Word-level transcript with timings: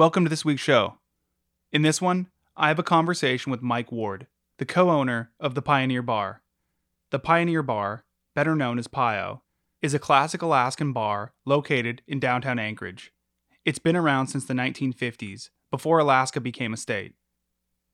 Welcome 0.00 0.24
to 0.24 0.28
this 0.28 0.44
week's 0.44 0.60
show. 0.60 0.98
In 1.72 1.80
this 1.80 2.02
one, 2.02 2.28
I 2.58 2.68
have 2.68 2.78
a 2.78 2.82
conversation 2.82 3.50
with 3.50 3.62
Mike 3.62 3.90
Ward, 3.90 4.26
the 4.58 4.66
co 4.66 4.90
owner 4.90 5.30
of 5.40 5.54
the 5.54 5.62
Pioneer 5.62 6.02
Bar. 6.02 6.42
The 7.10 7.18
Pioneer 7.18 7.62
Bar, 7.62 8.04
better 8.34 8.54
known 8.54 8.78
as 8.78 8.86
PIO, 8.86 9.42
is 9.80 9.94
a 9.94 9.98
classic 9.98 10.42
Alaskan 10.42 10.92
bar 10.92 11.32
located 11.46 12.02
in 12.06 12.20
downtown 12.20 12.58
Anchorage. 12.58 13.12
It's 13.64 13.78
been 13.78 13.96
around 13.96 14.26
since 14.26 14.44
the 14.44 14.52
1950s, 14.52 15.48
before 15.70 15.98
Alaska 15.98 16.38
became 16.38 16.74
a 16.74 16.76
state. 16.76 17.14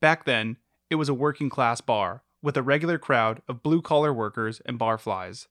Back 0.00 0.24
then, 0.24 0.56
it 0.90 0.96
was 0.96 1.08
a 1.08 1.14
working 1.14 1.48
class 1.48 1.80
bar 1.80 2.24
with 2.46 2.56
a 2.56 2.62
regular 2.62 2.96
crowd 2.96 3.42
of 3.48 3.60
blue 3.60 3.82
collar 3.82 4.14
workers 4.14 4.62
and 4.64 4.78
barflies. 4.78 5.48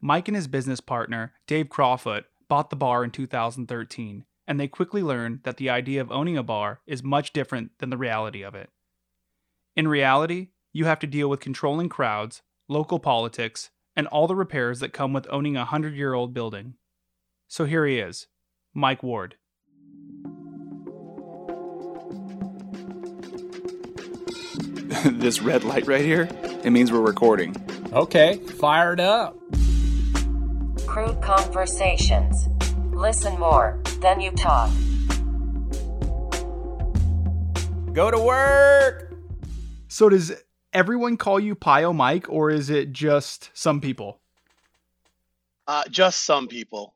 Mike 0.00 0.28
and 0.28 0.36
his 0.36 0.48
business 0.48 0.80
partner, 0.80 1.32
Dave 1.46 1.68
Crawfoot, 1.68 2.24
bought 2.48 2.70
the 2.70 2.76
bar 2.76 3.02
in 3.02 3.10
2013, 3.10 4.24
and 4.46 4.60
they 4.60 4.68
quickly 4.68 5.02
learned 5.02 5.40
that 5.42 5.56
the 5.56 5.70
idea 5.70 6.00
of 6.00 6.12
owning 6.12 6.36
a 6.36 6.42
bar 6.42 6.80
is 6.86 7.02
much 7.02 7.32
different 7.32 7.72
than 7.78 7.90
the 7.90 7.96
reality 7.96 8.42
of 8.42 8.54
it. 8.54 8.70
In 9.74 9.88
reality, 9.88 10.48
you 10.72 10.84
have 10.84 10.98
to 11.00 11.06
deal 11.06 11.28
with 11.28 11.40
controlling 11.40 11.88
crowds, 11.88 12.42
local 12.68 12.98
politics, 12.98 13.70
and 13.96 14.06
all 14.08 14.26
the 14.26 14.36
repairs 14.36 14.80
that 14.80 14.92
come 14.92 15.12
with 15.12 15.26
owning 15.30 15.56
a 15.56 15.60
100 15.60 15.94
year 15.94 16.14
old 16.14 16.34
building. 16.34 16.74
So 17.48 17.64
here 17.64 17.86
he 17.86 17.98
is, 17.98 18.26
Mike 18.74 19.02
Ward. 19.02 19.36
this 25.04 25.40
red 25.40 25.64
light 25.64 25.86
right 25.86 26.04
here, 26.04 26.28
it 26.64 26.70
means 26.70 26.92
we're 26.92 27.00
recording. 27.00 27.56
Okay, 27.92 28.36
fired 28.36 29.00
up. 29.00 29.36
Crude 30.86 31.20
Conversations. 31.20 32.48
Listen 32.92 33.38
more 33.38 33.80
than 34.00 34.20
you 34.20 34.30
talk. 34.32 34.70
Go 37.92 38.10
to 38.10 38.18
work. 38.18 39.14
So 39.88 40.08
does 40.08 40.32
everyone 40.72 41.16
call 41.16 41.40
you 41.40 41.54
Pio 41.54 41.92
Mike, 41.92 42.26
or 42.28 42.50
is 42.50 42.70
it 42.70 42.92
just 42.92 43.50
some 43.54 43.80
people? 43.80 44.20
Uh, 45.66 45.84
just 45.90 46.24
some 46.24 46.48
people. 46.48 46.94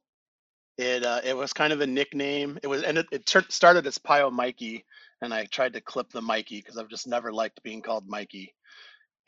It 0.77 1.05
uh, 1.05 1.21
it 1.25 1.37
was 1.37 1.53
kind 1.53 1.73
of 1.73 1.81
a 1.81 1.87
nickname. 1.87 2.59
It 2.63 2.67
was 2.67 2.83
and 2.83 2.99
it, 2.99 3.07
it 3.13 3.27
tur- 3.27 3.45
started 3.49 3.87
as 3.87 3.99
Pio 3.99 4.31
Mikey, 4.31 4.85
and 5.23 5.33
I 5.35 5.47
tried 5.47 5.75
to 5.75 5.81
clip 5.81 6.11
the 6.11 6.23
Mikey 6.23 6.61
because 6.61 6.77
I've 6.77 6.89
just 6.89 7.07
never 7.07 7.33
liked 7.33 7.63
being 7.63 7.83
called 7.83 8.09
Mikey, 8.09 8.55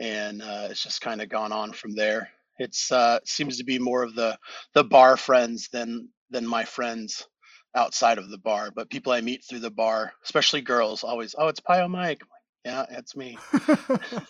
and 0.00 0.42
uh, 0.42 0.68
it's 0.70 0.82
just 0.82 1.00
kind 1.00 1.22
of 1.22 1.28
gone 1.28 1.52
on 1.52 1.72
from 1.72 1.94
there. 1.94 2.30
It's 2.58 2.92
uh, 2.92 3.18
seems 3.24 3.58
to 3.58 3.64
be 3.64 3.78
more 3.78 4.02
of 4.02 4.14
the 4.14 4.38
the 4.74 4.84
bar 4.84 5.16
friends 5.16 5.68
than 5.72 6.08
than 6.30 6.46
my 6.46 6.64
friends 6.64 7.26
outside 7.74 8.18
of 8.18 8.30
the 8.30 8.38
bar, 8.38 8.70
but 8.74 8.90
people 8.90 9.12
I 9.12 9.20
meet 9.20 9.44
through 9.44 9.60
the 9.60 9.70
bar, 9.70 10.12
especially 10.24 10.60
girls, 10.60 11.04
always, 11.04 11.34
oh, 11.38 11.48
it's 11.48 11.60
Pio 11.60 11.88
Mike. 11.88 12.20
Like, 12.20 12.28
yeah, 12.64 12.86
it's 12.90 13.16
me. 13.16 13.38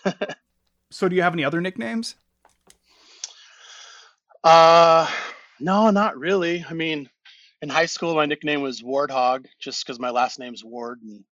so 0.90 1.08
do 1.08 1.16
you 1.16 1.22
have 1.22 1.34
any 1.34 1.44
other 1.44 1.60
nicknames? 1.60 2.14
Uh, 4.44 5.08
no, 5.60 5.90
not 5.90 6.18
really. 6.18 6.64
I 6.68 6.72
mean, 6.72 7.08
in 7.60 7.68
high 7.68 7.86
school, 7.86 8.14
my 8.14 8.26
nickname 8.26 8.62
was 8.62 8.82
Wardhog, 8.82 9.46
just 9.60 9.84
because 9.84 10.00
my 10.00 10.10
last 10.10 10.38
name's 10.38 10.64
Ward, 10.64 11.00
and 11.02 11.24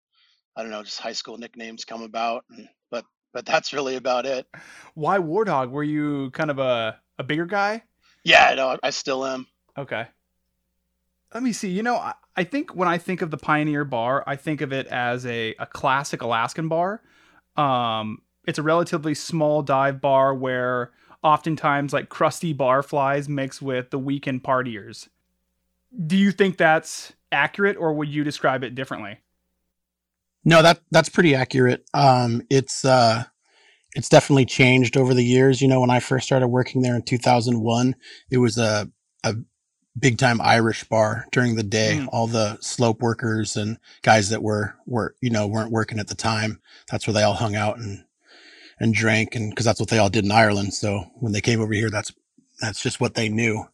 I 0.56 0.62
don't 0.62 0.70
know, 0.70 0.82
just 0.82 1.00
high 1.00 1.12
school 1.12 1.38
nicknames 1.38 1.84
come 1.84 2.02
about. 2.02 2.44
And, 2.50 2.68
but 2.90 3.04
but 3.32 3.46
that's 3.46 3.72
really 3.72 3.96
about 3.96 4.26
it. 4.26 4.46
Why 4.94 5.18
Wardhog? 5.18 5.70
Were 5.70 5.84
you 5.84 6.30
kind 6.32 6.50
of 6.50 6.58
a 6.58 6.98
a 7.18 7.24
bigger 7.24 7.46
guy? 7.46 7.82
Yeah, 8.24 8.54
no, 8.54 8.76
I 8.82 8.90
still 8.90 9.24
am. 9.24 9.46
Okay. 9.78 10.06
Let 11.32 11.42
me 11.42 11.52
see. 11.52 11.70
You 11.70 11.82
know, 11.82 11.96
I, 11.96 12.14
I 12.36 12.44
think 12.44 12.74
when 12.74 12.88
I 12.88 12.98
think 12.98 13.22
of 13.22 13.30
the 13.30 13.36
Pioneer 13.36 13.84
Bar, 13.84 14.24
I 14.26 14.36
think 14.36 14.60
of 14.60 14.72
it 14.72 14.86
as 14.88 15.24
a, 15.26 15.54
a 15.58 15.66
classic 15.66 16.22
Alaskan 16.22 16.68
bar. 16.68 17.02
Um, 17.56 18.22
it's 18.46 18.58
a 18.58 18.62
relatively 18.62 19.14
small 19.14 19.62
dive 19.62 20.00
bar 20.00 20.34
where 20.34 20.90
oftentimes 21.22 21.92
like 21.92 22.08
crusty 22.08 22.52
bar 22.52 22.82
flies 22.82 23.28
mix 23.28 23.62
with 23.62 23.90
the 23.90 23.98
weekend 23.98 24.42
partiers. 24.42 25.08
Do 26.06 26.16
you 26.16 26.32
think 26.32 26.56
that's 26.56 27.12
accurate 27.30 27.76
or 27.76 27.92
would 27.92 28.08
you 28.08 28.24
describe 28.24 28.64
it 28.64 28.74
differently? 28.74 29.18
No, 30.44 30.62
that 30.62 30.80
that's 30.90 31.08
pretty 31.08 31.34
accurate. 31.34 31.84
Um, 31.92 32.42
it's 32.50 32.84
uh, 32.84 33.24
it's 33.94 34.08
definitely 34.08 34.46
changed 34.46 34.96
over 34.96 35.14
the 35.14 35.24
years. 35.24 35.60
You 35.60 35.68
know, 35.68 35.80
when 35.80 35.90
I 35.90 36.00
first 36.00 36.26
started 36.26 36.48
working 36.48 36.82
there 36.82 36.96
in 36.96 37.02
2001, 37.02 37.94
it 38.30 38.38
was 38.38 38.56
a 38.58 38.90
a 39.24 39.34
big 39.98 40.18
time 40.18 40.40
Irish 40.40 40.84
bar 40.84 41.26
during 41.32 41.56
the 41.56 41.62
day. 41.62 41.98
Mm. 42.00 42.08
All 42.12 42.26
the 42.26 42.58
slope 42.60 43.02
workers 43.02 43.56
and 43.56 43.78
guys 44.02 44.30
that 44.30 44.42
were 44.42 44.76
were 44.86 45.14
you 45.20 45.30
know 45.30 45.46
weren't 45.46 45.72
working 45.72 45.98
at 45.98 46.08
the 46.08 46.14
time. 46.14 46.60
That's 46.90 47.06
where 47.06 47.14
they 47.14 47.22
all 47.22 47.34
hung 47.34 47.56
out 47.56 47.78
and 47.78 48.04
and 48.78 48.94
drank, 48.94 49.34
and 49.34 49.50
because 49.50 49.66
that's 49.66 49.80
what 49.80 49.90
they 49.90 49.98
all 49.98 50.10
did 50.10 50.24
in 50.24 50.32
Ireland. 50.32 50.72
So 50.72 51.04
when 51.16 51.32
they 51.32 51.42
came 51.42 51.60
over 51.60 51.74
here, 51.74 51.90
that's 51.90 52.12
that's 52.60 52.82
just 52.82 53.00
what 53.00 53.14
they 53.14 53.28
knew. 53.28 53.64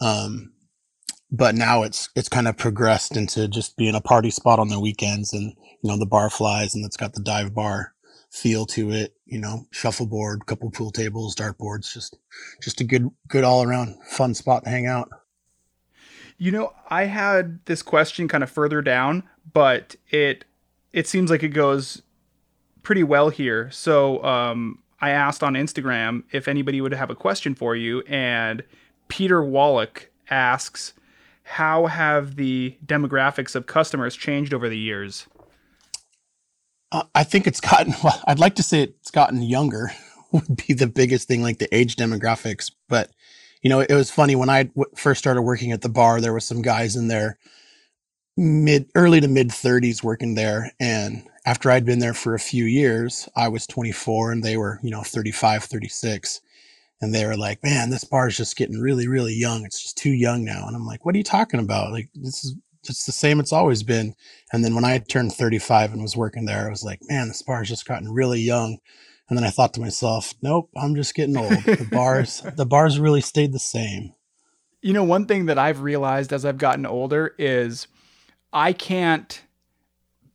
Um, 0.00 0.52
but 1.30 1.54
now 1.54 1.82
it's 1.82 2.08
it's 2.14 2.28
kind 2.28 2.48
of 2.48 2.56
progressed 2.56 3.16
into 3.16 3.48
just 3.48 3.76
being 3.76 3.94
a 3.94 4.00
party 4.00 4.30
spot 4.30 4.58
on 4.58 4.68
the 4.68 4.80
weekends, 4.80 5.32
and 5.32 5.52
you 5.82 5.90
know 5.90 5.98
the 5.98 6.06
bar 6.06 6.30
flies, 6.30 6.74
and 6.74 6.84
it's 6.84 6.96
got 6.96 7.12
the 7.12 7.22
dive 7.22 7.54
bar 7.54 7.94
feel 8.30 8.66
to 8.66 8.90
it. 8.90 9.14
You 9.26 9.38
know, 9.38 9.66
shuffleboard, 9.70 10.46
couple 10.46 10.70
pool 10.70 10.90
tables, 10.90 11.34
dartboards, 11.34 11.92
just 11.92 12.16
just 12.62 12.80
a 12.80 12.84
good 12.84 13.08
good 13.28 13.44
all 13.44 13.62
around 13.62 13.96
fun 14.06 14.34
spot 14.34 14.64
to 14.64 14.70
hang 14.70 14.86
out. 14.86 15.10
You 16.38 16.52
know, 16.52 16.72
I 16.88 17.04
had 17.04 17.64
this 17.66 17.82
question 17.82 18.28
kind 18.28 18.44
of 18.44 18.50
further 18.50 18.80
down, 18.80 19.24
but 19.52 19.96
it 20.10 20.44
it 20.92 21.06
seems 21.06 21.30
like 21.30 21.42
it 21.42 21.48
goes 21.48 22.02
pretty 22.82 23.02
well 23.02 23.28
here. 23.28 23.70
So 23.70 24.24
um, 24.24 24.78
I 25.00 25.10
asked 25.10 25.42
on 25.42 25.54
Instagram 25.54 26.22
if 26.32 26.48
anybody 26.48 26.80
would 26.80 26.92
have 26.92 27.10
a 27.10 27.14
question 27.14 27.54
for 27.54 27.76
you, 27.76 28.00
and 28.02 28.62
Peter 29.08 29.42
Wallach 29.42 30.10
asks, 30.30 30.94
"How 31.50 31.86
have 31.86 32.36
the 32.36 32.76
demographics 32.84 33.54
of 33.54 33.66
customers 33.66 34.16
changed 34.16 34.54
over 34.54 34.68
the 34.68 34.78
years?" 34.78 35.26
Uh, 36.90 37.04
I 37.14 37.24
think 37.24 37.46
it's 37.46 37.60
gotten. 37.60 37.94
Well, 38.04 38.22
I'd 38.26 38.38
like 38.38 38.54
to 38.56 38.62
say 38.62 38.82
it's 38.82 39.10
gotten 39.10 39.42
younger. 39.42 39.90
would 40.32 40.66
be 40.66 40.74
the 40.74 40.86
biggest 40.86 41.26
thing, 41.26 41.42
like 41.42 41.58
the 41.58 41.74
age 41.74 41.96
demographics. 41.96 42.70
But 42.88 43.10
you 43.62 43.70
know, 43.70 43.80
it 43.80 43.92
was 43.92 44.10
funny 44.10 44.36
when 44.36 44.50
I 44.50 44.64
w- 44.64 44.90
first 44.94 45.18
started 45.18 45.42
working 45.42 45.72
at 45.72 45.80
the 45.80 45.88
bar. 45.88 46.20
There 46.20 46.32
were 46.32 46.40
some 46.40 46.62
guys 46.62 46.96
in 46.96 47.08
there, 47.08 47.38
mid 48.36 48.90
early 48.94 49.20
to 49.20 49.28
mid 49.28 49.48
30s, 49.48 50.02
working 50.02 50.34
there, 50.34 50.72
and 50.78 51.24
after 51.44 51.70
I'd 51.70 51.86
been 51.86 51.98
there 51.98 52.14
for 52.14 52.34
a 52.34 52.38
few 52.38 52.64
years, 52.64 53.26
I 53.34 53.48
was 53.48 53.66
24 53.66 54.32
and 54.32 54.44
they 54.44 54.58
were, 54.58 54.78
you 54.82 54.90
know, 54.90 55.02
35, 55.02 55.64
36. 55.64 56.42
And 57.00 57.14
they 57.14 57.24
were 57.26 57.36
like, 57.36 57.62
man, 57.62 57.90
this 57.90 58.04
bar 58.04 58.28
is 58.28 58.36
just 58.36 58.56
getting 58.56 58.80
really, 58.80 59.06
really 59.06 59.34
young. 59.34 59.64
It's 59.64 59.80
just 59.80 59.96
too 59.96 60.10
young 60.10 60.44
now. 60.44 60.66
And 60.66 60.74
I'm 60.74 60.86
like, 60.86 61.04
what 61.04 61.14
are 61.14 61.18
you 61.18 61.24
talking 61.24 61.60
about? 61.60 61.92
Like, 61.92 62.08
this 62.14 62.44
is 62.44 62.56
it's 62.88 63.06
the 63.06 63.12
same 63.12 63.40
it's 63.40 63.52
always 63.52 63.82
been. 63.82 64.14
And 64.52 64.64
then 64.64 64.74
when 64.74 64.84
I 64.84 64.98
turned 64.98 65.32
35 65.32 65.92
and 65.92 66.02
was 66.02 66.16
working 66.16 66.44
there, 66.44 66.66
I 66.66 66.70
was 66.70 66.84
like, 66.84 67.00
man, 67.08 67.28
this 67.28 67.42
bar 67.42 67.56
bar's 67.56 67.68
just 67.68 67.86
gotten 67.86 68.12
really 68.12 68.40
young. 68.40 68.78
And 69.28 69.36
then 69.36 69.44
I 69.44 69.50
thought 69.50 69.74
to 69.74 69.80
myself, 69.80 70.32
nope, 70.42 70.70
I'm 70.76 70.94
just 70.94 71.14
getting 71.14 71.36
old. 71.36 71.50
The 71.50 71.88
bars, 71.90 72.42
the 72.56 72.64
bars 72.64 72.98
really 72.98 73.20
stayed 73.20 73.52
the 73.52 73.58
same. 73.58 74.14
You 74.80 74.92
know, 74.92 75.04
one 75.04 75.26
thing 75.26 75.46
that 75.46 75.58
I've 75.58 75.82
realized 75.82 76.32
as 76.32 76.44
I've 76.44 76.56
gotten 76.56 76.86
older 76.86 77.34
is 77.38 77.88
I 78.52 78.72
can't 78.72 79.42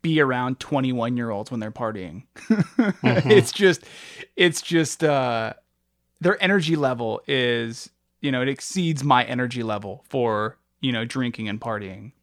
be 0.01 0.19
around 0.19 0.59
21 0.59 1.17
year 1.17 1.31
olds 1.31 1.49
when 1.49 1.59
they're 1.59 1.71
partying. 1.71 2.23
mm-hmm. 2.35 3.31
It's 3.31 3.51
just, 3.51 3.85
it's 4.35 4.61
just, 4.61 5.03
uh, 5.03 5.53
their 6.23 6.41
energy 6.41 6.75
level 6.75 7.21
is, 7.27 7.89
you 8.21 8.31
know, 8.31 8.41
it 8.41 8.47
exceeds 8.47 9.03
my 9.03 9.23
energy 9.23 9.63
level 9.63 10.03
for, 10.09 10.57
you 10.81 10.91
know, 10.91 11.05
drinking 11.05 11.49
and 11.49 11.59
partying. 11.59 12.13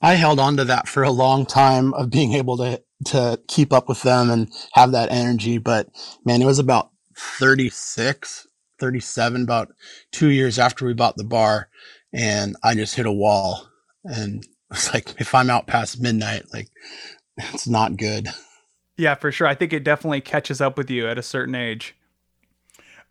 I 0.00 0.14
held 0.14 0.38
on 0.38 0.56
to 0.58 0.64
that 0.64 0.88
for 0.88 1.02
a 1.02 1.10
long 1.10 1.46
time 1.46 1.94
of 1.94 2.10
being 2.10 2.34
able 2.34 2.56
to 2.58 2.82
to 3.06 3.40
keep 3.48 3.72
up 3.72 3.88
with 3.88 4.02
them 4.02 4.30
and 4.30 4.52
have 4.74 4.92
that 4.92 5.10
energy. 5.10 5.58
But 5.58 5.88
man, 6.24 6.40
it 6.40 6.46
was 6.46 6.60
about 6.60 6.90
36, 7.16 8.46
37, 8.78 9.42
about 9.42 9.72
two 10.12 10.28
years 10.28 10.58
after 10.58 10.86
we 10.86 10.94
bought 10.94 11.16
the 11.16 11.24
bar, 11.24 11.68
and 12.12 12.56
I 12.62 12.74
just 12.74 12.94
hit 12.94 13.06
a 13.06 13.12
wall. 13.12 13.68
And 14.04 14.46
it's 14.70 14.92
like 14.94 15.20
if 15.20 15.34
I'm 15.34 15.50
out 15.50 15.66
past 15.66 16.00
midnight, 16.00 16.44
like 16.52 16.68
it's 17.36 17.66
not 17.66 17.96
good. 17.96 18.28
Yeah, 18.96 19.14
for 19.14 19.32
sure. 19.32 19.46
I 19.46 19.54
think 19.54 19.72
it 19.72 19.84
definitely 19.84 20.20
catches 20.20 20.60
up 20.60 20.76
with 20.76 20.90
you 20.90 21.08
at 21.08 21.18
a 21.18 21.22
certain 21.22 21.54
age. 21.54 21.96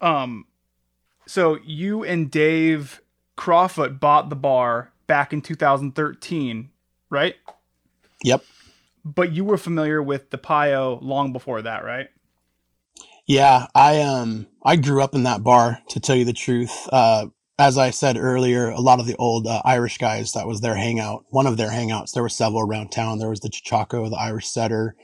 Um, 0.01 0.45
so 1.27 1.57
you 1.63 2.03
and 2.03 2.29
Dave 2.29 3.01
Crawfoot 3.37 3.99
bought 3.99 4.29
the 4.29 4.35
bar 4.35 4.91
back 5.07 5.33
in 5.33 5.41
2013, 5.41 6.69
right? 7.09 7.35
Yep. 8.23 8.43
But 9.03 9.31
you 9.31 9.45
were 9.45 9.57
familiar 9.57 10.01
with 10.01 10.29
the 10.29 10.37
Pio 10.37 10.99
long 11.01 11.33
before 11.33 11.61
that, 11.61 11.83
right? 11.83 12.09
Yeah, 13.27 13.67
I 13.73 14.01
um 14.01 14.47
I 14.63 14.75
grew 14.75 15.01
up 15.01 15.15
in 15.15 15.23
that 15.23 15.43
bar 15.43 15.79
to 15.89 15.99
tell 15.99 16.15
you 16.15 16.25
the 16.25 16.33
truth. 16.33 16.87
Uh 16.91 17.27
as 17.57 17.77
I 17.77 17.91
said 17.91 18.17
earlier, 18.17 18.69
a 18.69 18.79
lot 18.79 18.99
of 18.99 19.05
the 19.05 19.15
old 19.17 19.45
uh, 19.45 19.61
Irish 19.63 19.99
guys 19.99 20.33
that 20.33 20.47
was 20.47 20.61
their 20.61 20.75
hangout, 20.75 21.25
one 21.29 21.45
of 21.45 21.57
their 21.57 21.69
hangouts. 21.69 22.11
There 22.11 22.23
were 22.23 22.29
several 22.29 22.61
around 22.61 22.91
town. 22.91 23.19
There 23.19 23.29
was 23.29 23.41
the 23.41 23.49
Chaco, 23.49 24.09
the 24.09 24.15
Irish 24.15 24.47
Setter, 24.47 24.95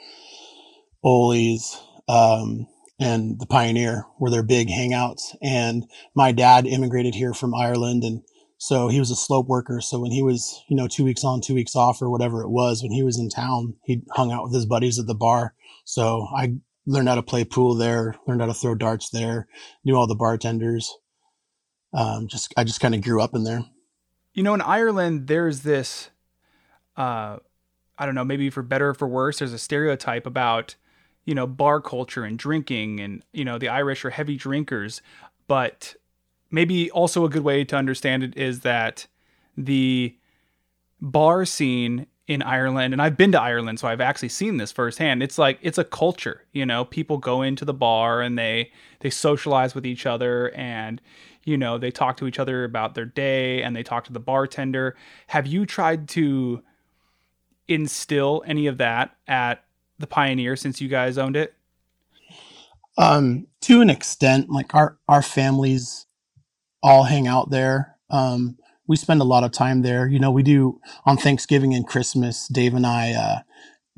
Ole's, 1.04 1.80
um, 2.10 2.68
and 3.00 3.40
the 3.40 3.46
Pioneer 3.46 4.06
were 4.20 4.30
their 4.30 4.44
big 4.44 4.70
hangouts. 4.70 5.36
And 5.42 5.86
my 6.16 6.32
dad 6.32 6.66
immigrated 6.66 7.16
here 7.16 7.34
from 7.34 7.54
Ireland 7.54 8.04
and 8.04 8.24
so 8.58 8.88
he 8.88 9.00
was 9.00 9.12
a 9.12 9.16
slope 9.16 9.48
worker. 9.48 9.82
So 9.82 10.00
when 10.00 10.12
he 10.12 10.24
was, 10.24 10.64
you 10.68 10.76
know, 10.76 10.88
two 10.88 11.04
weeks 11.04 11.24
on, 11.24 11.42
two 11.42 11.54
weeks 11.54 11.76
off, 11.76 12.02
or 12.02 12.10
whatever 12.10 12.42
it 12.42 12.50
was, 12.50 12.82
when 12.82 12.92
he 12.92 13.04
was 13.04 13.20
in 13.20 13.30
town, 13.30 13.76
he 13.84 14.02
hung 14.12 14.32
out 14.32 14.44
with 14.44 14.54
his 14.54 14.66
buddies 14.66 14.98
at 14.98 15.06
the 15.06 15.14
bar. 15.14 15.54
So 15.86 16.28
I 16.36 16.56
learned 16.86 17.08
how 17.08 17.16
to 17.16 17.24
play 17.24 17.46
pool 17.46 17.76
there, 17.76 18.16
learned 18.26 18.42
how 18.42 18.48
to 18.48 18.54
throw 18.54 18.74
darts 18.74 19.10
there, 19.12 19.48
knew 19.84 19.96
all 19.96 20.08
the 20.08 20.16
bartenders. 20.16 20.92
Um, 21.94 22.28
just 22.28 22.54
I 22.58 22.64
just 22.64 22.80
kind 22.80 22.96
of 22.96 23.02
grew 23.02 23.22
up 23.22 23.36
in 23.36 23.44
there. 23.44 23.64
You 24.34 24.44
know, 24.44 24.54
in 24.54 24.62
Ireland, 24.62 25.28
there's 25.28 25.62
this, 25.62 26.10
uh, 26.96 27.38
I 27.98 28.06
don't 28.06 28.16
know, 28.16 28.26
maybe 28.26 28.50
for 28.50 28.64
better 28.64 28.90
or 28.90 28.94
for 28.94 29.08
worse, 29.08 29.40
there's 29.40 29.54
a 29.54 29.60
stereotype 29.60 30.26
about, 30.26 30.76
you 31.28 31.36
know, 31.36 31.46
bar 31.46 31.82
culture 31.82 32.24
and 32.24 32.40
drinking, 32.40 33.02
and 33.02 33.22
you 33.34 33.44
know, 33.44 33.58
the 33.58 33.68
Irish 33.68 34.06
are 34.06 34.10
heavy 34.10 34.38
drinkers, 34.38 35.02
but 35.48 35.94
maybe 36.50 36.90
also 36.92 37.26
a 37.26 37.30
good 37.30 37.44
way 37.44 37.66
to 37.66 37.76
understand 37.76 38.24
it 38.24 38.36
is 38.38 38.62
that 38.62 39.08
the 39.58 40.16
bar 41.02 41.44
scene 41.44 42.08
in 42.28 42.42
Ireland, 42.42 42.94
and 42.94 43.02
I've 43.02 43.18
been 43.18 43.34
to 43.34 43.42
Ireland, 43.42 43.78
so 43.78 43.90
I've 43.90 44.00
actually 44.00 44.30
seen 44.30 44.56
this 44.56 44.72
firsthand. 44.72 45.22
It's 45.22 45.38
like 45.38 45.60
it's 45.62 45.78
a 45.78 45.84
culture, 45.84 46.46
you 46.54 46.66
know. 46.66 46.86
People 46.86 47.18
go 47.18 47.42
into 47.42 47.66
the 47.66 47.74
bar 47.74 48.22
and 48.22 48.40
they 48.40 48.72
they 49.02 49.10
socialize 49.10 49.76
with 49.76 49.86
each 49.86 50.06
other, 50.06 50.52
and 50.56 51.02
you 51.44 51.58
know 51.58 51.78
they 51.78 51.92
talk 51.92 52.16
to 52.18 52.28
each 52.28 52.40
other 52.40 52.64
about 52.64 52.96
their 52.96 53.06
day, 53.06 53.62
and 53.62 53.76
they 53.76 53.84
talk 53.84 54.06
to 54.06 54.14
the 54.14 54.20
bartender. 54.22 54.96
Have 55.28 55.46
you 55.46 55.66
tried 55.66 56.08
to 56.10 56.64
instill 57.68 58.44
any 58.48 58.68
of 58.68 58.78
that 58.78 59.18
at 59.28 59.66
the 60.00 60.08
Pioneer 60.08 60.56
since 60.56 60.82
you 60.82 60.88
guys 60.88 61.18
owned 61.18 61.36
it? 61.36 61.54
Um, 62.98 63.48
to 63.62 63.82
an 63.82 63.90
extent, 63.90 64.50
like 64.50 64.74
our 64.74 64.98
our 65.08 65.22
families 65.22 66.08
all 66.82 67.04
hang 67.04 67.28
out 67.28 67.50
there. 67.50 67.96
Um, 68.10 68.58
we 68.88 68.96
spend 68.96 69.22
a 69.22 69.26
lot 69.26 69.44
of 69.44 69.52
time 69.52 69.82
there. 69.82 70.08
You 70.08 70.20
know, 70.20 70.32
we 70.32 70.44
do 70.44 70.80
on 71.06 71.18
Thanksgiving 71.18 71.74
and 71.74 71.86
Christmas. 71.86 72.48
Dave 72.48 72.74
and 72.74 72.86
I 72.86 73.12
uh, 73.14 73.40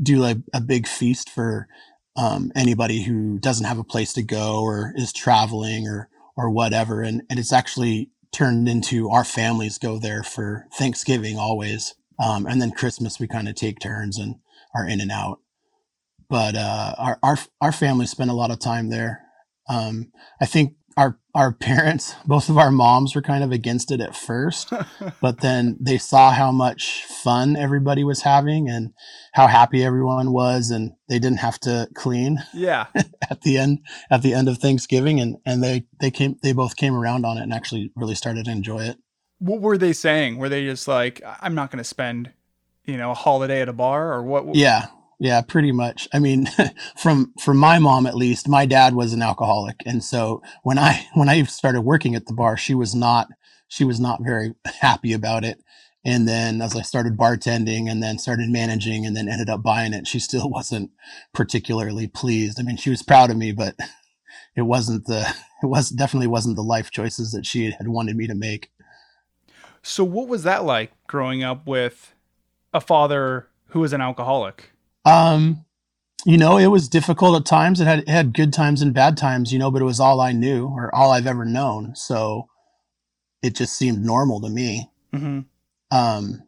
do 0.02 0.24
a, 0.24 0.36
a, 0.54 0.60
big 0.62 0.88
feast 0.88 1.30
for 1.30 1.68
um, 2.16 2.52
anybody 2.56 3.04
who 3.04 3.38
doesn't 3.38 3.68
have 3.68 3.78
a 3.78 3.84
place 3.84 4.14
to 4.14 4.24
go 4.24 4.62
or 4.62 4.94
is 4.96 5.14
traveling 5.14 5.88
or 5.88 6.10
or 6.36 6.50
whatever. 6.50 7.02
And 7.02 7.22
and 7.30 7.40
it's 7.40 7.54
actually 7.54 8.10
turned 8.32 8.68
into 8.68 9.10
our 9.10 9.24
families 9.24 9.78
go 9.78 10.00
there 10.00 10.24
for 10.24 10.66
Thanksgiving 10.74 11.38
always, 11.38 11.96
um, 12.24 12.46
and 12.46 12.62
then 12.62 12.72
Christmas 12.72 13.20
we 13.20 13.28
kind 13.28 13.48
of 13.48 13.56
take 13.56 13.80
turns 13.80 14.18
and 14.18 14.36
are 14.76 14.88
in 14.88 15.02
and 15.02 15.12
out. 15.12 15.40
But 16.30 16.56
uh, 16.56 16.96
our 16.98 17.20
our 17.24 17.38
our 17.62 17.72
family 17.72 18.06
spent 18.06 18.30
a 18.30 18.36
lot 18.36 18.52
of 18.52 18.60
time 18.60 18.90
there. 18.90 19.24
Um, 19.68 20.12
I 20.42 20.46
think 20.46 20.74
our 21.00 21.18
our 21.34 21.54
parents, 21.54 22.16
both 22.26 22.50
of 22.50 22.58
our 22.58 22.72
moms 22.72 23.16
were 23.16 23.22
kind 23.22 23.44
of 23.44 23.52
against 23.52 23.92
it 23.92 24.02
at 24.02 24.16
first, 24.16 24.72
but 25.22 25.40
then 25.40 25.78
they 25.80 25.98
saw 25.98 26.32
how 26.32 26.52
much 26.52 27.06
fun 27.06 27.56
everybody 27.56 28.04
was 28.04 28.22
having 28.22 28.70
and 28.70 28.92
how 29.34 29.48
happy 29.48 29.84
everyone 29.84 30.32
was 30.32 30.70
and 30.70 30.92
they 31.08 31.18
didn't 31.18 31.40
have 31.40 31.60
to 31.62 31.88
clean. 31.96 32.40
Yeah. 32.54 32.88
at 33.30 33.42
the 33.42 33.58
end 33.58 33.80
at 34.12 34.22
the 34.22 34.34
end 34.34 34.50
of 34.50 34.58
Thanksgiving 34.58 35.20
and 35.20 35.38
and 35.46 35.64
they 35.64 35.86
they 36.02 36.12
came 36.12 36.38
they 36.44 36.52
both 36.52 36.76
came 36.76 36.96
around 36.96 37.26
on 37.26 37.38
it 37.38 37.44
and 37.44 37.54
actually 37.54 37.92
really 37.96 38.16
started 38.16 38.46
to 38.46 38.52
enjoy 38.52 38.84
it. 38.84 38.98
What 39.40 39.62
were 39.62 39.78
they 39.78 39.94
saying? 39.94 40.38
Were 40.38 40.50
they 40.50 40.66
just 40.66 40.88
like 40.88 41.22
I'm 41.42 41.56
not 41.56 41.72
going 41.72 41.78
to 41.78 41.88
spend, 41.88 42.32
you 42.86 42.98
know, 42.98 43.12
a 43.12 43.16
holiday 43.16 43.62
at 43.62 43.70
a 43.70 43.74
bar 43.74 44.12
or 44.12 44.22
what? 44.22 44.54
Yeah. 44.54 44.88
Yeah, 45.20 45.42
pretty 45.42 45.74
much. 45.74 46.08
I 46.14 46.20
mean, 46.20 46.48
from 46.98 47.34
from 47.40 47.58
my 47.58 47.78
mom 47.78 48.08
at 48.08 48.16
least, 48.16 48.48
my 48.48 48.66
dad 48.66 48.96
was 48.96 49.14
an 49.14 49.22
alcoholic, 49.22 49.84
and 49.86 50.04
so 50.04 50.42
when 50.64 50.80
I 50.80 51.08
when 51.14 51.30
I 51.30 51.44
started 51.44 51.82
working 51.82 52.16
at 52.16 52.26
the 52.26 52.34
bar, 52.34 52.58
she 52.58 52.74
was 52.74 52.96
not 52.96 53.28
she 53.68 53.84
was 53.84 54.00
not 54.00 54.24
very 54.24 54.56
happy 54.82 55.14
about 55.14 55.44
it. 55.44 55.62
And 56.06 56.26
then 56.28 56.62
as 56.62 56.78
I 56.78 56.82
started 56.82 57.18
bartending 57.18 57.92
and 57.92 58.02
then 58.02 58.18
started 58.18 58.50
managing 58.50 59.06
and 59.06 59.18
then 59.18 59.28
ended 59.28 59.50
up 59.50 59.62
buying 59.62 59.92
it, 59.94 60.08
she 60.08 60.18
still 60.18 60.50
wasn't 60.50 60.92
particularly 61.34 62.08
pleased. 62.08 62.58
I 62.58 62.64
mean, 62.64 62.78
she 62.78 62.90
was 62.90 63.04
proud 63.04 63.30
of 63.30 63.36
me, 63.36 63.52
but 63.52 63.76
it 64.56 64.62
wasn't 64.62 65.06
the 65.06 65.28
it 65.62 65.66
was 65.66 65.90
definitely 65.90 66.28
wasn't 66.28 66.56
the 66.56 66.64
life 66.64 66.90
choices 66.90 67.34
that 67.34 67.46
she 67.46 67.72
had 67.72 67.90
wanted 67.90 68.16
me 68.16 68.28
to 68.28 68.36
make. 68.36 68.72
So 69.82 70.06
what 70.06 70.30
was 70.30 70.44
that 70.44 70.64
like 70.64 70.94
growing 71.08 71.44
up 71.44 71.68
with 71.68 72.14
a 72.74 72.80
father 72.80 73.48
who 73.68 73.82
was 73.82 73.92
an 73.92 74.02
alcoholic? 74.02 74.72
Um, 75.10 75.66
you 76.26 76.38
know, 76.38 76.58
it 76.58 76.68
was 76.68 76.90
difficult 76.90 77.40
at 77.40 77.46
times. 77.46 77.80
It 77.80 77.86
had 77.86 78.00
it 78.00 78.10
had 78.10 78.34
good 78.34 78.54
times 78.54 78.82
and 78.82 78.94
bad 78.94 79.18
times, 79.18 79.54
you 79.54 79.60
know, 79.60 79.72
but 79.72 79.82
it 79.82 79.86
was 79.86 80.00
all 80.00 80.20
I 80.20 80.32
knew 80.32 80.68
or 80.68 80.94
all 80.94 81.12
I've 81.12 81.28
ever 81.28 81.46
known. 81.46 81.96
So 81.96 82.48
it 83.42 83.56
just 83.56 83.76
seemed 83.76 84.04
normal 84.04 84.42
to 84.42 84.50
me. 84.50 84.90
Mm-hmm. 85.14 85.40
Um, 85.98 86.44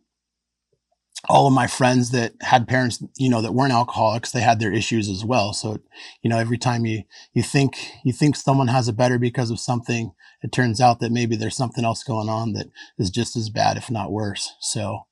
all 1.30 1.48
of 1.48 1.53
my 1.53 1.68
friends 1.68 2.12
that 2.12 2.34
had 2.41 2.68
parents, 2.68 3.03
you 3.15 3.30
know, 3.30 3.41
that 3.41 3.53
weren't 3.53 3.72
alcoholics, 3.72 4.32
they 4.32 4.41
had 4.41 4.60
their 4.60 4.74
issues 4.74 5.08
as 5.08 5.24
well. 5.24 5.53
So, 5.53 5.77
you 6.22 6.30
know, 6.30 6.38
every 6.38 6.58
time 6.58 6.86
you 6.86 7.03
you 7.34 7.44
think 7.44 7.77
you 8.03 8.12
think 8.12 8.36
someone 8.36 8.68
has 8.68 8.88
it 8.88 8.98
better 8.98 9.18
because 9.18 9.51
of 9.51 9.60
something, 9.60 10.12
it 10.41 10.51
turns 10.51 10.82
out 10.82 11.00
that 11.00 11.12
maybe 11.12 11.36
there's 11.36 11.56
something 11.56 11.86
else 11.86 12.03
going 12.03 12.27
on 12.27 12.53
that 12.53 12.68
is 12.98 13.10
just 13.10 13.36
as 13.36 13.50
bad, 13.50 13.77
if 13.77 13.89
not 13.89 14.12
worse. 14.12 14.53
So, 14.60 15.06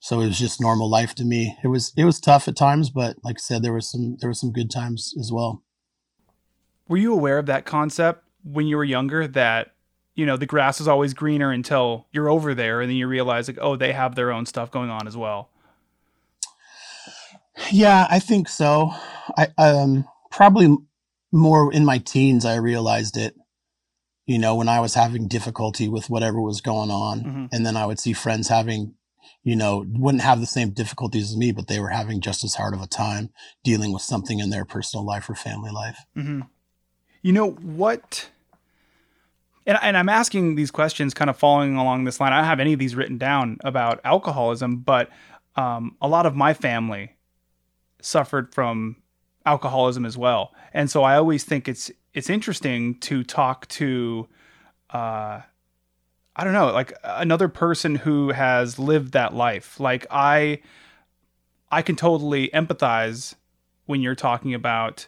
so 0.00 0.20
it 0.20 0.26
was 0.26 0.38
just 0.38 0.60
normal 0.60 0.90
life 0.90 1.14
to 1.16 1.24
me. 1.24 1.56
It 1.62 1.68
was 1.68 1.92
it 1.96 2.04
was 2.04 2.18
tough 2.18 2.48
at 2.48 2.56
times, 2.56 2.90
but 2.90 3.16
like 3.22 3.36
I 3.38 3.40
said, 3.40 3.62
there 3.62 3.72
was 3.72 3.90
some 3.90 4.16
there 4.20 4.28
was 4.28 4.40
some 4.40 4.50
good 4.52 4.70
times 4.70 5.14
as 5.20 5.30
well. 5.30 5.62
Were 6.88 6.96
you 6.96 7.12
aware 7.12 7.38
of 7.38 7.46
that 7.46 7.64
concept 7.66 8.24
when 8.42 8.66
you 8.66 8.76
were 8.76 8.84
younger 8.84 9.28
that 9.28 9.74
you 10.14 10.26
know 10.26 10.36
the 10.36 10.46
grass 10.46 10.80
is 10.80 10.88
always 10.88 11.14
greener 11.14 11.52
until 11.52 12.06
you're 12.12 12.28
over 12.28 12.54
there 12.54 12.80
and 12.80 12.90
then 12.90 12.96
you 12.96 13.06
realize 13.06 13.46
like 13.46 13.58
oh 13.60 13.76
they 13.76 13.92
have 13.92 14.14
their 14.14 14.32
own 14.32 14.46
stuff 14.46 14.70
going 14.70 14.90
on 14.90 15.06
as 15.06 15.16
well? 15.16 15.50
Yeah, 17.70 18.06
I 18.10 18.18
think 18.18 18.48
so. 18.48 18.92
I 19.36 19.48
um 19.58 20.06
probably 20.30 20.76
more 21.32 21.72
in 21.72 21.84
my 21.84 21.98
teens, 21.98 22.44
I 22.44 22.56
realized 22.56 23.16
it, 23.16 23.34
you 24.26 24.38
know, 24.38 24.56
when 24.56 24.68
I 24.68 24.80
was 24.80 24.94
having 24.94 25.28
difficulty 25.28 25.88
with 25.88 26.10
whatever 26.10 26.40
was 26.40 26.60
going 26.60 26.90
on. 26.90 27.20
Mhm. 27.20 27.48
And 27.52 27.66
then 27.66 27.76
I 27.76 27.86
would 27.86 28.00
see 28.00 28.12
friends 28.12 28.48
having, 28.48 28.94
you 29.42 29.56
know, 29.56 29.84
wouldn't 29.88 30.22
have 30.22 30.40
the 30.40 30.46
same 30.46 30.70
difficulties 30.70 31.30
as 31.30 31.36
me, 31.36 31.52
but 31.52 31.66
they 31.66 31.80
were 31.80 31.88
having 31.88 32.20
just 32.20 32.44
as 32.44 32.54
hard 32.54 32.74
of 32.74 32.82
a 32.82 32.86
time 32.86 33.30
dealing 33.64 33.92
with 33.92 34.02
something 34.02 34.38
in 34.38 34.50
their 34.50 34.64
personal 34.64 35.04
life 35.04 35.28
or 35.28 35.34
family 35.34 35.70
life. 35.70 35.98
hmm 36.14 36.42
You 37.22 37.32
know 37.32 37.50
what? 37.50 38.30
And, 39.66 39.78
and 39.82 39.96
I'm 39.96 40.08
asking 40.08 40.56
these 40.56 40.70
questions 40.70 41.14
kind 41.14 41.30
of 41.30 41.38
following 41.38 41.76
along 41.76 42.04
this 42.04 42.20
line. 42.20 42.32
I 42.32 42.38
don't 42.38 42.46
have 42.46 42.60
any 42.60 42.72
of 42.72 42.78
these 42.78 42.94
written 42.94 43.18
down 43.18 43.58
about 43.62 44.00
alcoholism, 44.04 44.78
but 44.78 45.10
um, 45.56 45.96
a 46.00 46.08
lot 46.08 46.26
of 46.26 46.34
my 46.34 46.54
family 46.54 47.16
suffered 48.02 48.54
from 48.54 48.96
alcoholism 49.46 50.04
as 50.04 50.16
well, 50.16 50.52
and 50.72 50.90
so 50.90 51.02
I 51.02 51.16
always 51.16 51.44
think 51.44 51.68
it's 51.68 51.90
it's 52.14 52.30
interesting 52.30 52.98
to 53.00 53.22
talk 53.22 53.68
to, 53.68 54.28
uh, 54.90 55.40
I 56.40 56.44
don't 56.44 56.54
know, 56.54 56.72
like 56.72 56.94
another 57.04 57.48
person 57.48 57.96
who 57.96 58.30
has 58.30 58.78
lived 58.78 59.12
that 59.12 59.34
life. 59.34 59.78
Like 59.78 60.06
I, 60.10 60.60
I 61.70 61.82
can 61.82 61.96
totally 61.96 62.48
empathize 62.54 63.34
when 63.84 64.00
you're 64.00 64.14
talking 64.14 64.54
about 64.54 65.06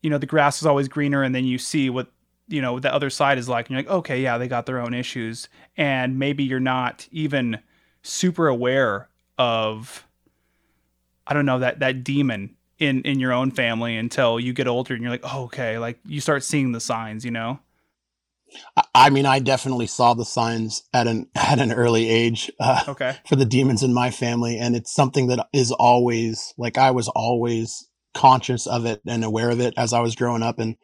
you 0.00 0.08
know 0.08 0.16
the 0.16 0.24
grass 0.24 0.62
is 0.62 0.66
always 0.66 0.88
greener 0.88 1.22
and 1.22 1.34
then 1.34 1.44
you 1.44 1.58
see 1.58 1.90
what 1.90 2.10
you 2.48 2.62
know 2.62 2.78
the 2.78 2.90
other 2.90 3.10
side 3.10 3.36
is 3.36 3.50
like 3.50 3.66
and 3.66 3.74
you're 3.74 3.82
like 3.82 3.90
okay 3.90 4.22
yeah 4.22 4.38
they 4.38 4.46
got 4.46 4.64
their 4.64 4.80
own 4.80 4.94
issues 4.94 5.48
and 5.76 6.18
maybe 6.18 6.44
you're 6.44 6.60
not 6.60 7.08
even 7.10 7.58
super 8.02 8.46
aware 8.46 9.08
of 9.36 10.06
i 11.26 11.34
don't 11.34 11.46
know 11.46 11.58
that 11.58 11.80
that 11.80 12.04
demon 12.04 12.54
in 12.78 13.02
in 13.02 13.18
your 13.18 13.32
own 13.32 13.50
family 13.50 13.96
until 13.96 14.38
you 14.38 14.52
get 14.52 14.68
older 14.68 14.94
and 14.94 15.02
you're 15.02 15.10
like 15.10 15.24
oh, 15.24 15.44
okay 15.44 15.76
like 15.78 15.98
you 16.06 16.20
start 16.20 16.44
seeing 16.44 16.70
the 16.70 16.80
signs 16.80 17.24
you 17.24 17.32
know 17.32 17.58
I- 18.94 19.10
mean, 19.10 19.26
I 19.26 19.38
definitely 19.38 19.86
saw 19.86 20.14
the 20.14 20.24
signs 20.24 20.82
at 20.92 21.06
an 21.06 21.28
at 21.34 21.58
an 21.58 21.72
early 21.72 22.08
age 22.08 22.50
uh, 22.60 22.84
okay 22.88 23.16
for 23.26 23.36
the 23.36 23.44
demons 23.44 23.82
in 23.82 23.94
my 23.94 24.10
family, 24.10 24.58
and 24.58 24.76
it's 24.76 24.92
something 24.92 25.28
that 25.28 25.48
is 25.52 25.72
always 25.72 26.54
like 26.56 26.78
I 26.78 26.90
was 26.90 27.08
always 27.08 27.88
conscious 28.14 28.66
of 28.66 28.86
it 28.86 29.02
and 29.06 29.24
aware 29.24 29.50
of 29.50 29.60
it 29.60 29.74
as 29.76 29.92
I 29.92 30.00
was 30.00 30.16
growing 30.16 30.42
up, 30.42 30.58
and 30.58 30.76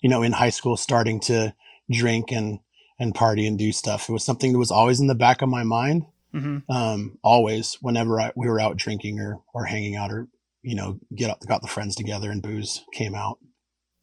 you 0.00 0.08
know, 0.08 0.22
in 0.22 0.32
high 0.32 0.50
school, 0.50 0.76
starting 0.76 1.20
to 1.20 1.54
drink 1.90 2.32
and 2.32 2.60
and 2.98 3.14
party 3.14 3.46
and 3.46 3.58
do 3.58 3.72
stuff. 3.72 4.08
It 4.08 4.12
was 4.12 4.24
something 4.24 4.52
that 4.52 4.58
was 4.58 4.70
always 4.70 5.00
in 5.00 5.06
the 5.06 5.14
back 5.14 5.42
of 5.42 5.48
my 5.48 5.64
mind, 5.64 6.06
hmm 6.32 6.58
um, 6.68 7.18
always 7.22 7.76
whenever 7.80 8.20
I, 8.20 8.32
we 8.34 8.48
were 8.48 8.60
out 8.60 8.76
drinking 8.76 9.20
or 9.20 9.40
or 9.54 9.64
hanging 9.64 9.96
out 9.96 10.10
or 10.10 10.28
you 10.62 10.74
know 10.74 10.98
get 11.14 11.30
up, 11.30 11.40
got 11.46 11.62
the 11.62 11.68
friends 11.68 11.94
together 11.94 12.30
and 12.30 12.42
booze 12.42 12.84
came 12.92 13.14
out. 13.14 13.38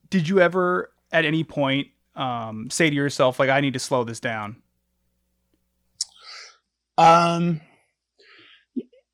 did 0.10 0.29
you 0.29 0.39
ever 0.39 0.91
at 1.12 1.25
any 1.25 1.43
point 1.43 1.88
um 2.15 2.70
say 2.72 2.89
to 2.89 2.96
yourself 2.96 3.39
like 3.39 3.50
i 3.50 3.62
need 3.62 3.74
to 3.74 3.79
slow 3.79 4.03
this 4.03 4.20
down 4.22 4.58
Um, 6.98 7.62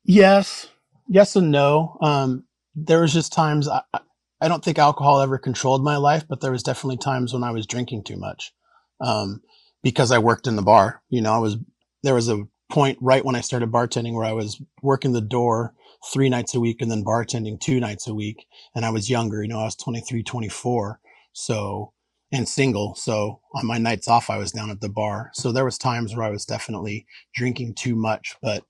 yes, 0.04 0.68
yes 1.08 1.36
and 1.36 1.52
no. 1.52 1.98
Um, 2.02 2.44
there 2.76 3.02
was 3.02 3.14
just 3.14 3.32
times 3.32 3.68
I, 3.68 3.82
I- 3.94 4.00
don't 4.48 4.64
think 4.64 4.78
alcohol 4.78 5.20
ever 5.22 5.38
controlled 5.38 5.84
my 5.84 5.98
life, 5.98 6.24
but 6.28 6.40
there 6.42 6.52
was 6.52 6.62
definitely 6.64 6.98
times 6.98 7.32
when 7.32 7.44
I 7.44 7.52
was 7.52 7.66
drinking 7.66 8.04
too 8.04 8.16
much. 8.18 8.52
Um, 9.00 9.42
because 9.82 10.12
I 10.12 10.18
worked 10.18 10.46
in 10.48 10.56
the 10.56 10.62
bar, 10.62 11.02
you 11.10 11.22
know, 11.22 11.32
I 11.32 11.38
was, 11.38 11.58
there 12.04 12.14
was 12.14 12.28
a 12.28 12.44
point 12.72 12.98
right 13.02 13.24
when 13.24 13.36
I 13.36 13.42
started 13.42 13.72
bartending 13.72 14.14
where 14.14 14.26
I 14.26 14.32
was 14.32 14.62
working 14.82 15.12
the 15.12 15.20
door 15.22 15.74
three 16.12 16.28
nights 16.30 16.54
a 16.54 16.60
week 16.60 16.82
and 16.82 16.90
then 16.90 17.04
bartending 17.04 17.60
two 17.60 17.80
nights 17.80 18.08
a 18.08 18.14
week. 18.14 18.46
And 18.74 18.84
I 18.86 18.90
was 18.90 19.10
younger, 19.10 19.42
you 19.42 19.48
know, 19.48 19.60
I 19.60 19.64
was 19.64 19.76
23, 19.76 20.22
24. 20.24 21.00
So, 21.34 21.92
and 22.32 22.48
single. 22.48 22.94
So 22.94 23.40
on 23.54 23.66
my 23.66 23.78
nights 23.78 24.08
off, 24.08 24.30
I 24.30 24.38
was 24.38 24.52
down 24.52 24.70
at 24.70 24.80
the 24.80 24.88
bar. 24.88 25.30
So 25.34 25.52
there 25.52 25.64
was 25.64 25.78
times 25.78 26.14
where 26.14 26.24
I 26.24 26.30
was 26.30 26.44
definitely 26.44 27.06
drinking 27.34 27.74
too 27.74 27.94
much, 27.96 28.36
but 28.40 28.64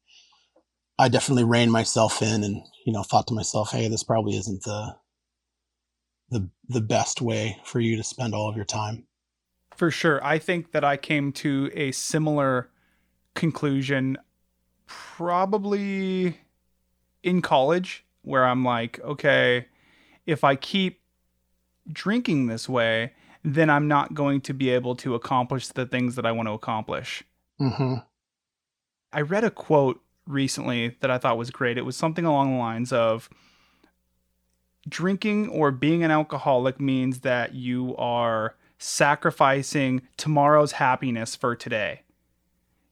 I 0.99 1.09
definitely 1.09 1.45
reined 1.45 1.73
myself 1.73 2.23
in 2.23 2.45
and, 2.45 2.63
you 2.87 2.93
know, 2.93 3.03
thought 3.03 3.27
to 3.29 3.35
myself, 3.35 3.73
Hey, 3.73 3.89
this 3.89 4.03
probably 4.03 4.37
isn't 4.37 4.63
the, 4.63 4.97
the, 6.31 6.49
the 6.69 6.81
best 6.81 7.21
way 7.21 7.59
for 7.65 7.81
you 7.81 7.97
to 7.97 8.03
spend 8.03 8.35
all 8.35 8.49
of 8.49 8.57
your 8.57 8.65
time. 8.65 9.07
For 9.77 9.91
sure. 9.91 10.25
I 10.25 10.39
think 10.39 10.73
that 10.73 10.85
I 10.85 10.97
came 10.97 11.33
to 11.33 11.71
a 11.75 11.93
similar 11.93 12.71
conclusion 13.35 14.19
probably 14.87 16.39
in 17.23 17.43
college, 17.43 18.05
where 18.23 18.45
I'm 18.45 18.65
like, 18.65 18.99
okay, 19.01 19.67
if 20.27 20.45
I 20.45 20.57
keep 20.57 21.01
drinking 21.91 22.47
this 22.47 22.69
way, 22.69 23.13
then 23.43 23.71
I'm 23.71 23.89
not 23.89 24.15
going 24.15 24.41
to 24.43 24.53
be 24.53 24.71
able 24.71 24.95
to 24.97 25.15
accomplish 25.15 25.69
the 25.69 25.87
things 25.87 26.17
that 26.17 26.27
I 26.27 26.33
want 26.33 26.49
to 26.49 26.53
accomplish. 26.53 27.25
hmm 27.59 27.97
I 29.13 29.23
read 29.23 29.43
a 29.43 29.51
quote 29.51 30.01
recently 30.27 30.97
that 31.01 31.11
I 31.11 31.19
thought 31.19 31.37
was 31.37 31.51
great. 31.51 31.77
It 31.77 31.85
was 31.85 31.97
something 31.97 32.25
along 32.25 32.53
the 32.53 32.59
lines 32.59 32.93
of 32.93 33.29
drinking 34.89 35.49
or 35.49 35.71
being 35.71 36.03
an 36.05 36.11
alcoholic 36.11 36.81
means 36.81 37.21
that 37.21 37.55
you 37.55 37.97
are 37.97 38.55
sacrificing 38.79 40.03
tomorrow's 40.17 40.73
happiness 40.73 41.37
for 41.37 41.55
today. 41.55 42.03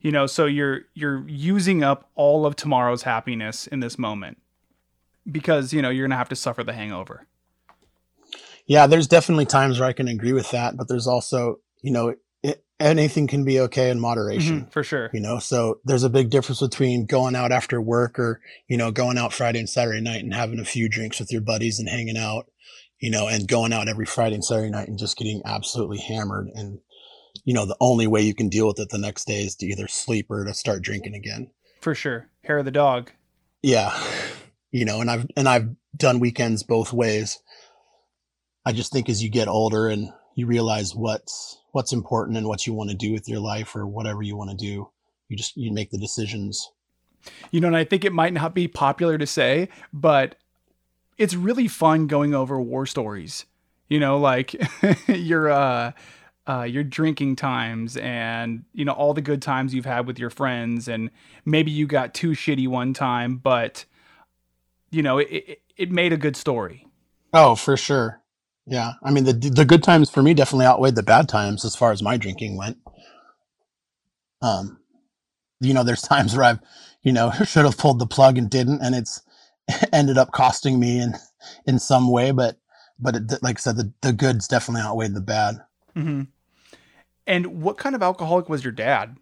You 0.01 0.13
know, 0.13 0.27
so 0.27 0.47
you're 0.47 0.83
you're 0.95 1.27
using 1.29 1.83
up 1.83 2.11
all 2.15 2.47
of 2.47 2.55
tomorrow's 2.57 3.03
happiness 3.03 3.67
in 3.67 3.81
this 3.81 3.99
moment 3.99 4.39
because, 5.31 5.73
you 5.73 5.83
know, 5.83 5.91
you're 5.91 6.05
going 6.07 6.11
to 6.11 6.17
have 6.17 6.29
to 6.29 6.37
suffer 6.37 6.63
the 6.63 6.73
hangover. 6.73 7.27
Yeah, 8.69 8.87
there's 8.87 9.09
definitely 9.09 9.47
times 9.47 9.81
where 9.81 9.89
I 9.89 9.93
can 9.93 10.07
agree 10.09 10.33
with 10.33 10.51
that, 10.53 10.77
but 10.77 10.87
there's 10.89 11.07
also, 11.09 11.57
you 11.83 11.91
know, 11.91 12.15
it, 12.43 12.63
anything 12.79 13.27
can 13.27 13.45
be 13.45 13.59
okay 13.61 13.91
in 13.91 13.99
moderation. 13.99 14.67
Mhm, 14.67 14.73
for 14.73 14.85
sure. 14.85 15.11
you 15.13 15.19
know 15.21 15.41
so 15.41 15.81
there's 15.85 16.05
a 16.05 16.11
big 16.11 16.31
difference 16.31 16.61
between 16.61 17.07
going 17.07 17.35
out 17.35 17.51
after 17.51 17.81
work 17.81 18.19
or 18.21 18.41
you 18.69 18.77
know 18.77 18.93
going 18.93 19.19
out 19.19 19.33
friday 19.33 19.59
and 19.59 19.69
saturday 19.69 20.01
night 20.01 20.23
and 20.23 20.33
having 20.33 20.61
a 20.61 20.65
few 20.65 20.89
drinks 20.89 21.19
with 21.19 21.33
your 21.33 21.41
buddies 21.41 21.81
and 21.81 21.89
hanging 21.89 22.17
out 22.17 22.47
you 23.01 23.11
know 23.11 23.27
and 23.27 23.49
going 23.49 23.73
out 23.73 23.89
every 23.89 24.07
friday 24.07 24.35
and 24.37 24.45
saturday 24.45 24.71
night 24.71 24.87
and 24.87 24.97
just 24.99 25.17
getting 25.17 25.43
absolutely 25.45 25.99
hammered 25.99 26.47
and 26.55 26.79
you 27.45 27.53
know 27.53 27.67
the 27.67 27.77
only 27.81 28.07
way 28.07 28.21
you 28.23 28.35
can 28.35 28.49
deal 28.49 28.69
with 28.69 28.79
it 28.79 28.91
the 28.91 28.99
next 28.99 29.25
day 29.27 29.43
is 29.43 29.57
to 29.57 29.67
either 29.67 29.89
sleep 29.89 30.27
or 30.31 30.45
to 30.45 30.55
start 30.55 30.83
drinking 30.83 31.15
again 31.15 31.51
For 31.81 31.95
sure. 31.97 32.29
Hair 32.45 32.59
of 32.59 32.65
the 32.65 32.71
dog. 32.71 33.11
yeah 33.63 33.93
you 34.71 34.85
know 34.85 35.01
and 35.01 35.11
i've 35.11 35.27
and 35.37 35.49
i've 35.49 35.69
done 35.97 36.21
weekends 36.21 36.63
both 36.63 36.93
ways 36.93 37.41
i 38.69 38.73
just 38.73 38.93
think 38.93 39.09
as 39.09 39.23
you 39.23 39.31
get 39.31 39.49
older 39.49 39.89
and 39.89 40.09
you 40.35 40.47
realize 40.47 40.95
what's 40.95 41.59
what's 41.73 41.93
important 41.93 42.37
and 42.37 42.47
what 42.47 42.67
you 42.67 42.73
want 42.73 42.91
to 42.91 42.97
do 42.97 43.13
with 43.13 43.29
your 43.29 43.41
life 43.41 43.75
or 43.75 43.87
whatever 43.87 44.23
you 44.23 44.37
want 44.37 44.51
to 44.51 44.57
do 44.57 44.89
you 45.29 45.37
just 45.37 45.57
you 45.57 45.73
make 45.73 45.91
the 45.91 45.99
decisions 45.99 46.71
You 47.51 47.61
know, 47.61 47.67
and 47.67 47.77
I 47.77 47.85
think 47.85 48.05
it 48.05 48.13
might 48.13 48.33
not 48.33 48.55
be 48.55 48.69
popular 48.69 49.19
to 49.19 49.27
say, 49.27 49.69
but 49.93 50.37
it's 51.17 51.35
really 51.35 51.69
fun 51.69 52.07
going 52.07 52.35
over 52.35 52.61
war 52.61 52.87
stories. 52.87 53.45
You 53.89 54.01
know, 54.01 54.19
like 54.19 54.55
your 55.09 55.51
uh 55.51 55.93
uh 56.47 56.63
your 56.63 56.85
drinking 56.85 57.37
times 57.37 57.97
and 57.97 58.65
you 58.73 58.85
know 58.85 58.93
all 58.93 59.15
the 59.15 59.23
good 59.23 59.43
times 59.43 59.75
you've 59.75 59.85
had 59.85 60.07
with 60.07 60.19
your 60.19 60.31
friends 60.31 60.89
and 60.89 61.11
maybe 61.45 61.71
you 61.71 61.87
got 61.87 62.15
too 62.15 62.31
shitty 62.31 62.69
one 62.69 62.93
time, 62.93 63.37
but 63.37 63.85
you 64.91 65.03
know, 65.03 65.19
it 65.19 65.29
it, 65.31 65.63
it 65.77 65.91
made 65.91 66.13
a 66.13 66.17
good 66.17 66.37
story. 66.37 66.87
Oh, 67.33 67.55
for 67.55 67.77
sure. 67.77 68.21
Yeah. 68.69 68.93
I 69.03 69.11
mean, 69.11 69.25
the 69.25 69.33
the 69.33 69.65
good 69.65 69.83
times 69.83 70.11
for 70.11 70.23
me 70.23 70.35
definitely 70.35 70.67
outweighed 70.67 70.95
the 70.95 71.03
bad 71.03 71.29
times 71.29 71.65
as 71.65 71.75
far 71.75 71.91
as 71.91 72.03
my 72.03 72.17
drinking 72.17 72.57
went. 72.57 72.79
Um, 74.43 74.79
you 75.61 75.75
know, 75.75 75.83
there's 75.85 76.03
times 76.15 76.37
where 76.37 76.45
I've, 76.45 76.61
you 77.03 77.13
know, 77.13 77.31
should 77.45 77.65
have 77.65 77.79
pulled 77.79 77.99
the 77.99 78.07
plug 78.07 78.39
and 78.39 78.51
didn't, 78.51 78.83
and 78.83 78.95
it's 78.95 79.23
ended 79.93 80.19
up 80.19 80.33
costing 80.33 80.79
me 80.79 81.01
in 81.01 81.15
in 81.67 81.79
some 81.79 82.11
way. 82.11 82.31
But 82.31 82.59
but 82.99 83.17
it, 83.17 83.43
like 83.43 83.59
I 83.59 83.61
said, 83.61 83.77
the 83.77 83.93
the 84.03 84.13
goods 84.13 84.47
definitely 84.49 84.83
outweighed 84.83 85.15
the 85.15 85.21
bad. 85.21 85.57
hmm 85.95 86.23
And 87.27 87.63
what 87.63 87.79
kind 87.79 87.95
of 87.95 88.03
alcoholic 88.03 88.49
was 88.49 88.65
your 88.65 88.73
dad? 88.73 89.17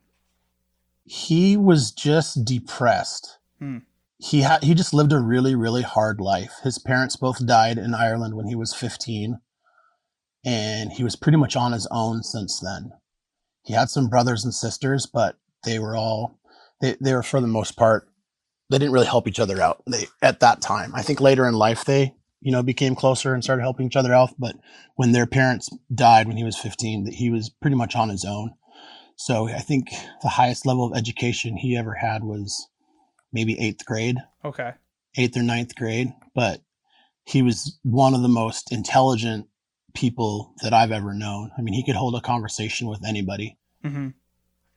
He 1.04 1.56
was 1.56 1.92
just 1.92 2.44
depressed. 2.44 3.38
Hmm. 3.60 3.78
He 4.18 4.40
had 4.40 4.64
he 4.64 4.74
just 4.74 4.94
lived 4.94 5.12
a 5.12 5.20
really 5.20 5.54
really 5.54 5.82
hard 5.82 6.20
life. 6.20 6.54
His 6.62 6.78
parents 6.78 7.16
both 7.16 7.44
died 7.44 7.78
in 7.78 7.94
Ireland 7.94 8.34
when 8.34 8.46
he 8.46 8.54
was 8.54 8.74
15, 8.74 9.40
and 10.44 10.92
he 10.92 11.04
was 11.04 11.16
pretty 11.16 11.38
much 11.38 11.56
on 11.56 11.72
his 11.72 11.86
own 11.90 12.22
since 12.22 12.58
then. 12.60 12.92
He 13.62 13.74
had 13.74 13.90
some 13.90 14.08
brothers 14.08 14.44
and 14.44 14.54
sisters, 14.54 15.06
but 15.06 15.36
they 15.64 15.78
were 15.78 15.96
all 15.96 16.38
they 16.80 16.96
they 17.00 17.12
were 17.12 17.22
for 17.22 17.40
the 17.40 17.46
most 17.46 17.76
part 17.76 18.08
they 18.70 18.78
didn't 18.78 18.92
really 18.92 19.06
help 19.06 19.28
each 19.28 19.40
other 19.40 19.60
out. 19.60 19.82
They 19.86 20.06
at 20.22 20.40
that 20.40 20.60
time. 20.60 20.94
I 20.94 21.02
think 21.02 21.20
later 21.20 21.46
in 21.46 21.54
life 21.54 21.84
they 21.84 22.14
you 22.40 22.52
know 22.52 22.62
became 22.62 22.94
closer 22.94 23.34
and 23.34 23.44
started 23.44 23.62
helping 23.62 23.86
each 23.86 23.96
other 23.96 24.14
out. 24.14 24.30
But 24.38 24.56
when 24.94 25.12
their 25.12 25.26
parents 25.26 25.68
died 25.94 26.26
when 26.26 26.36
he 26.36 26.44
was 26.44 26.58
15, 26.58 27.04
that 27.04 27.14
he 27.14 27.30
was 27.30 27.50
pretty 27.50 27.76
much 27.76 27.94
on 27.94 28.08
his 28.08 28.24
own. 28.24 28.54
So 29.16 29.48
I 29.48 29.60
think 29.60 29.88
the 30.22 30.28
highest 30.28 30.66
level 30.66 30.86
of 30.86 30.96
education 30.96 31.56
he 31.56 31.76
ever 31.76 31.94
had 31.94 32.22
was 32.22 32.68
maybe 33.32 33.58
eighth 33.58 33.84
grade, 33.84 34.16
Okay. 34.44 34.72
eighth 35.16 35.36
or 35.36 35.42
ninth 35.42 35.74
grade. 35.74 36.12
But 36.34 36.60
he 37.24 37.42
was 37.42 37.78
one 37.82 38.14
of 38.14 38.22
the 38.22 38.28
most 38.28 38.72
intelligent 38.72 39.46
people 39.94 40.52
that 40.62 40.72
I've 40.72 40.92
ever 40.92 41.14
known. 41.14 41.50
I 41.58 41.62
mean, 41.62 41.74
he 41.74 41.84
could 41.84 41.96
hold 41.96 42.14
a 42.14 42.20
conversation 42.20 42.88
with 42.88 43.04
anybody. 43.04 43.56
hmm 43.82 44.08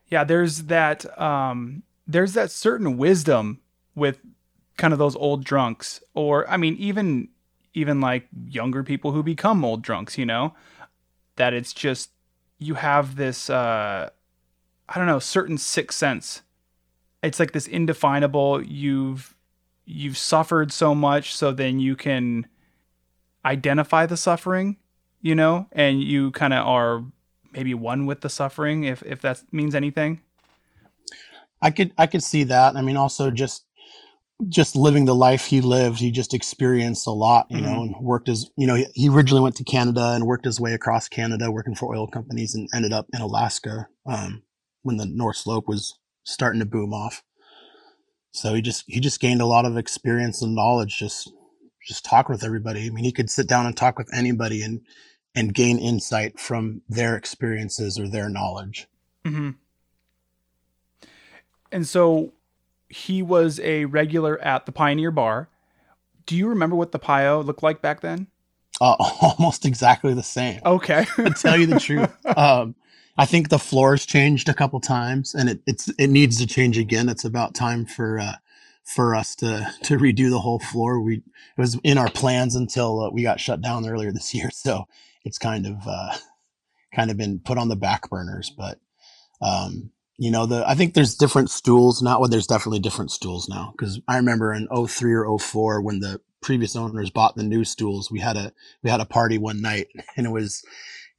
Yeah, 0.07 0.23
there's 0.23 0.63
that 0.63 1.05
um 1.19 1.83
there's 2.07 2.33
that 2.33 2.49
certain 2.51 2.97
wisdom 2.97 3.59
with 3.95 4.19
kind 4.77 4.93
of 4.93 4.99
those 4.99 5.15
old 5.15 5.43
drunks 5.43 6.01
or 6.13 6.49
I 6.49 6.57
mean 6.57 6.75
even 6.77 7.29
even 7.73 8.01
like 8.01 8.27
younger 8.45 8.83
people 8.83 9.11
who 9.11 9.21
become 9.21 9.63
old 9.63 9.81
drunks, 9.83 10.17
you 10.17 10.25
know, 10.25 10.55
that 11.35 11.53
it's 11.53 11.73
just 11.73 12.09
you 12.57 12.75
have 12.75 13.15
this 13.15 13.49
uh 13.49 14.09
I 14.87 14.97
don't 14.97 15.05
know, 15.07 15.19
certain 15.19 15.57
sixth 15.59 15.99
sense. 15.99 16.41
It's 17.21 17.39
like 17.39 17.51
this 17.51 17.67
indefinable 17.67 18.63
you've 18.63 19.35
you've 19.85 20.17
suffered 20.17 20.71
so 20.71 20.93
much 20.93 21.35
so 21.35 21.51
then 21.51 21.79
you 21.79 21.95
can 21.95 22.47
identify 23.43 24.05
the 24.05 24.17
suffering, 24.17 24.77
you 25.21 25.33
know, 25.35 25.67
and 25.71 26.01
you 26.01 26.31
kind 26.31 26.53
of 26.53 26.65
are 26.65 27.03
maybe 27.51 27.73
one 27.73 28.05
with 28.05 28.21
the 28.21 28.29
suffering 28.29 28.83
if 28.83 29.01
if 29.03 29.21
that 29.21 29.41
means 29.51 29.75
anything. 29.75 30.21
I 31.61 31.71
could 31.71 31.91
I 31.97 32.07
could 32.07 32.23
see 32.23 32.43
that. 32.45 32.75
I 32.75 32.81
mean, 32.81 32.97
also 32.97 33.31
just 33.31 33.65
just 34.47 34.75
living 34.75 35.03
the 35.03 35.15
life 35.15 35.45
he 35.45 35.59
lived, 35.59 35.99
he 35.99 36.11
just 36.11 36.33
experienced 36.33 37.05
a 37.07 37.11
lot, 37.11 37.47
you 37.49 37.59
know, 37.59 37.81
and 37.81 37.93
worked 37.99 38.27
his, 38.27 38.49
you 38.55 38.65
know, 38.65 38.75
he, 38.75 38.85
he 38.93 39.09
originally 39.09 39.41
went 39.41 39.57
to 39.57 39.65
Canada 39.65 40.13
and 40.15 40.25
worked 40.25 40.45
his 40.45 40.61
way 40.61 40.73
across 40.73 41.09
Canada, 41.09 41.51
working 41.51 41.75
for 41.75 41.93
oil 41.93 42.07
companies, 42.07 42.55
and 42.55 42.69
ended 42.73 42.93
up 42.93 43.07
in 43.11 43.19
Alaska 43.19 43.87
um, 44.05 44.41
when 44.83 44.95
the 44.95 45.05
North 45.05 45.35
Slope 45.35 45.67
was 45.67 45.98
starting 46.29 46.59
to 46.59 46.65
boom 46.65 46.93
off. 46.93 47.23
So 48.31 48.53
he 48.53 48.61
just 48.61 48.83
he 48.87 48.99
just 48.99 49.19
gained 49.19 49.41
a 49.41 49.45
lot 49.45 49.65
of 49.65 49.77
experience 49.77 50.41
and 50.41 50.55
knowledge, 50.55 50.97
just 50.97 51.31
just 51.85 52.05
talk 52.05 52.29
with 52.29 52.43
everybody. 52.43 52.85
I 52.85 52.89
mean, 52.89 53.03
he 53.03 53.11
could 53.11 53.29
sit 53.29 53.47
down 53.47 53.65
and 53.65 53.75
talk 53.75 53.97
with 53.97 54.09
anybody 54.13 54.61
and 54.61 54.81
and 55.35 55.53
gain 55.53 55.79
insight 55.79 56.39
from 56.39 56.81
their 56.87 57.15
experiences 57.15 57.99
or 57.99 58.07
their 58.07 58.29
knowledge. 58.29 58.87
Mm-hmm. 59.25 59.51
And 61.71 61.87
so 61.87 62.33
he 62.89 63.21
was 63.21 63.59
a 63.59 63.85
regular 63.85 64.39
at 64.41 64.65
the 64.65 64.71
Pioneer 64.71 65.11
Bar. 65.11 65.49
Do 66.25 66.35
you 66.35 66.47
remember 66.47 66.75
what 66.75 66.91
the 66.91 66.99
Pio 66.99 67.41
looked 67.41 67.63
like 67.63 67.81
back 67.81 68.01
then? 68.01 68.27
Uh, 68.81 68.95
almost 69.21 69.65
exactly 69.65 70.13
the 70.13 70.23
same. 70.23 70.61
Okay. 70.65 71.05
to 71.15 71.31
tell 71.31 71.57
you 71.57 71.67
the 71.67 71.79
truth. 71.79 72.11
Um, 72.25 72.75
I 73.19 73.27
think 73.27 73.49
the 73.49 73.59
floor's 73.59 74.07
changed 74.07 74.49
a 74.49 74.55
couple 74.55 74.81
times, 74.81 75.35
and 75.35 75.49
it, 75.49 75.61
it's 75.67 75.89
it 75.99 76.07
needs 76.09 76.39
to 76.39 76.47
change 76.47 76.79
again. 76.79 77.09
It's 77.09 77.25
about 77.25 77.55
time 77.55 77.85
for 77.85 78.19
uh, 78.19 78.35
for 78.85 79.15
us 79.15 79.35
to 79.37 79.69
to 79.83 79.99
redo 79.99 80.31
the 80.31 80.39
whole 80.39 80.59
floor. 80.59 81.01
We 81.01 81.17
it 81.17 81.23
was 81.59 81.79
in 81.83 81.99
our 81.99 82.11
plans 82.11 82.55
until 82.55 83.01
uh, 83.01 83.11
we 83.11 83.23
got 83.23 83.41
shut 83.41 83.61
down 83.61 83.87
earlier 83.89 84.13
this 84.13 84.33
year, 84.35 84.51
so 84.53 84.85
it's 85.25 85.39
kind 85.39 85.67
of 85.67 85.75
uh, 85.87 86.13
kind 86.95 87.11
of 87.11 87.17
been 87.17 87.39
put 87.39 87.57
on 87.59 87.69
the 87.69 87.77
back 87.77 88.09
burners. 88.09 88.51
But 88.57 88.79
um, 89.41 89.91
you 90.17 90.31
know, 90.31 90.45
the 90.47 90.67
I 90.67 90.75
think 90.75 90.93
there's 90.95 91.15
different 91.15 91.51
stools 91.51 92.01
now. 92.01 92.19
Well, 92.21 92.29
there's 92.29 92.47
definitely 92.47 92.79
different 92.79 93.11
stools 93.11 93.49
now 93.49 93.73
because 93.77 94.01
I 94.07 94.17
remember 94.17 94.53
in 94.53 94.67
03 94.87 95.13
or 95.15 95.39
04 95.39 95.81
when 95.81 95.99
the 96.01 96.21
previous 96.41 96.75
owners 96.75 97.11
bought 97.11 97.35
the 97.35 97.43
new 97.43 97.65
stools, 97.65 98.11
we 98.11 98.19
had 98.21 98.37
a 98.37 98.53
we 98.83 98.89
had 98.89 99.01
a 99.01 99.05
party 99.05 99.37
one 99.37 99.61
night, 99.61 99.87
and 100.17 100.27
it 100.27 100.31
was 100.31 100.63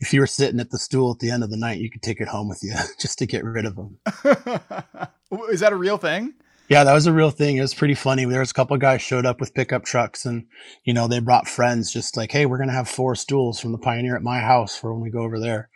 if 0.01 0.15
you 0.15 0.21
were 0.21 0.27
sitting 0.27 0.61
at 0.61 0.71
the 0.71 0.79
stool 0.79 1.13
at 1.13 1.19
the 1.19 1.31
end 1.31 1.45
of 1.45 1.51
the 1.51 1.57
night, 1.57 1.79
you 1.79 1.91
could 1.91 2.03
take 2.03 2.21
it 2.21 2.29
home 2.29 2.49
with 2.49 2.63
you 2.63 2.73
just 2.99 3.19
to 3.19 3.27
get 3.27 3.45
rid 3.45 3.67
of 3.67 3.77
them. 3.77 3.99
Is 5.51 5.61
that 5.61 5.73
a 5.73 5.77
real 5.77 5.99
thing? 5.99 6.35
Yeah, 6.69 6.85
that 6.85 6.95
was 6.95 7.07
a 7.07 7.13
real 7.13 7.31
thing. 7.31 7.57
It 7.57 7.63
was 7.63 7.75
pretty 7.75 7.95
funny. 7.95 8.25
There 8.25 8.41
was 8.41 8.53
a 8.53 8.55
couple 8.55 8.75
of 8.75 8.81
guys 8.81 9.03
showed 9.03 9.27
up 9.27 9.41
with 9.41 9.55
pickup 9.55 9.85
trucks, 9.85 10.25
and 10.25 10.47
you 10.85 10.95
know 10.95 11.09
they 11.09 11.19
brought 11.19 11.49
friends, 11.49 11.93
just 11.93 12.17
like, 12.17 12.31
hey, 12.31 12.47
we're 12.47 12.59
gonna 12.59 12.73
have 12.73 12.89
four 12.89 13.17
stools 13.17 13.59
from 13.59 13.73
the 13.73 13.79
Pioneer 13.79 14.15
at 14.15 14.23
my 14.23 14.39
house 14.39 14.77
for 14.77 14.93
when 14.93 15.03
we 15.03 15.11
go 15.11 15.23
over 15.23 15.41
there. 15.41 15.69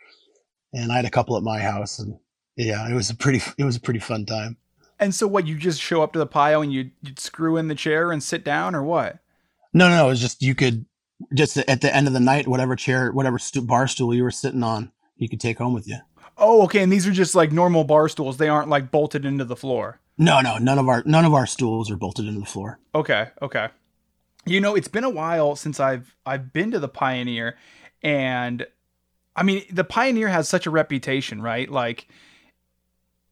And 0.73 0.91
I 0.91 0.95
had 0.95 1.05
a 1.05 1.09
couple 1.09 1.35
at 1.35 1.43
my 1.43 1.59
house, 1.59 1.99
and 1.99 2.17
yeah, 2.55 2.89
it 2.89 2.93
was 2.93 3.09
a 3.09 3.15
pretty 3.15 3.41
it 3.57 3.65
was 3.65 3.75
a 3.75 3.81
pretty 3.81 3.99
fun 3.99 4.25
time. 4.25 4.55
And 4.97 5.13
so 5.13 5.27
what? 5.27 5.45
You 5.45 5.57
just 5.57 5.81
show 5.81 6.01
up 6.01 6.13
to 6.13 6.19
the 6.19 6.25
Pio 6.25 6.61
and 6.61 6.71
you 6.71 6.91
you'd 7.01 7.19
screw 7.19 7.57
in 7.57 7.67
the 7.67 7.75
chair 7.75 8.13
and 8.13 8.23
sit 8.23 8.45
down, 8.45 8.73
or 8.73 8.81
what? 8.83 9.19
No, 9.73 9.89
no, 9.89 9.97
no. 9.97 10.05
It 10.05 10.11
was 10.11 10.21
just 10.21 10.41
you 10.41 10.55
could 10.55 10.85
just 11.33 11.57
at 11.57 11.81
the 11.81 11.95
end 11.95 12.07
of 12.07 12.13
the 12.13 12.19
night, 12.19 12.47
whatever 12.47 12.75
chair, 12.75 13.11
whatever 13.11 13.39
bar 13.63 13.87
stool 13.87 14.13
you 14.13 14.23
were 14.23 14.31
sitting 14.31 14.63
on, 14.63 14.91
you 15.17 15.29
could 15.29 15.39
take 15.39 15.57
home 15.57 15.73
with 15.73 15.87
you. 15.87 15.97
Oh, 16.37 16.63
okay. 16.63 16.81
And 16.81 16.91
these 16.91 17.07
are 17.07 17.11
just 17.11 17.35
like 17.35 17.51
normal 17.51 17.83
bar 17.83 18.09
stools. 18.09 18.37
They 18.37 18.49
aren't 18.49 18.69
like 18.69 18.91
bolted 18.91 19.25
into 19.25 19.45
the 19.45 19.55
floor. 19.55 19.99
No, 20.17 20.41
no, 20.41 20.57
none 20.57 20.79
of 20.79 20.87
our 20.87 21.03
none 21.05 21.25
of 21.25 21.33
our 21.33 21.45
stools 21.45 21.91
are 21.91 21.97
bolted 21.97 22.25
into 22.25 22.39
the 22.39 22.45
floor. 22.45 22.79
Okay, 22.93 23.29
okay. 23.41 23.69
You 24.45 24.61
know, 24.61 24.75
it's 24.75 24.87
been 24.87 25.03
a 25.03 25.09
while 25.09 25.55
since 25.55 25.79
I've 25.79 26.15
I've 26.25 26.53
been 26.53 26.71
to 26.71 26.79
the 26.79 26.87
Pioneer 26.87 27.57
and 28.01 28.65
I 29.35 29.43
mean, 29.43 29.63
the 29.69 29.83
Pioneer 29.83 30.29
has 30.29 30.47
such 30.47 30.65
a 30.65 30.69
reputation, 30.69 31.41
right? 31.41 31.69
Like 31.69 32.07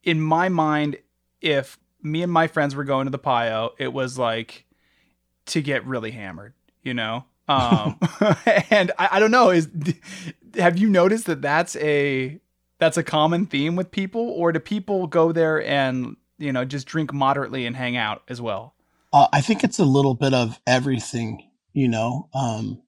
in 0.04 0.20
my 0.20 0.50
mind, 0.50 0.98
if 1.42 1.78
me 2.02 2.24
and 2.24 2.32
my 2.32 2.48
friends 2.48 2.76
were 2.76 2.84
going 2.84 3.06
to 3.06 3.12
the 3.12 3.18
Pio, 3.18 3.72
it 3.78 3.94
was 3.94 4.18
like 4.18 4.66
to 5.48 5.62
get 5.62 5.86
really 5.86 6.12
hammered, 6.12 6.54
you 6.82 6.94
know? 6.94 7.26
Um 7.48 8.00
and 8.70 8.92
I, 8.98 9.10
I 9.14 9.20
don't 9.20 9.32
know, 9.32 9.50
is 9.50 9.70
have 10.56 10.78
you 10.78 10.90
noticed 10.90 11.26
that 11.26 11.42
that's 11.42 11.76
a 11.78 12.40
that's 12.80 12.98
a 12.98 13.04
common 13.04 13.46
theme 13.46 13.76
with 13.76 13.92
people 13.92 14.22
or 14.22 14.52
do 14.52 14.60
people 14.60 15.08
go 15.08 15.32
there 15.32 15.66
and, 15.66 16.18
you 16.38 16.52
know, 16.52 16.66
just 16.66 16.88
drink 16.88 17.14
moderately 17.14 17.66
and 17.66 17.76
hang 17.76 17.96
out 17.96 18.24
as 18.28 18.42
well? 18.42 18.76
Uh, 19.14 19.28
I 19.32 19.42
think 19.42 19.64
it's 19.64 19.80
a 19.80 19.86
little 19.86 20.16
bit 20.16 20.34
of 20.34 20.60
everything, 20.66 21.50
you 21.72 21.88
know. 21.88 22.30
Um, 22.34 22.82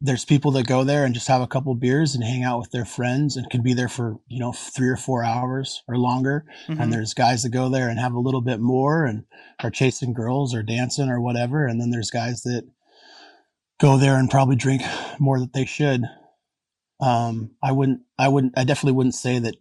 there's 0.00 0.26
people 0.26 0.50
that 0.50 0.66
go 0.66 0.84
there 0.84 1.04
and 1.04 1.14
just 1.14 1.28
have 1.28 1.40
a 1.40 1.46
couple 1.46 1.74
beers 1.74 2.14
and 2.14 2.22
hang 2.22 2.42
out 2.42 2.58
with 2.58 2.70
their 2.70 2.84
friends 2.84 3.36
and 3.36 3.48
can 3.48 3.62
be 3.62 3.72
there 3.72 3.88
for 3.88 4.18
you 4.28 4.38
know 4.38 4.52
three 4.52 4.88
or 4.88 4.96
four 4.96 5.24
hours 5.24 5.82
or 5.88 5.96
longer. 5.96 6.44
Mhm. 6.68 6.80
And 6.80 6.92
there's 6.92 7.14
guys 7.14 7.42
that 7.44 7.50
go 7.50 7.68
there 7.70 7.88
and 7.88 7.98
have 7.98 8.12
a 8.12 8.20
little 8.20 8.42
bit 8.42 8.60
more 8.60 9.06
and 9.06 9.24
are 9.60 9.70
chasing 9.70 10.12
girls 10.12 10.54
or 10.54 10.62
dancing 10.62 11.08
or 11.08 11.20
whatever. 11.20 11.66
And 11.66 11.80
then 11.80 11.90
there's 11.90 12.10
guys 12.10 12.42
that 12.42 12.64
go 13.78 13.98
there 13.98 14.16
and 14.16 14.30
probably 14.30 14.56
drink 14.56 14.82
more 15.18 15.38
than 15.38 15.50
they 15.52 15.64
should. 15.64 16.02
Um, 17.00 17.50
I 17.62 17.72
wouldn't, 17.72 18.00
I 18.18 18.28
wouldn't, 18.28 18.54
I 18.56 18.64
definitely 18.64 18.96
wouldn't 18.96 19.14
say 19.14 19.38
that 19.38 19.56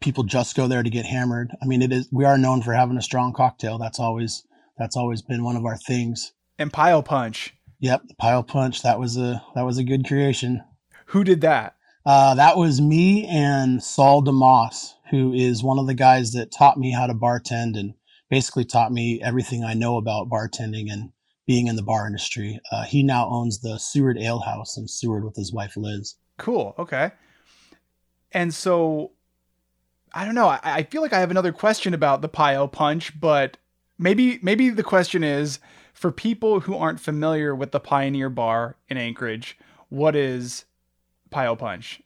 people 0.00 0.24
just 0.24 0.54
go 0.56 0.68
there 0.68 0.82
to 0.82 0.90
get 0.90 1.06
hammered. 1.06 1.50
I 1.60 1.66
mean, 1.66 1.82
it 1.82 1.92
is, 1.92 2.08
we 2.12 2.24
are 2.24 2.38
known 2.38 2.62
for 2.62 2.72
having 2.74 2.96
a 2.96 3.02
strong 3.02 3.32
cocktail. 3.32 3.78
That's 3.78 3.98
always, 3.98 4.44
that's 4.78 4.96
always 4.96 5.22
been 5.22 5.42
one 5.42 5.56
of 5.56 5.64
our 5.64 5.76
things. 5.76 6.32
and 6.58 6.72
Pio 6.72 7.02
Punch. 7.02 7.54
Yep. 7.80 8.02
The 8.08 8.14
Pio 8.14 8.42
punch. 8.42 8.82
That 8.82 8.98
was 8.98 9.16
a, 9.16 9.42
that 9.54 9.64
was 9.66 9.78
a 9.78 9.84
good 9.84 10.06
creation. 10.06 10.62
Who 11.06 11.24
did 11.24 11.42
that? 11.42 11.76
Uh, 12.06 12.34
that 12.36 12.56
was 12.56 12.80
me 12.80 13.26
and 13.26 13.82
Saul 13.82 14.22
DeMoss, 14.22 14.92
who 15.10 15.32
is 15.34 15.62
one 15.62 15.78
of 15.78 15.86
the 15.86 15.94
guys 15.94 16.32
that 16.32 16.52
taught 16.52 16.78
me 16.78 16.92
how 16.92 17.06
to 17.06 17.14
bartend 17.14 17.78
and 17.78 17.94
basically 18.30 18.64
taught 18.64 18.92
me 18.92 19.20
everything 19.22 19.64
I 19.64 19.74
know 19.74 19.96
about 19.96 20.30
bartending 20.30 20.86
and 20.90 21.10
being 21.46 21.68
in 21.68 21.76
the 21.76 21.82
bar 21.82 22.06
industry. 22.06 22.60
Uh, 22.72 22.84
he 22.84 23.02
now 23.02 23.28
owns 23.28 23.60
the 23.60 23.78
Seward 23.78 24.18
Ale 24.18 24.40
House 24.40 24.76
in 24.76 24.88
Seward 24.88 25.24
with 25.24 25.36
his 25.36 25.52
wife 25.52 25.76
Liz. 25.76 26.16
Cool. 26.38 26.74
Okay. 26.78 27.12
And 28.32 28.52
so, 28.52 29.12
I 30.12 30.24
don't 30.24 30.34
know. 30.34 30.48
I, 30.48 30.60
I 30.62 30.82
feel 30.82 31.02
like 31.02 31.12
I 31.12 31.20
have 31.20 31.30
another 31.30 31.52
question 31.52 31.94
about 31.94 32.20
the 32.20 32.28
Pio 32.28 32.66
Punch, 32.66 33.18
but 33.18 33.56
maybe 33.98 34.38
maybe 34.42 34.70
the 34.70 34.82
question 34.82 35.24
is 35.24 35.58
for 35.94 36.12
people 36.12 36.60
who 36.60 36.76
aren't 36.76 37.00
familiar 37.00 37.54
with 37.54 37.72
the 37.72 37.80
Pioneer 37.80 38.28
Bar 38.28 38.76
in 38.88 38.98
Anchorage, 38.98 39.58
what 39.88 40.14
is 40.14 40.66
Pio 41.30 41.56
Punch? 41.56 42.02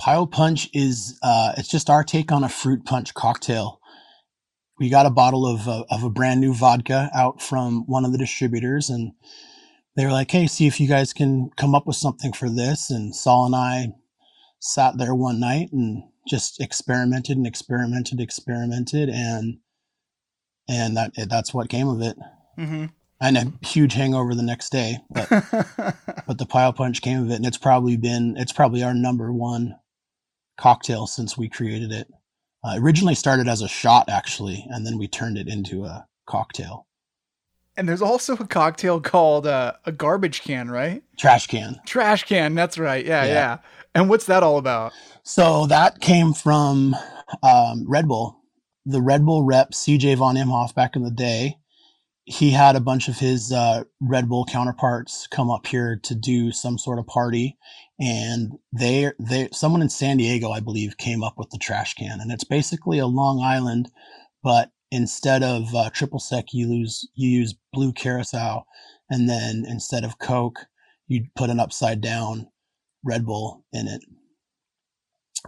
Pio 0.00 0.26
Punch 0.26 0.68
is 0.74 1.18
uh, 1.22 1.52
it's 1.56 1.68
just 1.68 1.88
our 1.88 2.04
take 2.04 2.30
on 2.30 2.44
a 2.44 2.48
fruit 2.48 2.84
punch 2.84 3.14
cocktail. 3.14 3.77
We 4.78 4.88
got 4.88 5.06
a 5.06 5.10
bottle 5.10 5.46
of 5.46 5.68
uh, 5.68 5.84
of 5.90 6.04
a 6.04 6.10
brand 6.10 6.40
new 6.40 6.54
vodka 6.54 7.10
out 7.14 7.42
from 7.42 7.84
one 7.86 8.04
of 8.04 8.12
the 8.12 8.18
distributors, 8.18 8.90
and 8.90 9.12
they 9.96 10.04
were 10.04 10.12
like, 10.12 10.30
"Hey, 10.30 10.46
see 10.46 10.66
if 10.66 10.80
you 10.80 10.88
guys 10.88 11.12
can 11.12 11.50
come 11.56 11.74
up 11.74 11.86
with 11.86 11.96
something 11.96 12.32
for 12.32 12.48
this." 12.48 12.90
And 12.90 13.14
Saul 13.14 13.46
and 13.46 13.56
I 13.56 13.88
sat 14.60 14.98
there 14.98 15.14
one 15.14 15.40
night 15.40 15.72
and 15.72 16.04
just 16.28 16.60
experimented 16.60 17.36
and 17.36 17.46
experimented, 17.46 18.20
experimented, 18.20 19.08
and 19.08 19.58
and 20.68 20.96
that 20.96 21.12
that's 21.28 21.52
what 21.52 21.68
came 21.68 21.88
of 21.88 22.00
it. 22.00 22.16
Mm-hmm. 22.58 22.86
And 23.20 23.36
a 23.36 23.66
huge 23.66 23.94
hangover 23.94 24.32
the 24.34 24.42
next 24.42 24.70
day, 24.70 24.98
but 25.10 25.28
but 26.26 26.38
the 26.38 26.46
Pio 26.46 26.70
punch 26.70 27.02
came 27.02 27.22
of 27.22 27.30
it 27.30 27.34
and 27.36 27.46
it's 27.46 27.58
probably 27.58 27.96
been 27.96 28.36
it's 28.36 28.52
probably 28.52 28.84
our 28.84 28.94
number 28.94 29.32
one 29.32 29.76
cocktail 30.56 31.06
since 31.06 31.36
we 31.36 31.48
created 31.48 31.92
it 31.92 32.08
uh, 32.64 32.76
originally 32.76 33.14
started 33.14 33.48
as 33.48 33.62
a 33.62 33.68
shot 33.68 34.08
actually 34.08 34.66
and 34.70 34.86
then 34.86 34.98
we 34.98 35.08
turned 35.08 35.38
it 35.38 35.48
into 35.48 35.84
a 35.84 36.06
cocktail 36.26 36.86
and 37.76 37.88
there's 37.88 38.02
also 38.02 38.34
a 38.34 38.46
cocktail 38.46 39.00
called 39.00 39.46
uh, 39.46 39.74
a 39.86 39.92
garbage 39.92 40.42
can, 40.42 40.68
right? 40.68 41.02
trash 41.16 41.46
can 41.46 41.80
Trash 41.86 42.24
can. 42.24 42.56
That's 42.56 42.76
right. 42.76 43.06
Yeah, 43.06 43.24
yeah, 43.24 43.32
Yeah. 43.32 43.58
And 43.94 44.08
what's 44.08 44.26
that 44.26 44.42
all 44.42 44.58
about? 44.58 44.92
so 45.22 45.66
that 45.66 46.00
came 46.00 46.32
from 46.32 46.96
um, 47.42 47.84
red 47.88 48.08
bull 48.08 48.40
the 48.86 49.02
red 49.02 49.24
bull 49.24 49.44
rep 49.44 49.72
cj 49.72 50.16
von 50.16 50.36
imhoff 50.36 50.74
back 50.74 50.96
in 50.96 51.02
the 51.02 51.10
day 51.10 51.58
he 52.28 52.50
had 52.50 52.76
a 52.76 52.80
bunch 52.80 53.08
of 53.08 53.18
his 53.18 53.52
uh, 53.52 53.84
Red 54.02 54.28
Bull 54.28 54.44
counterparts 54.44 55.26
come 55.26 55.50
up 55.50 55.66
here 55.66 55.98
to 56.02 56.14
do 56.14 56.52
some 56.52 56.76
sort 56.76 56.98
of 56.98 57.06
party, 57.06 57.56
and 58.00 58.52
they 58.72 59.10
they 59.18 59.48
someone 59.52 59.82
in 59.82 59.88
San 59.88 60.16
Diego, 60.18 60.50
I 60.50 60.60
believe, 60.60 60.98
came 60.98 61.22
up 61.22 61.34
with 61.36 61.50
the 61.50 61.58
trash 61.58 61.94
can, 61.94 62.20
and 62.20 62.30
it's 62.30 62.44
basically 62.44 62.98
a 62.98 63.06
Long 63.06 63.40
Island, 63.42 63.90
but 64.42 64.70
instead 64.90 65.42
of 65.42 65.74
uh, 65.74 65.90
triple 65.90 66.20
sec, 66.20 66.46
you 66.52 66.68
lose 66.68 67.08
you 67.14 67.28
use 67.28 67.54
blue 67.72 67.92
curacao, 67.92 68.64
and 69.10 69.28
then 69.28 69.64
instead 69.66 70.04
of 70.04 70.18
Coke, 70.18 70.60
you 71.08 71.26
put 71.36 71.50
an 71.50 71.60
upside 71.60 72.00
down 72.00 72.48
Red 73.04 73.26
Bull 73.26 73.64
in 73.72 73.88
it, 73.88 74.02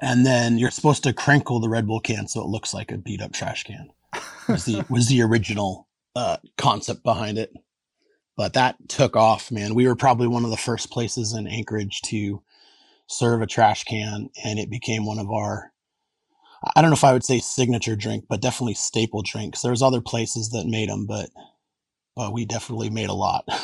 and 0.02 0.26
then 0.26 0.58
you're 0.58 0.70
supposed 0.70 1.04
to 1.04 1.12
crinkle 1.12 1.60
the 1.60 1.68
Red 1.68 1.86
Bull 1.86 2.00
can 2.00 2.26
so 2.26 2.40
it 2.40 2.48
looks 2.48 2.74
like 2.74 2.90
a 2.90 2.98
beat 2.98 3.22
up 3.22 3.32
trash 3.32 3.64
can. 3.64 3.90
Was 4.48 4.64
the 4.64 4.84
was 4.90 5.06
the 5.06 5.22
original 5.22 5.88
uh, 6.16 6.38
concept 6.58 7.04
behind 7.04 7.38
it. 7.38 7.52
But 8.36 8.54
that 8.54 8.76
took 8.88 9.16
off, 9.16 9.50
man. 9.50 9.74
We 9.74 9.86
were 9.86 9.96
probably 9.96 10.28
one 10.28 10.44
of 10.44 10.50
the 10.50 10.56
first 10.56 10.90
places 10.90 11.34
in 11.34 11.46
Anchorage 11.46 12.00
to 12.02 12.42
serve 13.06 13.42
a 13.42 13.46
trash 13.46 13.84
can, 13.84 14.30
and 14.44 14.58
it 14.58 14.70
became 14.70 15.04
one 15.04 15.18
of 15.18 15.30
our 15.30 15.72
I 16.76 16.82
don't 16.82 16.90
know 16.90 16.94
if 16.94 17.04
I 17.04 17.12
would 17.12 17.24
say 17.24 17.38
signature 17.38 17.96
drink, 17.96 18.26
but 18.28 18.42
definitely 18.42 18.74
staple 18.74 19.22
drinks. 19.22 19.62
There's 19.62 19.82
other 19.82 20.00
places 20.00 20.50
that 20.50 20.66
made 20.66 20.90
them, 20.90 21.06
but 21.06 21.30
but 22.14 22.32
we 22.32 22.44
definitely 22.44 22.90
made 22.90 23.08
a 23.08 23.14
lot. 23.14 23.48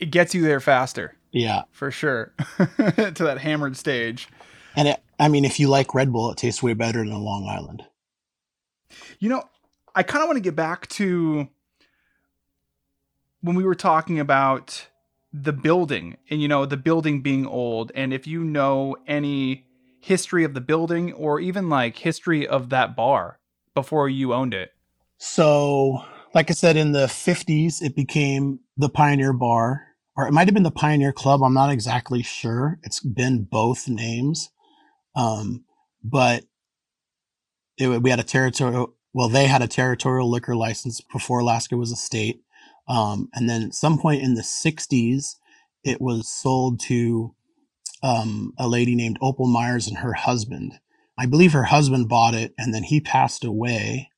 It 0.00 0.10
gets 0.10 0.34
you 0.34 0.40
there 0.40 0.60
faster. 0.60 1.14
Yeah, 1.30 1.64
for 1.72 1.90
sure. 1.90 2.32
to 2.56 3.12
that 3.18 3.36
hammered 3.36 3.76
stage. 3.76 4.28
And 4.74 4.88
it, 4.88 5.02
I 5.18 5.28
mean, 5.28 5.44
if 5.44 5.60
you 5.60 5.68
like 5.68 5.94
Red 5.94 6.10
Bull, 6.10 6.30
it 6.30 6.38
tastes 6.38 6.62
way 6.62 6.72
better 6.72 7.00
than 7.00 7.12
Long 7.12 7.46
Island. 7.46 7.84
You 9.18 9.28
know, 9.28 9.42
I 9.94 10.02
kind 10.02 10.22
of 10.22 10.28
want 10.28 10.38
to 10.38 10.42
get 10.42 10.56
back 10.56 10.88
to 10.88 11.50
when 13.42 13.56
we 13.56 13.64
were 13.64 13.74
talking 13.74 14.18
about 14.18 14.88
the 15.32 15.52
building 15.52 16.16
and 16.28 16.42
you 16.42 16.48
know 16.48 16.66
the 16.66 16.76
building 16.76 17.22
being 17.22 17.46
old 17.46 17.92
and 17.94 18.12
if 18.12 18.26
you 18.26 18.42
know 18.42 18.96
any 19.06 19.64
history 20.00 20.44
of 20.44 20.54
the 20.54 20.60
building 20.60 21.12
or 21.12 21.38
even 21.38 21.68
like 21.68 21.96
history 21.98 22.46
of 22.46 22.70
that 22.70 22.96
bar 22.96 23.38
before 23.74 24.08
you 24.08 24.34
owned 24.34 24.54
it? 24.54 24.70
So 25.18 26.02
like 26.34 26.50
i 26.50 26.54
said 26.54 26.76
in 26.76 26.92
the 26.92 27.06
50s 27.06 27.82
it 27.82 27.96
became 27.96 28.60
the 28.76 28.88
pioneer 28.88 29.32
bar 29.32 29.82
or 30.16 30.26
it 30.26 30.32
might 30.32 30.46
have 30.46 30.54
been 30.54 30.62
the 30.62 30.70
pioneer 30.70 31.12
club 31.12 31.42
i'm 31.42 31.54
not 31.54 31.70
exactly 31.70 32.22
sure. 32.22 32.78
It's 32.82 33.00
been 33.00 33.44
both 33.44 33.88
names 33.88 34.50
um, 35.16 35.64
but 36.04 36.44
it, 37.78 38.02
we 38.02 38.10
had 38.10 38.20
a 38.20 38.24
territorial 38.24 38.94
well 39.12 39.28
they 39.28 39.46
had 39.46 39.62
a 39.62 39.68
territorial 39.68 40.30
liquor 40.30 40.54
license 40.54 41.00
before 41.00 41.40
alaska 41.40 41.76
was 41.76 41.92
a 41.92 41.96
state 41.96 42.42
um, 42.90 43.28
and 43.32 43.48
then 43.48 43.62
at 43.62 43.74
some 43.74 43.98
point 43.98 44.20
in 44.20 44.34
the 44.34 44.42
60s, 44.42 45.36
it 45.84 46.00
was 46.00 46.26
sold 46.26 46.80
to 46.80 47.36
um, 48.02 48.52
a 48.58 48.66
lady 48.66 48.96
named 48.96 49.16
Opal 49.22 49.46
Myers 49.46 49.86
and 49.86 49.98
her 49.98 50.12
husband. 50.12 50.80
I 51.16 51.26
believe 51.26 51.52
her 51.52 51.64
husband 51.64 52.08
bought 52.08 52.34
it 52.34 52.52
and 52.58 52.74
then 52.74 52.82
he 52.82 53.00
passed 53.00 53.44
away 53.44 54.10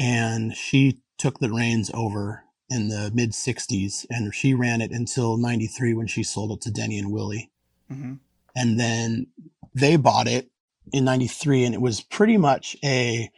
and 0.00 0.56
she 0.56 0.98
took 1.16 1.38
the 1.38 1.50
reins 1.50 1.92
over 1.94 2.42
in 2.68 2.88
the 2.88 3.12
mid 3.14 3.32
60s 3.32 4.04
and 4.10 4.34
she 4.34 4.52
ran 4.52 4.80
it 4.80 4.90
until 4.90 5.36
93 5.36 5.94
when 5.94 6.08
she 6.08 6.24
sold 6.24 6.50
it 6.50 6.60
to 6.62 6.72
Denny 6.72 6.98
and 6.98 7.12
Willie. 7.12 7.52
Mm-hmm. 7.90 8.14
And 8.56 8.80
then 8.80 9.28
they 9.74 9.94
bought 9.94 10.26
it 10.26 10.50
in 10.92 11.04
93 11.04 11.66
and 11.66 11.74
it 11.74 11.80
was 11.80 12.00
pretty 12.00 12.36
much 12.36 12.76
a 12.82 13.30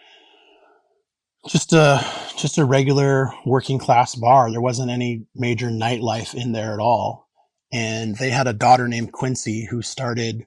just 1.49 1.73
a 1.73 2.05
just 2.37 2.59
a 2.59 2.65
regular 2.65 3.33
working 3.45 3.79
class 3.79 4.15
bar. 4.15 4.51
There 4.51 4.61
wasn't 4.61 4.91
any 4.91 5.27
major 5.35 5.69
nightlife 5.69 6.35
in 6.35 6.53
there 6.53 6.73
at 6.73 6.81
all. 6.81 7.29
And 7.73 8.17
they 8.17 8.31
had 8.31 8.49
a 8.49 8.53
daughter 8.53 8.89
named 8.89 9.13
Quincy 9.13 9.67
who 9.71 9.83
started 9.83 10.47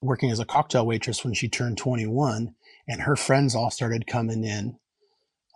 working 0.00 0.30
as 0.30 0.40
a 0.40 0.44
cocktail 0.44 0.86
waitress 0.86 1.24
when 1.24 1.34
she 1.34 1.48
turned 1.48 1.78
21, 1.78 2.54
and 2.88 3.02
her 3.02 3.16
friends 3.16 3.54
all 3.54 3.70
started 3.70 4.06
coming 4.06 4.44
in. 4.44 4.76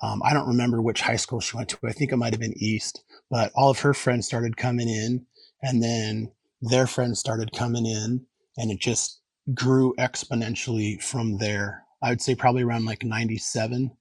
Um, 0.03 0.21
I 0.25 0.33
don't 0.33 0.49
remember 0.49 0.81
which 0.81 1.03
high 1.03 1.17
school 1.17 1.41
she 1.41 1.57
went 1.57 1.69
to. 1.71 1.79
I 1.85 1.93
think 1.93 2.13
it 2.13 2.17
might 2.17 2.33
have 2.33 2.41
been 2.41 2.55
East, 2.57 3.05
but 3.31 3.53
all 3.55 3.71
of 3.71 3.81
her 3.81 3.95
friends 3.95 4.27
started 4.27 4.57
coming 4.57 4.89
in, 4.89 5.27
and 5.63 5.83
then 5.83 6.33
their 6.61 6.87
friends 6.87 7.19
started 7.21 7.53
coming 7.53 7.87
in, 7.87 8.27
and 8.57 8.71
it 8.71 8.81
just 8.81 9.21
grew 9.55 9.95
exponentially 9.99 11.03
from 11.03 11.39
there. 11.39 11.85
I 12.03 12.11
would 12.11 12.21
say 12.21 12.35
probably 12.35 12.63
around 12.63 12.85
like 12.85 13.05
97 13.05 13.93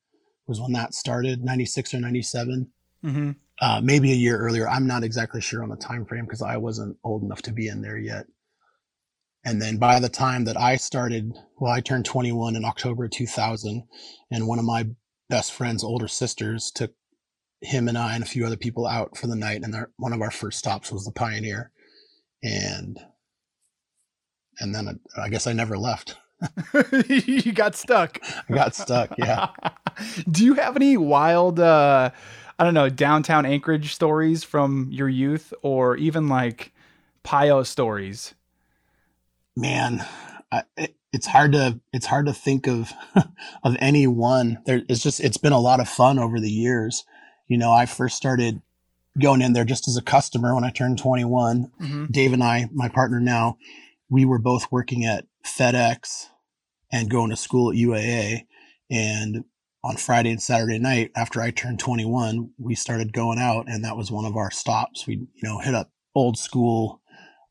was 0.52 0.60
when 0.60 0.74
that 0.74 0.94
started, 0.94 1.46
96 1.46 1.94
or 1.94 2.02
97. 2.02 2.68
Mm-hmm. 3.06 3.32
Uh, 3.62 3.80
maybe 3.82 4.12
a 4.12 4.16
year 4.16 4.38
earlier. 4.38 4.68
I'm 4.68 4.86
not 4.86 5.04
exactly 5.04 5.40
sure 5.40 5.64
on 5.64 5.70
the 5.70 5.78
time 5.78 6.06
frame 6.06 6.26
because 6.26 6.42
I 6.42 6.58
wasn't 6.58 6.98
old 7.06 7.24
enough 7.24 7.42
to 7.44 7.54
be 7.54 7.70
in 7.70 7.82
there 7.82 7.98
yet. 7.98 8.26
And 9.46 9.62
then 9.62 9.78
by 9.78 10.02
the 10.02 10.10
time 10.10 10.44
that 10.44 10.60
I 10.60 10.76
started, 10.76 11.34
well, 11.58 11.72
I 11.72 11.80
turned 11.80 12.04
21 12.04 12.58
in 12.58 12.66
October 12.66 13.08
2000, 13.08 13.84
and 14.30 14.46
one 14.46 14.60
of 14.60 14.66
my 14.66 14.88
best 15.30 15.54
friend's 15.54 15.86
older 15.86 16.10
sisters 16.10 16.70
took 16.70 16.92
him 17.62 17.88
and 17.88 17.98
I 17.98 18.16
and 18.16 18.24
a 18.24 18.28
few 18.28 18.46
other 18.46 18.58
people 18.58 18.86
out 18.86 19.18
for 19.18 19.28
the 19.28 19.36
night, 19.36 19.62
and 19.64 19.74
one 19.96 20.12
of 20.14 20.22
our 20.22 20.32
first 20.32 20.60
stops 20.60 20.92
was 20.92 21.06
the 21.06 21.12
Pioneer, 21.12 21.72
and 22.44 23.00
and 24.60 24.76
then 24.76 25.00
I, 25.16 25.22
I 25.22 25.30
guess 25.30 25.48
I 25.48 25.54
never 25.54 25.78
left. 25.78 26.18
you 27.08 27.52
got 27.52 27.76
stuck. 27.76 28.20
I 28.50 28.54
got 28.54 28.76
stuck. 28.76 29.18
Yeah. 29.18 29.50
Do 30.32 30.44
you 30.46 30.56
have 30.56 30.76
any 30.76 30.98
wild, 30.98 31.60
uh, 31.60 32.12
I 32.58 32.64
don't 32.64 32.74
know, 32.74 32.90
downtown 32.90 33.46
Anchorage 33.46 33.94
stories 33.94 34.44
from 34.44 34.90
your 34.92 35.10
youth, 35.10 35.54
or 35.62 35.98
even 35.98 36.28
like 36.30 36.74
Pio 37.24 37.64
stories? 37.64 38.34
Man, 39.56 40.06
I, 40.52 40.64
it, 40.78 40.96
it's 41.14 41.28
hard 41.28 41.52
to 41.54 41.80
it's 41.92 42.06
hard 42.06 42.26
to 42.28 42.34
think 42.34 42.68
of 42.68 42.92
of 43.64 43.76
any 43.80 44.08
one. 44.08 44.60
There, 44.66 44.82
it's 44.88 45.04
just 45.04 45.20
it's 45.20 45.38
been 45.38 45.54
a 45.54 45.60
lot 45.60 45.80
of 45.80 45.90
fun 45.90 46.20
over 46.20 46.40
the 46.40 46.50
years. 46.50 47.06
You 47.48 47.58
know, 47.58 47.72
I 47.72 47.86
first 47.86 48.16
started 48.16 48.62
going 49.20 49.42
in 49.42 49.54
there 49.54 49.66
just 49.66 49.88
as 49.88 49.98
a 49.98 50.02
customer 50.02 50.56
when 50.56 50.64
I 50.64 50.70
turned 50.70 50.98
21. 50.98 51.72
Mm-hmm. 51.82 52.06
Dave 52.06 52.32
and 52.32 52.44
I, 52.44 52.70
my 52.72 52.88
partner 52.88 53.20
now, 53.20 53.58
we 54.10 54.24
were 54.24 54.40
both 54.40 54.72
working 54.72 55.06
at 55.06 55.26
FedEx 55.46 56.28
and 56.92 57.10
going 57.10 57.30
to 57.30 57.36
school 57.36 57.72
at 57.72 57.78
UAA. 57.78 58.46
And 58.90 59.46
on 59.84 59.98
Friday 59.98 60.30
and 60.30 60.42
Saturday 60.42 60.78
night, 60.78 61.12
after 61.16 61.42
I 61.42 61.52
turned 61.52 61.80
21, 61.80 62.52
we 62.60 62.76
started 62.76 63.14
going 63.14 63.40
out, 63.40 63.66
and 63.68 63.84
that 63.84 63.98
was 63.98 64.12
one 64.12 64.26
of 64.26 64.36
our 64.36 64.52
stops. 64.52 65.08
We, 65.08 65.16
you 65.16 65.44
know, 65.44 65.60
hit 65.60 65.74
up 65.74 65.92
old 66.14 66.38
school 66.38 67.02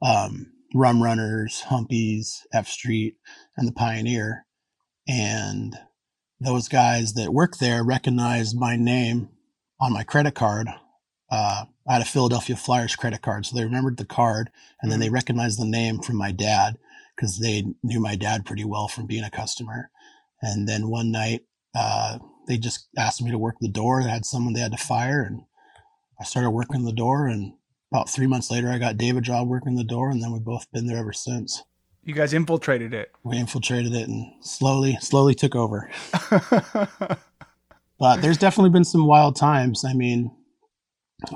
um, 0.03 0.53
rum 0.74 1.03
runners, 1.03 1.64
humpies, 1.68 2.40
F 2.53 2.68
Street, 2.68 3.16
and 3.57 3.66
the 3.66 3.72
Pioneer. 3.72 4.46
And 5.09 5.76
those 6.38 6.68
guys 6.68 7.14
that 7.14 7.35
work 7.35 7.59
there 7.59 7.83
recognized 7.83 8.59
my 8.59 8.76
name 8.76 9.31
on 9.81 9.92
my 9.92 10.05
credit 10.05 10.35
card. 10.35 10.68
Uh, 11.31 11.64
I 11.88 11.92
had 11.94 12.03
a 12.03 12.07
Philadelphia 12.07 12.57
Flyers 12.57 12.96
credit 12.96 13.22
card, 13.22 13.46
so 13.46 13.57
they 13.57 13.64
remembered 13.64 13.96
the 13.96 14.05
card, 14.05 14.50
and 14.81 14.90
then 14.90 15.00
they 15.00 15.07
mm-hmm. 15.07 15.14
recognized 15.14 15.61
the 15.61 15.64
name 15.64 16.00
from 16.00 16.16
my 16.16 16.33
dad 16.33 16.76
because 17.20 17.38
they 17.38 17.64
knew 17.83 18.00
my 18.00 18.16
dad 18.16 18.46
pretty 18.46 18.64
well 18.64 18.88
from 18.88 19.04
being 19.06 19.24
a 19.24 19.30
customer. 19.30 19.90
And 20.40 20.66
then 20.66 20.88
one 20.88 21.11
night, 21.11 21.42
uh, 21.74 22.18
they 22.46 22.56
just 22.56 22.88
asked 22.96 23.20
me 23.22 23.30
to 23.30 23.37
work 23.38 23.56
the 23.61 23.68
door. 23.68 24.02
They 24.02 24.09
had 24.09 24.24
someone 24.24 24.54
they 24.54 24.61
had 24.61 24.72
to 24.72 24.78
fire, 24.78 25.22
and 25.22 25.42
I 26.18 26.24
started 26.24 26.50
working 26.50 26.85
the 26.85 26.92
door. 26.92 27.26
And 27.26 27.52
about 27.92 28.09
three 28.09 28.26
months 28.26 28.50
later, 28.50 28.70
I 28.70 28.78
got 28.78 28.96
David 28.96 29.24
job 29.24 29.48
working 29.48 29.76
the 29.76 29.85
door, 29.85 30.09
and 30.11 30.22
then 30.22 30.33
we've 30.33 30.42
both 30.42 30.72
been 30.72 30.87
there 30.87 30.96
ever 30.96 31.12
since. 31.12 31.62
You 32.04 32.14
guys 32.14 32.33
infiltrated 32.33 32.94
it. 32.94 33.12
We 33.22 33.37
infiltrated 33.37 33.94
it 33.94 34.09
and 34.09 34.33
slowly, 34.40 34.96
slowly 35.02 35.35
took 35.35 35.54
over. 35.54 35.90
but 37.98 38.22
there's 38.22 38.38
definitely 38.38 38.70
been 38.70 38.85
some 38.85 39.06
wild 39.06 39.37
times. 39.37 39.85
I 39.85 39.92
mean, 39.92 40.35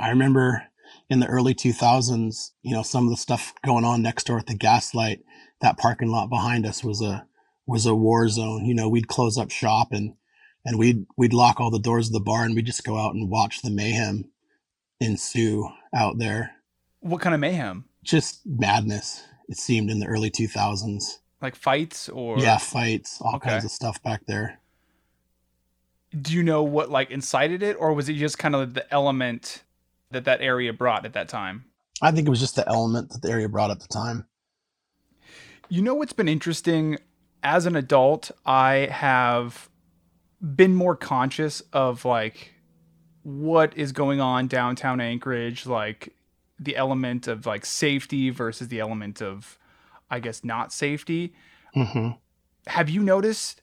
I 0.00 0.08
remember 0.08 0.62
in 1.10 1.20
the 1.20 1.26
early 1.26 1.54
2000s, 1.54 2.52
you 2.62 2.72
know, 2.72 2.82
some 2.82 3.04
of 3.04 3.10
the 3.10 3.18
stuff 3.18 3.52
going 3.66 3.84
on 3.84 4.00
next 4.00 4.26
door 4.26 4.38
at 4.38 4.46
the 4.46 4.54
Gaslight 4.54 5.20
that 5.64 5.78
parking 5.78 6.10
lot 6.10 6.28
behind 6.28 6.66
us 6.66 6.84
was 6.84 7.00
a 7.00 7.26
was 7.66 7.86
a 7.86 7.94
war 7.94 8.28
zone. 8.28 8.66
You 8.66 8.74
know, 8.74 8.86
we'd 8.90 9.08
close 9.08 9.38
up 9.38 9.50
shop 9.50 9.88
and 9.92 10.14
and 10.62 10.78
we'd 10.78 11.06
we'd 11.16 11.32
lock 11.32 11.58
all 11.58 11.70
the 11.70 11.78
doors 11.78 12.08
of 12.08 12.12
the 12.12 12.20
bar 12.20 12.44
and 12.44 12.54
we'd 12.54 12.66
just 12.66 12.84
go 12.84 12.98
out 12.98 13.14
and 13.14 13.30
watch 13.30 13.62
the 13.62 13.70
mayhem 13.70 14.26
ensue 15.00 15.66
out 15.94 16.18
there. 16.18 16.50
What 17.00 17.22
kind 17.22 17.34
of 17.34 17.40
mayhem? 17.40 17.86
Just 18.02 18.42
madness. 18.44 19.24
It 19.48 19.56
seemed 19.56 19.90
in 19.90 20.00
the 20.00 20.06
early 20.06 20.30
2000s. 20.30 21.18
Like 21.40 21.56
fights 21.56 22.10
or 22.10 22.38
Yeah, 22.38 22.58
fights, 22.58 23.20
all 23.22 23.36
okay. 23.36 23.50
kinds 23.50 23.64
of 23.64 23.70
stuff 23.70 24.02
back 24.02 24.26
there. 24.26 24.60
Do 26.18 26.34
you 26.34 26.42
know 26.42 26.62
what 26.62 26.90
like 26.90 27.10
incited 27.10 27.62
it 27.62 27.74
or 27.80 27.94
was 27.94 28.10
it 28.10 28.14
just 28.14 28.38
kind 28.38 28.54
of 28.54 28.74
the 28.74 28.92
element 28.92 29.62
that 30.10 30.26
that 30.26 30.42
area 30.42 30.74
brought 30.74 31.06
at 31.06 31.14
that 31.14 31.28
time? 31.28 31.64
I 32.02 32.10
think 32.10 32.26
it 32.26 32.30
was 32.30 32.40
just 32.40 32.56
the 32.56 32.68
element 32.68 33.10
that 33.10 33.22
the 33.22 33.30
area 33.30 33.48
brought 33.48 33.70
at 33.70 33.80
the 33.80 33.88
time. 33.88 34.26
You 35.68 35.82
know 35.82 35.94
what's 35.94 36.12
been 36.12 36.28
interesting? 36.28 36.98
As 37.42 37.66
an 37.66 37.76
adult, 37.76 38.30
I 38.44 38.88
have 38.90 39.68
been 40.40 40.74
more 40.74 40.96
conscious 40.96 41.62
of 41.72 42.04
like 42.04 42.54
what 43.22 43.76
is 43.76 43.92
going 43.92 44.20
on 44.20 44.46
downtown 44.46 45.00
Anchorage, 45.00 45.66
like 45.66 46.14
the 46.58 46.76
element 46.76 47.26
of 47.26 47.46
like 47.46 47.64
safety 47.66 48.30
versus 48.30 48.68
the 48.68 48.80
element 48.80 49.22
of, 49.22 49.58
I 50.10 50.20
guess, 50.20 50.44
not 50.44 50.72
safety. 50.72 51.34
hmm 51.74 52.10
Have 52.66 52.88
you 52.88 53.02
noticed, 53.02 53.62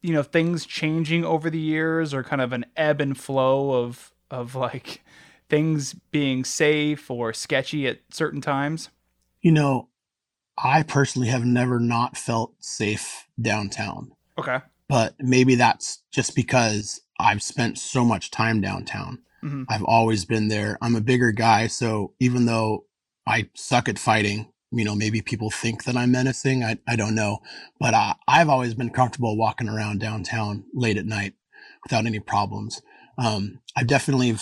you 0.00 0.12
know, 0.12 0.22
things 0.22 0.66
changing 0.66 1.24
over 1.24 1.50
the 1.50 1.58
years, 1.58 2.12
or 2.12 2.22
kind 2.22 2.42
of 2.42 2.52
an 2.52 2.66
ebb 2.76 3.00
and 3.00 3.16
flow 3.16 3.84
of 3.84 4.12
of 4.30 4.54
like 4.54 5.02
things 5.48 5.94
being 6.10 6.44
safe 6.44 7.10
or 7.10 7.32
sketchy 7.32 7.86
at 7.86 8.00
certain 8.10 8.40
times? 8.40 8.88
You 9.42 9.52
know, 9.52 9.88
I 10.58 10.82
personally 10.82 11.28
have 11.28 11.44
never 11.44 11.80
not 11.80 12.16
felt 12.16 12.54
safe 12.60 13.26
downtown, 13.40 14.12
Okay. 14.38 14.58
but 14.88 15.14
maybe 15.18 15.54
that's 15.54 16.02
just 16.10 16.34
because 16.36 17.00
I've 17.18 17.42
spent 17.42 17.78
so 17.78 18.04
much 18.04 18.30
time 18.30 18.60
downtown. 18.60 19.22
Mhm. 19.42 19.66
I've 19.68 19.82
always 19.84 20.24
been 20.24 20.48
there. 20.48 20.78
I'm 20.82 20.94
a 20.94 21.00
bigger 21.00 21.32
guy, 21.32 21.66
so 21.66 22.12
even 22.20 22.46
though 22.46 22.84
I 23.26 23.48
suck 23.54 23.88
at 23.88 23.98
fighting, 23.98 24.48
you 24.70 24.84
know, 24.84 24.94
maybe 24.94 25.20
people 25.20 25.50
think 25.50 25.84
that 25.84 25.96
I'm 25.96 26.12
menacing. 26.12 26.64
I, 26.64 26.78
I 26.88 26.96
don't 26.96 27.14
know, 27.14 27.38
but 27.78 27.94
I, 27.94 28.14
I've 28.26 28.48
always 28.48 28.74
been 28.74 28.90
comfortable 28.90 29.36
walking 29.36 29.68
around 29.68 30.00
downtown 30.00 30.64
late 30.72 30.96
at 30.96 31.06
night 31.06 31.34
without 31.84 32.06
any 32.06 32.20
problems. 32.20 32.80
Um, 33.18 33.60
I 33.76 33.84
definitely, 33.84 34.36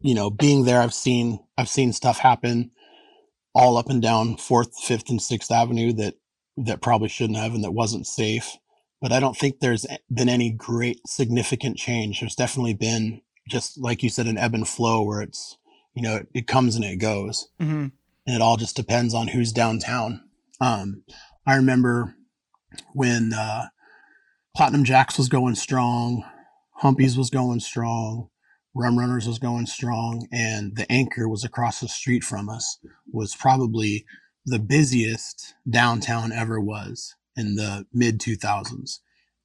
you 0.00 0.14
know, 0.14 0.30
being 0.30 0.64
there, 0.64 0.80
I've 0.82 0.94
seen 0.94 1.40
I've 1.56 1.68
seen 1.68 1.92
stuff 1.92 2.18
happen 2.18 2.70
all 3.54 3.76
up 3.76 3.90
and 3.90 4.00
down 4.00 4.36
Fourth, 4.36 4.78
Fifth, 4.82 5.10
and 5.10 5.20
Sixth 5.20 5.50
Avenue 5.50 5.92
that 5.94 6.14
that 6.56 6.82
probably 6.82 7.08
shouldn't 7.08 7.38
have 7.38 7.54
and 7.54 7.64
that 7.64 7.72
wasn't 7.72 8.06
safe. 8.06 8.56
But 9.00 9.12
I 9.12 9.20
don't 9.20 9.36
think 9.36 9.60
there's 9.60 9.86
been 10.12 10.28
any 10.28 10.50
great 10.50 11.00
significant 11.06 11.78
change. 11.78 12.20
There's 12.20 12.34
definitely 12.34 12.74
been 12.74 13.22
just 13.48 13.78
like 13.78 14.02
you 14.02 14.10
said, 14.10 14.26
an 14.26 14.38
ebb 14.38 14.54
and 14.54 14.68
flow 14.68 15.02
where 15.02 15.22
it's 15.22 15.56
you 15.94 16.02
know 16.02 16.16
it, 16.16 16.28
it 16.34 16.46
comes 16.46 16.76
and 16.76 16.84
it 16.84 16.96
goes 16.96 17.48
hmm 17.58 17.86
and 18.26 18.36
it 18.36 18.42
all 18.42 18.56
just 18.56 18.76
depends 18.76 19.12
on 19.12 19.28
who's 19.28 19.52
downtown. 19.52 20.22
Um, 20.60 21.02
I 21.46 21.56
remember 21.56 22.14
when 22.92 23.32
uh, 23.32 23.66
Platinum 24.54 24.84
Jaxx 24.84 25.18
was 25.18 25.28
going 25.28 25.54
strong, 25.56 26.24
Humpies 26.82 27.16
was 27.16 27.30
going 27.30 27.60
strong, 27.60 28.28
Rum 28.74 28.98
Runners 28.98 29.26
was 29.26 29.38
going 29.38 29.66
strong, 29.66 30.26
and 30.32 30.76
the 30.76 30.90
Anchor 30.90 31.28
was 31.28 31.44
across 31.44 31.80
the 31.80 31.88
street 31.88 32.22
from 32.22 32.48
us. 32.48 32.78
Was 33.12 33.34
probably 33.34 34.04
the 34.46 34.58
busiest 34.58 35.54
downtown 35.68 36.32
ever 36.32 36.60
was 36.60 37.14
in 37.36 37.56
the 37.56 37.86
mid 37.92 38.20
2000s, 38.20 38.98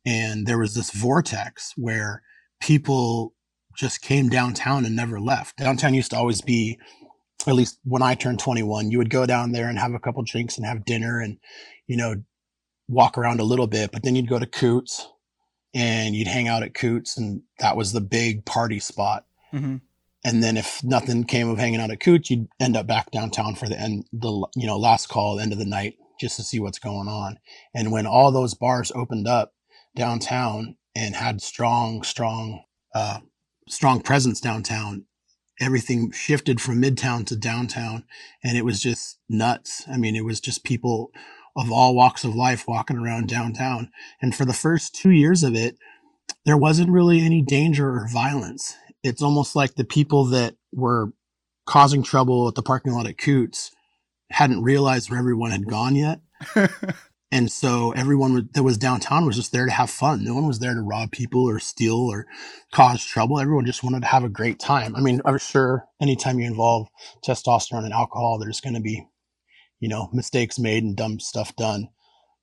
and 0.05 0.45
there 0.45 0.59
was 0.59 0.75
this 0.75 0.91
vortex 0.91 1.73
where 1.75 2.21
people 2.61 3.33
just 3.77 4.01
came 4.01 4.29
downtown 4.29 4.85
and 4.85 4.95
never 4.95 5.19
left. 5.19 5.57
Downtown 5.57 5.93
used 5.93 6.11
to 6.11 6.17
always 6.17 6.41
be 6.41 6.79
at 7.47 7.55
least 7.55 7.79
when 7.83 8.01
I 8.01 8.15
turned 8.15 8.39
21, 8.39 8.91
you 8.91 8.97
would 8.97 9.09
go 9.09 9.25
down 9.25 9.51
there 9.51 9.69
and 9.69 9.77
have 9.77 9.93
a 9.93 9.99
couple 9.99 10.23
drinks 10.23 10.57
and 10.57 10.65
have 10.65 10.85
dinner 10.85 11.19
and, 11.19 11.37
you 11.87 11.97
know, 11.97 12.15
walk 12.87 13.17
around 13.17 13.39
a 13.39 13.43
little 13.43 13.67
bit, 13.67 13.91
but 13.91 14.03
then 14.03 14.15
you'd 14.15 14.29
go 14.29 14.39
to 14.39 14.45
Coots 14.45 15.07
and 15.75 16.15
you'd 16.15 16.29
hang 16.29 16.49
out 16.49 16.63
at 16.63 16.75
Coots 16.75 17.17
and 17.17 17.43
that 17.59 17.77
was 17.77 17.93
the 17.93 18.01
big 18.01 18.45
party 18.45 18.79
spot. 18.79 19.27
hmm 19.51 19.77
And 20.25 20.43
then 20.43 20.57
if 20.57 20.83
nothing 20.83 21.25
came 21.25 21.49
of 21.49 21.59
hanging 21.59 21.81
out 21.81 21.91
at 21.91 22.01
Coots, 22.01 22.31
you'd 22.31 22.49
end 22.59 22.77
up 22.77 22.87
back 22.87 23.11
downtown 23.11 23.55
for 23.55 23.69
the 23.69 23.79
end, 23.79 24.05
the, 24.13 24.47
you 24.55 24.67
know, 24.67 24.79
last 24.79 25.09
call, 25.09 25.39
end 25.39 25.53
of 25.53 25.59
the 25.59 25.65
night, 25.65 25.97
just 26.19 26.37
to 26.37 26.43
see 26.43 26.61
what's 26.61 26.79
going 26.79 27.09
on. 27.09 27.39
And 27.75 27.91
when 27.93 28.07
all 28.07 28.31
those 28.31 28.55
bars 28.55 28.91
opened 28.95 29.27
up 29.27 29.53
downtown 29.95 30.77
and 30.95 31.15
had 31.15 31.41
strong, 31.43 32.03
strong, 32.03 32.63
uh, 32.95 33.19
strong 33.69 34.01
presence 34.01 34.41
downtown, 34.41 35.05
everything 35.61 36.11
shifted 36.11 36.61
from 36.61 36.81
midtown 36.81 37.25
to 37.27 37.35
downtown 37.35 38.05
and 38.43 38.57
it 38.57 38.65
was 38.65 38.81
just 38.81 39.19
nuts 39.29 39.85
i 39.89 39.97
mean 39.97 40.15
it 40.15 40.25
was 40.25 40.41
just 40.41 40.65
people 40.65 41.11
of 41.55 41.71
all 41.71 41.95
walks 41.95 42.23
of 42.23 42.35
life 42.35 42.67
walking 42.67 42.97
around 42.97 43.27
downtown 43.27 43.89
and 44.21 44.35
for 44.35 44.45
the 44.45 44.53
first 44.53 44.95
two 44.95 45.11
years 45.11 45.43
of 45.43 45.55
it 45.55 45.77
there 46.45 46.57
wasn't 46.57 46.89
really 46.89 47.21
any 47.21 47.41
danger 47.41 47.89
or 47.89 48.07
violence 48.11 48.75
it's 49.03 49.21
almost 49.21 49.55
like 49.55 49.75
the 49.75 49.85
people 49.85 50.25
that 50.25 50.55
were 50.73 51.11
causing 51.65 52.03
trouble 52.03 52.47
at 52.47 52.55
the 52.55 52.63
parking 52.63 52.93
lot 52.93 53.07
at 53.07 53.17
coots 53.17 53.71
hadn't 54.31 54.63
realized 54.63 55.09
where 55.09 55.19
everyone 55.19 55.51
had 55.51 55.67
gone 55.67 55.95
yet 55.95 56.19
and 57.31 57.51
so 57.51 57.91
everyone 57.91 58.49
that 58.53 58.63
was 58.63 58.77
downtown 58.77 59.25
was 59.25 59.35
just 59.35 59.51
there 59.51 59.65
to 59.65 59.71
have 59.71 59.89
fun. 59.89 60.23
No 60.23 60.35
one 60.35 60.47
was 60.47 60.59
there 60.59 60.73
to 60.73 60.81
rob 60.81 61.11
people 61.11 61.43
or 61.43 61.59
steal 61.59 61.97
or 61.97 62.27
cause 62.71 63.03
trouble. 63.03 63.39
Everyone 63.39 63.65
just 63.65 63.83
wanted 63.83 64.01
to 64.01 64.07
have 64.07 64.23
a 64.23 64.29
great 64.29 64.57
time. 64.57 64.95
I 64.95 65.01
mean, 65.01 65.21
I'm 65.25 65.37
sure 65.37 65.85
anytime 66.01 66.39
you 66.39 66.47
involve 66.47 66.87
testosterone 67.25 67.83
and 67.83 67.93
alcohol, 67.93 68.39
there's 68.39 68.61
going 68.61 68.75
to 68.75 68.81
be, 68.81 69.05
you 69.79 69.89
know, 69.89 70.09
mistakes 70.13 70.59
made 70.59 70.83
and 70.83 70.95
dumb 70.95 71.19
stuff 71.19 71.55
done. 71.55 71.89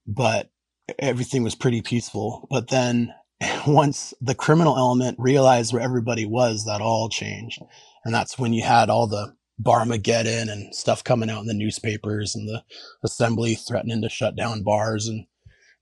But 0.07 0.51
everything 0.99 1.43
was 1.43 1.55
pretty 1.55 1.83
peaceful. 1.83 2.47
But 2.51 2.69
then 2.69 3.15
once 3.67 4.15
the 4.21 4.35
criminal 4.35 4.77
element 4.77 5.19
realized 5.19 5.73
where 5.73 5.83
everybody 5.83 6.27
was, 6.27 6.65
that 6.65 6.81
all 6.81 7.09
changed. 7.09 7.61
And 8.05 8.15
that's 8.15 8.39
when 8.39 8.53
you 8.53 8.63
had 8.63 8.91
all 8.91 9.07
the 9.07 9.35
Barmageddon 9.61 10.51
and 10.51 10.75
stuff 10.75 11.05
coming 11.05 11.31
out 11.31 11.41
in 11.41 11.47
the 11.47 11.55
newspapers 11.55 12.35
and 12.35 12.49
the 12.49 12.63
assembly 13.05 13.55
threatening 13.55 14.03
to 14.03 14.09
shut 14.09 14.35
down 14.35 14.63
bars 14.63 15.07
and 15.07 15.27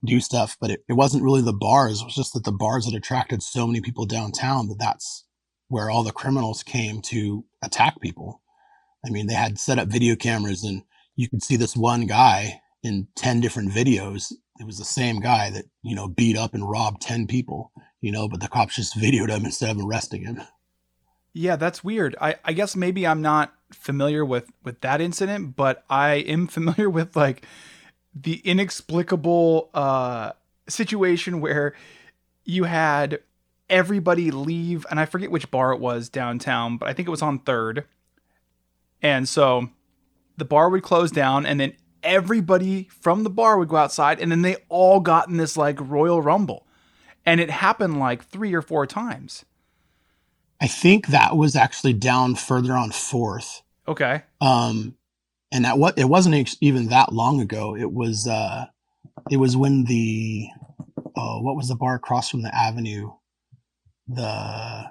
do 0.04 0.20
stuff. 0.20 0.56
But 0.60 0.70
it, 0.70 0.84
it 0.88 0.94
wasn't 0.94 1.22
really 1.22 1.42
the 1.42 1.52
bars. 1.52 2.00
It 2.00 2.06
was 2.06 2.14
just 2.14 2.34
that 2.34 2.44
the 2.44 2.52
bars 2.52 2.84
had 2.84 2.94
attracted 2.94 3.42
so 3.42 3.66
many 3.66 3.80
people 3.80 4.06
downtown 4.06 4.68
that 4.68 4.78
that's 4.78 5.24
where 5.68 5.88
all 5.88 6.02
the 6.02 6.12
criminals 6.12 6.62
came 6.62 7.00
to 7.00 7.44
attack 7.62 8.00
people. 8.00 8.42
I 9.06 9.10
mean, 9.10 9.28
they 9.28 9.34
had 9.34 9.58
set 9.58 9.78
up 9.78 9.88
video 9.88 10.16
cameras 10.16 10.64
and 10.64 10.82
you 11.20 11.28
could 11.28 11.42
see 11.42 11.56
this 11.56 11.76
one 11.76 12.06
guy 12.06 12.62
in 12.82 13.06
10 13.16 13.40
different 13.40 13.70
videos. 13.70 14.32
It 14.58 14.66
was 14.66 14.78
the 14.78 14.86
same 14.86 15.20
guy 15.20 15.50
that, 15.50 15.66
you 15.82 15.94
know, 15.94 16.08
beat 16.08 16.36
up 16.36 16.54
and 16.54 16.68
robbed 16.68 17.02
10 17.02 17.26
people, 17.26 17.72
you 18.00 18.10
know, 18.10 18.26
but 18.26 18.40
the 18.40 18.48
cops 18.48 18.76
just 18.76 18.96
videoed 18.98 19.28
him 19.28 19.44
instead 19.44 19.76
of 19.76 19.84
arresting 19.84 20.24
him. 20.24 20.40
Yeah, 21.34 21.56
that's 21.56 21.84
weird. 21.84 22.16
I, 22.20 22.36
I 22.42 22.54
guess 22.54 22.74
maybe 22.74 23.06
I'm 23.06 23.20
not 23.20 23.52
familiar 23.70 24.24
with 24.24 24.50
with 24.64 24.80
that 24.80 25.00
incident, 25.00 25.56
but 25.56 25.84
I 25.90 26.14
am 26.14 26.46
familiar 26.56 26.88
with 26.88 27.14
like 27.14 27.44
the 28.14 28.36
inexplicable 28.38 29.70
uh 29.74 30.32
situation 30.68 31.40
where 31.40 31.74
you 32.44 32.64
had 32.64 33.20
everybody 33.68 34.30
leave 34.30 34.86
and 34.90 34.98
I 34.98 35.04
forget 35.04 35.30
which 35.30 35.50
bar 35.50 35.72
it 35.72 35.80
was 35.80 36.08
downtown, 36.08 36.78
but 36.78 36.88
I 36.88 36.94
think 36.94 37.06
it 37.06 37.10
was 37.10 37.22
on 37.22 37.40
3rd. 37.40 37.84
And 39.02 39.28
so 39.28 39.70
the 40.40 40.44
bar 40.44 40.68
would 40.68 40.82
close 40.82 41.12
down 41.12 41.46
and 41.46 41.60
then 41.60 41.74
everybody 42.02 42.88
from 42.90 43.22
the 43.22 43.30
bar 43.30 43.58
would 43.58 43.68
go 43.68 43.76
outside 43.76 44.18
and 44.18 44.32
then 44.32 44.42
they 44.42 44.56
all 44.68 44.98
got 44.98 45.28
in 45.28 45.36
this 45.36 45.56
like 45.56 45.78
royal 45.80 46.20
rumble. 46.20 46.66
And 47.24 47.40
it 47.40 47.50
happened 47.50 48.00
like 48.00 48.24
3 48.24 48.52
or 48.54 48.62
4 48.62 48.86
times. 48.86 49.44
I 50.60 50.66
think 50.66 51.08
that 51.08 51.36
was 51.36 51.54
actually 51.54 51.92
down 51.92 52.34
further 52.34 52.72
on 52.72 52.90
fourth. 52.90 53.62
Okay. 53.86 54.22
Um, 54.40 54.96
and 55.52 55.64
that 55.64 55.78
what 55.78 55.98
it 55.98 56.04
wasn't 56.04 56.56
even 56.60 56.88
that 56.88 57.12
long 57.12 57.40
ago. 57.40 57.76
It 57.76 57.92
was 57.92 58.26
uh, 58.26 58.66
it 59.30 59.38
was 59.38 59.56
when 59.56 59.84
the 59.84 60.48
oh, 61.16 61.40
what 61.40 61.56
was 61.56 61.68
the 61.68 61.76
bar 61.76 61.94
across 61.94 62.30
from 62.30 62.42
the 62.42 62.54
avenue? 62.54 63.10
The 64.06 64.90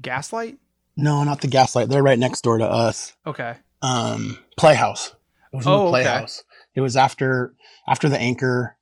Gaslight? 0.00 0.58
No, 1.02 1.24
not 1.24 1.40
the 1.40 1.48
Gaslight. 1.48 1.88
They're 1.88 2.02
right 2.02 2.18
next 2.18 2.42
door 2.42 2.58
to 2.58 2.66
us. 2.66 3.14
Okay. 3.26 3.56
Um, 3.82 4.38
Playhouse. 4.56 5.14
It 5.52 5.56
was 5.56 5.66
in 5.66 5.72
Oh, 5.72 5.76
the 5.76 5.82
okay. 5.82 5.90
Playhouse. 5.90 6.44
It 6.74 6.80
was 6.80 6.96
after 6.96 7.54
after 7.88 8.08
the 8.08 8.18
Anchor 8.18 8.76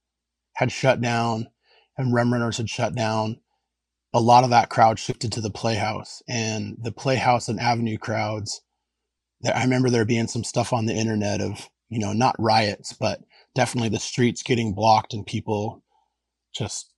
had 0.54 0.70
shut 0.72 1.00
down 1.00 1.48
and 1.96 2.12
Rum 2.12 2.32
Runners 2.32 2.56
had 2.58 2.68
shut 2.68 2.94
down. 2.94 3.40
A 4.14 4.20
lot 4.20 4.44
of 4.44 4.50
that 4.50 4.70
crowd 4.70 4.98
shifted 4.98 5.32
to 5.32 5.40
the 5.42 5.50
Playhouse, 5.50 6.22
and 6.28 6.78
the 6.82 6.92
Playhouse 6.92 7.48
and 7.48 7.60
Avenue 7.60 7.98
crowds. 7.98 8.62
I 9.44 9.62
remember 9.62 9.90
there 9.90 10.04
being 10.06 10.26
some 10.28 10.44
stuff 10.44 10.72
on 10.72 10.86
the 10.86 10.94
internet 10.94 11.40
of 11.40 11.68
you 11.90 11.98
know 11.98 12.12
not 12.12 12.34
riots, 12.38 12.92
but 12.94 13.20
definitely 13.54 13.90
the 13.90 13.98
streets 13.98 14.42
getting 14.42 14.72
blocked 14.74 15.12
and 15.12 15.26
people 15.26 15.82
just 16.54 16.90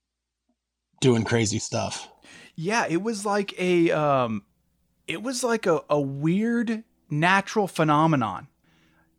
doing 1.00 1.24
crazy 1.24 1.58
stuff. 1.58 2.08
Yeah, 2.54 2.86
it 2.88 3.02
was 3.02 3.26
like 3.26 3.54
a 3.58 3.90
um 3.90 4.44
it 5.10 5.24
was 5.24 5.42
like 5.42 5.66
a, 5.66 5.82
a 5.90 6.00
weird 6.00 6.84
natural 7.10 7.66
phenomenon. 7.66 8.46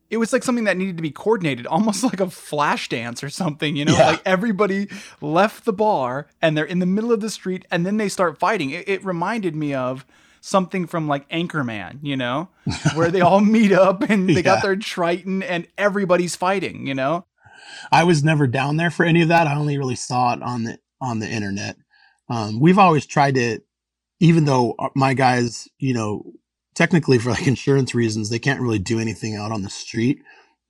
It 0.10 0.18
was 0.18 0.32
like 0.32 0.44
something 0.44 0.64
that 0.64 0.78
needed 0.78 0.96
to 0.98 1.04
be 1.04 1.12
coordinated, 1.12 1.68
almost 1.68 2.02
like 2.12 2.22
a 2.22 2.30
flash 2.30 2.88
dance 2.88 3.24
or 3.24 3.30
something, 3.30 3.76
you 3.76 3.84
know? 3.84 3.94
Yeah. 3.94 4.12
Like 4.12 4.22
everybody 4.26 4.88
left 5.20 5.66
the 5.66 5.74
bar 5.74 6.28
and 6.42 6.56
they're 6.56 6.64
in 6.64 6.80
the 6.80 6.86
middle 6.86 7.12
of 7.12 7.20
the 7.20 7.30
street 7.30 7.66
and 7.70 7.86
then 7.86 7.98
they 7.98 8.08
start 8.08 8.40
fighting. 8.40 8.70
It, 8.70 8.88
it 8.88 9.06
reminded 9.06 9.54
me 9.54 9.74
of 9.74 10.06
something 10.40 10.88
from 10.88 11.10
like 11.10 11.28
Anchorman, 11.30 12.00
you 12.02 12.16
know, 12.16 12.48
where 12.96 13.12
they 13.12 13.22
all 13.22 13.42
meet 13.42 13.74
up 13.74 14.02
and 14.10 14.30
they 14.30 14.42
got 14.42 14.64
their 14.64 14.78
Triton 14.78 15.44
and 15.44 15.68
everybody's 15.78 16.38
fighting, 16.38 16.88
you 16.88 16.96
know? 16.96 17.26
I 17.92 18.06
was 18.06 18.24
never 18.24 18.48
down 18.48 18.78
there 18.78 18.92
for 18.92 19.06
any 19.06 19.22
of 19.22 19.28
that. 19.28 19.46
I 19.46 19.56
only 19.56 19.78
really 19.78 19.96
saw 19.96 20.34
it 20.34 20.42
on 20.42 20.64
the 20.64 20.80
on 21.02 21.20
the 21.20 21.28
internet. 21.28 21.78
Um, 22.30 22.60
we've 22.60 22.78
always 22.78 23.06
tried 23.06 23.36
to 23.36 23.60
even 24.22 24.46
though 24.46 24.76
uh, 24.78 24.90
my 24.96 25.14
guys, 25.16 25.68
you 25.80 25.94
know, 25.94 26.24
technically 26.76 27.18
for 27.18 27.32
like 27.32 27.48
insurance 27.48 27.94
reasons, 27.94 28.30
they 28.30 28.40
can't 28.40 28.62
really 28.62 28.80
do 28.80 29.00
anything 29.00 29.36
out 29.36 29.52
on 29.52 29.64
the 29.64 29.70
street. 29.70 30.20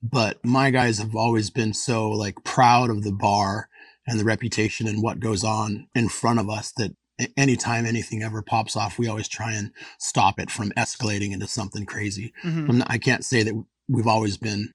But 0.02 0.44
my 0.44 0.70
guys 0.70 0.98
have 0.98 1.14
always 1.14 1.50
been 1.50 1.74
so 1.74 2.10
like 2.10 2.42
proud 2.42 2.90
of 2.90 3.04
the 3.04 3.12
bar 3.12 3.68
and 4.06 4.18
the 4.18 4.24
reputation 4.24 4.88
and 4.88 5.00
what 5.02 5.20
goes 5.20 5.44
on 5.44 5.86
in 5.94 6.08
front 6.08 6.40
of 6.40 6.50
us 6.50 6.72
that 6.72 6.96
anytime 7.36 7.86
anything 7.86 8.22
ever 8.22 8.42
pops 8.42 8.74
off, 8.74 8.98
we 8.98 9.06
always 9.06 9.28
try 9.28 9.52
and 9.52 9.70
stop 9.98 10.40
it 10.40 10.50
from 10.50 10.72
escalating 10.72 11.32
into 11.32 11.46
something 11.46 11.86
crazy. 11.86 12.32
Mhm. 12.42 12.78
Not, 12.78 12.90
I 12.90 12.98
can't 12.98 13.24
say 13.24 13.44
that 13.44 13.54
we've 13.86 14.08
always 14.08 14.38
been 14.38 14.72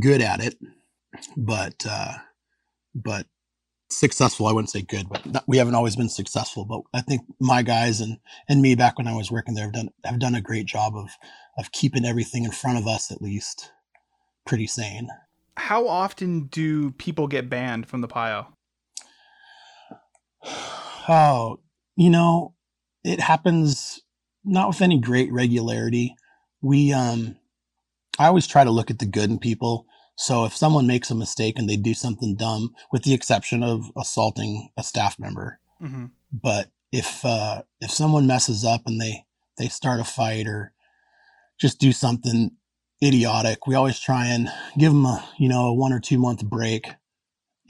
good 0.00 0.20
at 0.20 0.40
it, 0.40 0.56
but 1.36 1.84
uh, 1.88 2.14
but 2.94 3.26
successful. 3.92 4.46
I 4.46 4.52
wouldn't 4.52 4.70
say 4.70 4.82
good, 4.82 5.08
but 5.08 5.24
not, 5.26 5.44
we 5.46 5.58
haven't 5.58 5.74
always 5.74 5.96
been 5.96 6.08
successful. 6.08 6.64
But 6.64 6.82
I 6.94 7.00
think 7.00 7.22
my 7.40 7.62
guys 7.62 8.00
and 8.00 8.18
and 8.48 8.62
me 8.62 8.74
back 8.74 8.98
when 8.98 9.06
I 9.06 9.16
was 9.16 9.30
working 9.30 9.54
there 9.54 9.64
have 9.64 9.72
done 9.72 9.90
have 10.04 10.18
done 10.18 10.34
a 10.34 10.40
great 10.40 10.66
job 10.66 10.96
of 10.96 11.10
of 11.58 11.72
keeping 11.72 12.04
everything 12.04 12.44
in 12.44 12.52
front 12.52 12.78
of 12.78 12.86
us 12.86 13.10
at 13.10 13.22
least 13.22 13.72
pretty 14.46 14.66
sane. 14.66 15.08
How 15.56 15.86
often 15.88 16.46
do 16.46 16.92
people 16.92 17.26
get 17.26 17.50
banned 17.50 17.86
from 17.86 18.00
the 18.00 18.08
Pio? 18.08 18.48
Oh, 21.08 21.58
you 21.96 22.08
know, 22.08 22.54
it 23.02 23.18
happens 23.18 24.00
not 24.44 24.68
with 24.68 24.80
any 24.80 25.00
great 25.00 25.32
regularity. 25.32 26.14
We 26.62 26.92
um 26.92 27.36
I 28.18 28.26
always 28.26 28.46
try 28.46 28.64
to 28.64 28.70
look 28.70 28.90
at 28.90 28.98
the 28.98 29.06
good 29.06 29.30
in 29.30 29.38
people. 29.38 29.86
So 30.20 30.44
if 30.44 30.54
someone 30.54 30.86
makes 30.86 31.10
a 31.10 31.14
mistake 31.14 31.58
and 31.58 31.66
they 31.68 31.76
do 31.76 31.94
something 31.94 32.36
dumb, 32.36 32.74
with 32.92 33.04
the 33.04 33.14
exception 33.14 33.62
of 33.62 33.90
assaulting 33.96 34.68
a 34.76 34.82
staff 34.82 35.18
member, 35.18 35.58
Mm-hmm. 35.82 36.06
but 36.30 36.70
if 36.92 37.24
uh 37.24 37.62
if 37.80 37.90
someone 37.90 38.26
messes 38.26 38.62
up 38.66 38.82
and 38.84 39.00
they 39.00 39.24
they 39.56 39.68
start 39.68 39.98
a 39.98 40.04
fight 40.04 40.46
or 40.46 40.74
just 41.58 41.78
do 41.80 41.90
something 41.90 42.50
idiotic, 43.02 43.66
we 43.66 43.74
always 43.74 43.98
try 43.98 44.26
and 44.26 44.50
give 44.78 44.92
them 44.92 45.06
a, 45.06 45.26
you 45.38 45.48
know, 45.48 45.68
a 45.68 45.74
1 45.74 45.90
or 45.94 46.00
2 46.00 46.18
month 46.18 46.44
break 46.44 46.86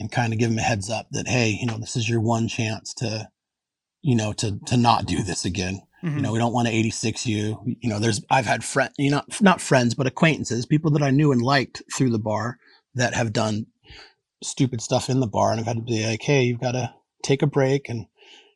and 0.01 0.11
kind 0.11 0.33
of 0.33 0.41
give 0.41 0.51
them 0.51 0.59
a 0.59 0.63
heads 0.63 0.91
up 0.91 1.07
that 1.13 1.29
hey, 1.29 1.51
you 1.51 1.67
know, 1.67 1.79
this 1.79 1.95
is 1.95 2.09
your 2.09 2.21
one 2.21 2.49
chance 2.49 2.93
to 2.95 3.29
you 4.03 4.17
know, 4.17 4.33
to 4.33 4.59
to 4.67 4.77
not 4.77 5.07
do 5.07 5.23
this 5.23 5.45
again. 5.45 5.83
Mm-hmm. 6.03 6.17
You 6.17 6.23
know, 6.23 6.33
we 6.33 6.39
don't 6.39 6.53
want 6.53 6.69
to 6.69 6.75
86 6.75 7.27
you. 7.27 7.61
You 7.81 7.91
know, 7.91 7.99
there's 7.99 8.25
I've 8.31 8.47
had 8.47 8.65
friend, 8.65 8.91
you 8.99 9.11
know, 9.11 9.23
not 9.41 9.61
friends, 9.61 9.95
but 9.95 10.07
acquaintances, 10.07 10.67
people 10.67 10.91
that 10.93 11.03
I 11.03 11.11
knew 11.11 11.33
and 11.33 11.43
liked 11.43 11.83
through 11.95 12.11
the 12.11 12.19
bar 12.19 12.59
that 12.95 13.15
have 13.15 13.33
done 13.33 13.67
stupid 14.43 14.81
stuff 14.81 15.11
in 15.11 15.21
the 15.21 15.27
bar, 15.27 15.51
and 15.51 15.61
I've 15.61 15.67
had 15.67 15.77
to 15.77 15.83
be 15.83 16.07
like, 16.07 16.23
hey, 16.23 16.43
you've 16.43 16.61
got 16.61 16.73
to 16.73 16.95
take 17.23 17.43
a 17.43 17.47
break, 17.47 17.89
and 17.89 18.07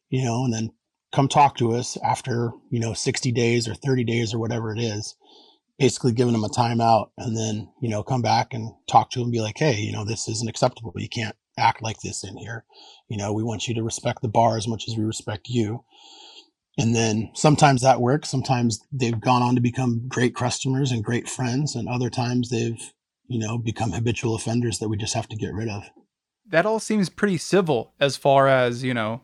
you 0.09 0.24
know, 0.24 0.44
and 0.44 0.54
then 0.54 0.70
come 1.12 1.28
talk 1.28 1.57
to 1.59 1.72
us 1.72 1.98
after 1.98 2.52
you 2.70 2.80
know 2.80 2.94
60 2.94 3.30
days 3.33 3.68
or 3.68 3.74
30 3.74 4.04
days 4.04 4.33
or 4.33 4.38
whatever 4.38 4.72
it 4.74 4.80
is. 4.80 5.16
Basically, 5.78 6.12
giving 6.12 6.33
them 6.33 6.44
a 6.44 6.48
timeout, 6.48 7.11
and 7.18 7.37
then 7.37 7.68
you 7.83 7.90
know, 7.90 8.02
come 8.02 8.22
back 8.22 8.54
and 8.54 8.72
talk 8.88 9.11
to 9.11 9.18
them, 9.18 9.26
and 9.26 9.33
be 9.33 9.40
like, 9.40 9.59
hey, 9.59 9.76
you 9.76 9.92
know, 9.92 10.04
this 10.04 10.28
isn't 10.28 10.48
acceptable. 10.48 10.92
You 10.96 11.09
can't 11.09 11.37
act 11.59 11.83
like 11.83 12.00
this 12.00 12.24
in 12.24 12.37
here. 12.37 12.64
You 13.09 13.18
know, 13.18 13.33
we 13.33 13.42
want 13.42 13.68
you 13.68 13.74
to 13.74 13.83
respect 13.83 14.22
the 14.22 14.28
bar 14.28 14.57
as 14.57 14.66
much 14.66 14.85
as 14.88 14.96
we 14.96 15.04
respect 15.04 15.48
you 15.48 15.85
and 16.76 16.94
then 16.94 17.30
sometimes 17.34 17.82
that 17.82 18.00
works. 18.00 18.28
Sometimes 18.28 18.80
they've 18.90 19.20
gone 19.20 19.42
on 19.42 19.54
to 19.54 19.60
become 19.60 20.06
great 20.08 20.34
customers 20.34 20.90
and 20.90 21.04
great 21.04 21.28
friends 21.28 21.74
and 21.74 21.88
other 21.88 22.10
times 22.10 22.50
they've 22.50 22.92
you 23.26 23.38
know 23.38 23.56
become 23.56 23.92
habitual 23.92 24.34
offenders 24.34 24.78
that 24.78 24.88
we 24.88 24.96
just 24.96 25.14
have 25.14 25.28
to 25.28 25.37
get 25.37 25.54
rid 25.54 25.68
of. 25.68 25.84
That 26.46 26.66
all 26.66 26.80
seems 26.80 27.08
pretty 27.08 27.38
civil 27.38 27.92
as 28.00 28.16
far 28.16 28.48
as 28.48 28.82
you 28.82 28.94
know 28.94 29.22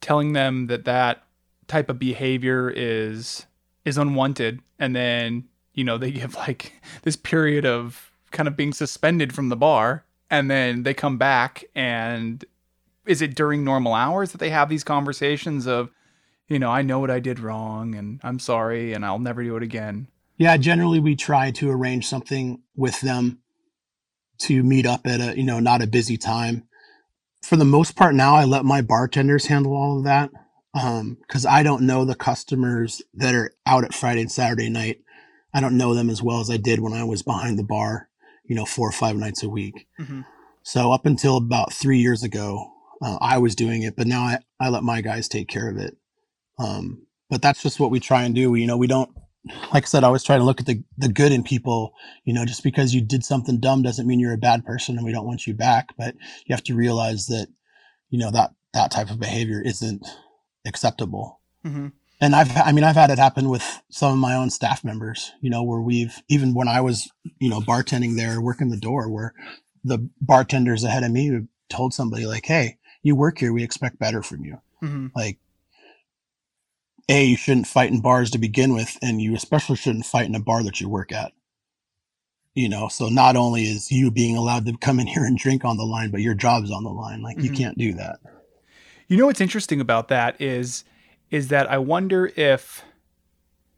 telling 0.00 0.32
them 0.32 0.66
that 0.68 0.84
that 0.84 1.24
type 1.66 1.90
of 1.90 1.98
behavior 1.98 2.70
is 2.74 3.46
is 3.84 3.98
unwanted. 3.98 4.60
And 4.78 4.94
then 4.94 5.48
you 5.74 5.84
know 5.84 5.98
they 5.98 6.12
give 6.12 6.34
like 6.34 6.72
this 7.02 7.16
period 7.16 7.66
of 7.66 8.12
kind 8.30 8.46
of 8.46 8.56
being 8.56 8.72
suspended 8.72 9.34
from 9.34 9.48
the 9.48 9.56
bar 9.56 10.04
and 10.30 10.50
then 10.50 10.82
they 10.82 10.92
come 10.92 11.16
back 11.16 11.64
and 11.74 12.44
is 13.06 13.22
it 13.22 13.34
during 13.34 13.64
normal 13.64 13.94
hours 13.94 14.32
that 14.32 14.38
they 14.38 14.50
have 14.50 14.68
these 14.68 14.84
conversations 14.84 15.66
of 15.66 15.90
you 16.48 16.58
know 16.58 16.70
i 16.70 16.82
know 16.82 16.98
what 16.98 17.10
i 17.10 17.20
did 17.20 17.38
wrong 17.38 17.94
and 17.94 18.20
i'm 18.22 18.38
sorry 18.38 18.92
and 18.92 19.04
i'll 19.04 19.18
never 19.18 19.42
do 19.44 19.56
it 19.56 19.62
again. 19.62 20.08
Yeah 20.36 20.56
generally 20.56 21.00
we 21.00 21.16
try 21.16 21.50
to 21.52 21.70
arrange 21.70 22.06
something 22.06 22.60
with 22.76 23.00
them 23.00 23.38
to 24.38 24.62
meet 24.62 24.86
up 24.86 25.06
at 25.06 25.20
a 25.20 25.36
you 25.36 25.44
know 25.44 25.58
not 25.60 25.82
a 25.82 25.86
busy 25.86 26.16
time. 26.16 26.64
For 27.42 27.56
the 27.56 27.64
most 27.64 27.96
part 27.96 28.14
now 28.14 28.34
i 28.36 28.44
let 28.44 28.64
my 28.64 28.80
bartenders 28.82 29.46
handle 29.46 29.74
all 29.74 29.98
of 29.98 30.04
that 30.04 30.30
because 30.72 31.44
i 31.46 31.62
don't 31.62 31.82
know 31.82 32.04
the 32.04 32.14
customers 32.14 33.02
that 33.14 33.34
are 33.34 33.52
out 33.66 33.84
at 33.84 33.94
friday 33.94 34.20
and 34.22 34.30
saturday 34.32 34.68
night. 34.70 35.00
I 35.52 35.60
don't 35.60 35.76
know 35.78 35.94
them 35.94 36.08
as 36.10 36.22
well 36.22 36.40
as 36.40 36.50
i 36.50 36.56
did 36.56 36.80
when 36.80 36.92
i 36.92 37.02
was 37.04 37.22
behind 37.22 37.58
the 37.58 37.64
bar 37.64 38.08
you 38.44 38.54
know 38.54 38.64
four 38.64 38.88
or 38.88 38.92
five 38.92 39.16
nights 39.16 39.42
a 39.42 39.48
week. 39.48 39.86
Mhm. 39.98 40.24
so 40.62 40.92
up 40.92 41.04
until 41.04 41.36
about 41.36 41.72
three 41.72 41.98
years 41.98 42.22
ago 42.22 42.70
uh, 43.02 43.18
i 43.20 43.38
was 43.38 43.54
doing 43.56 43.82
it 43.82 43.96
but 43.96 44.06
now 44.06 44.22
I, 44.22 44.38
I 44.60 44.68
let 44.68 44.82
my 44.82 45.00
guys 45.00 45.26
take 45.28 45.48
care 45.48 45.68
of 45.68 45.76
it 45.78 45.96
um, 46.58 47.06
but 47.30 47.42
that's 47.42 47.62
just 47.62 47.80
what 47.80 47.90
we 47.90 48.00
try 48.00 48.24
and 48.24 48.34
do 48.34 48.50
we, 48.50 48.60
you 48.60 48.66
know 48.66 48.76
we 48.76 48.86
don't 48.86 49.10
like 49.72 49.84
I 49.84 49.86
said, 49.86 50.04
I 50.04 50.08
always 50.08 50.24
try 50.24 50.36
to 50.36 50.44
look 50.44 50.60
at 50.60 50.66
the, 50.66 50.82
the 50.96 51.08
good 51.08 51.32
in 51.32 51.42
people. 51.42 51.94
You 52.24 52.34
know, 52.34 52.44
just 52.44 52.62
because 52.62 52.94
you 52.94 53.00
did 53.00 53.24
something 53.24 53.60
dumb 53.60 53.82
doesn't 53.82 54.06
mean 54.06 54.20
you're 54.20 54.34
a 54.34 54.38
bad 54.38 54.64
person 54.64 54.96
and 54.96 55.06
we 55.06 55.12
don't 55.12 55.26
want 55.26 55.46
you 55.46 55.54
back. 55.54 55.90
But 55.96 56.14
you 56.46 56.54
have 56.54 56.64
to 56.64 56.74
realize 56.74 57.26
that, 57.26 57.48
you 58.10 58.18
know, 58.18 58.30
that 58.30 58.50
that 58.74 58.90
type 58.90 59.10
of 59.10 59.20
behavior 59.20 59.62
isn't 59.64 60.06
acceptable. 60.66 61.40
mm-hmm. 61.64 61.88
And 62.20 62.34
I've, 62.34 62.54
I 62.56 62.72
mean, 62.72 62.82
I've 62.82 62.96
had 62.96 63.10
it 63.10 63.18
happen 63.18 63.48
with 63.48 63.80
some 63.90 64.12
of 64.12 64.18
my 64.18 64.34
own 64.34 64.50
staff 64.50 64.84
members, 64.84 65.32
you 65.40 65.50
know, 65.50 65.62
where 65.62 65.80
we've, 65.80 66.20
even 66.28 66.52
when 66.52 66.66
I 66.66 66.80
was, 66.80 67.08
you 67.38 67.48
know, 67.48 67.60
bartending 67.60 68.16
there, 68.16 68.40
working 68.40 68.70
the 68.70 68.76
door, 68.76 69.08
where 69.08 69.34
the 69.84 70.10
bartenders 70.20 70.82
ahead 70.82 71.04
of 71.04 71.12
me 71.12 71.46
told 71.68 71.94
somebody, 71.94 72.26
like, 72.26 72.44
hey, 72.44 72.78
you 73.04 73.14
work 73.14 73.38
here, 73.38 73.52
we 73.52 73.62
expect 73.62 74.00
better 74.00 74.22
from 74.22 74.44
you 74.44 74.58
Mm-hmm. 74.82 75.08
like 75.16 75.38
a 77.08 77.24
you 77.24 77.36
shouldn't 77.36 77.66
fight 77.66 77.90
in 77.90 78.00
bars 78.00 78.30
to 78.30 78.38
begin 78.38 78.74
with 78.74 78.96
and 79.02 79.20
you 79.20 79.34
especially 79.34 79.76
shouldn't 79.76 80.06
fight 80.06 80.26
in 80.26 80.34
a 80.34 80.40
bar 80.40 80.62
that 80.62 80.80
you 80.80 80.88
work 80.88 81.12
at. 81.12 81.32
You 82.54 82.68
know 82.68 82.88
so 82.88 83.08
not 83.08 83.36
only 83.36 83.62
is 83.64 83.90
you 83.90 84.10
being 84.10 84.36
allowed 84.36 84.66
to 84.66 84.76
come 84.76 85.00
in 85.00 85.06
here 85.06 85.24
and 85.24 85.38
drink 85.38 85.64
on 85.64 85.76
the 85.76 85.84
line 85.84 86.10
but 86.10 86.20
your 86.20 86.34
job's 86.34 86.70
on 86.70 86.84
the 86.84 86.90
line. 86.90 87.22
Like 87.22 87.38
you 87.42 87.50
Mhm. 87.50 87.56
can't 87.56 87.78
do 87.78 87.92
that. 87.94 88.18
You 89.06 89.16
know 89.16 89.26
what's 89.26 89.40
interesting 89.40 89.80
about 89.80 90.08
that 90.08 90.40
is 90.40 90.84
is 91.30 91.48
that 91.48 91.70
I 91.70 91.78
wonder 91.78 92.32
if 92.36 92.82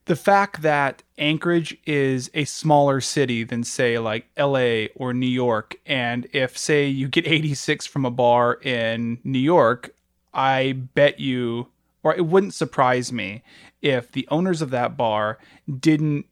the 0.07 0.17
fact 0.17 0.63
that 0.63 1.03
Anchorage 1.19 1.77
is 1.85 2.31
a 2.33 2.45
smaller 2.45 3.01
city 3.01 3.45
than 3.45 3.63
say 3.63 3.99
like 3.99 4.27
LA 4.37 4.87
or 4.97 5.13
New 5.13 5.27
York 5.27 5.77
and 5.87 6.27
if 6.33 6.57
say 6.57 6.87
you 6.89 7.07
get 7.07 7.27
86 7.27 7.87
from 7.87 8.05
a 8.05 8.11
bar 8.11 8.55
in 8.55 9.19
New 9.23 9.39
York, 9.39 9.95
I 10.33 10.73
bet 10.95 11.21
you 11.21 11.69
or 12.03 12.15
it 12.15 12.27
wouldn't 12.27 12.55
surprise 12.55 13.13
me 13.13 13.43
if 13.83 14.13
the 14.13 14.27
owners 14.31 14.63
of 14.63 14.71
that 14.71 14.97
bar 14.97 15.39
didn't 15.79 16.27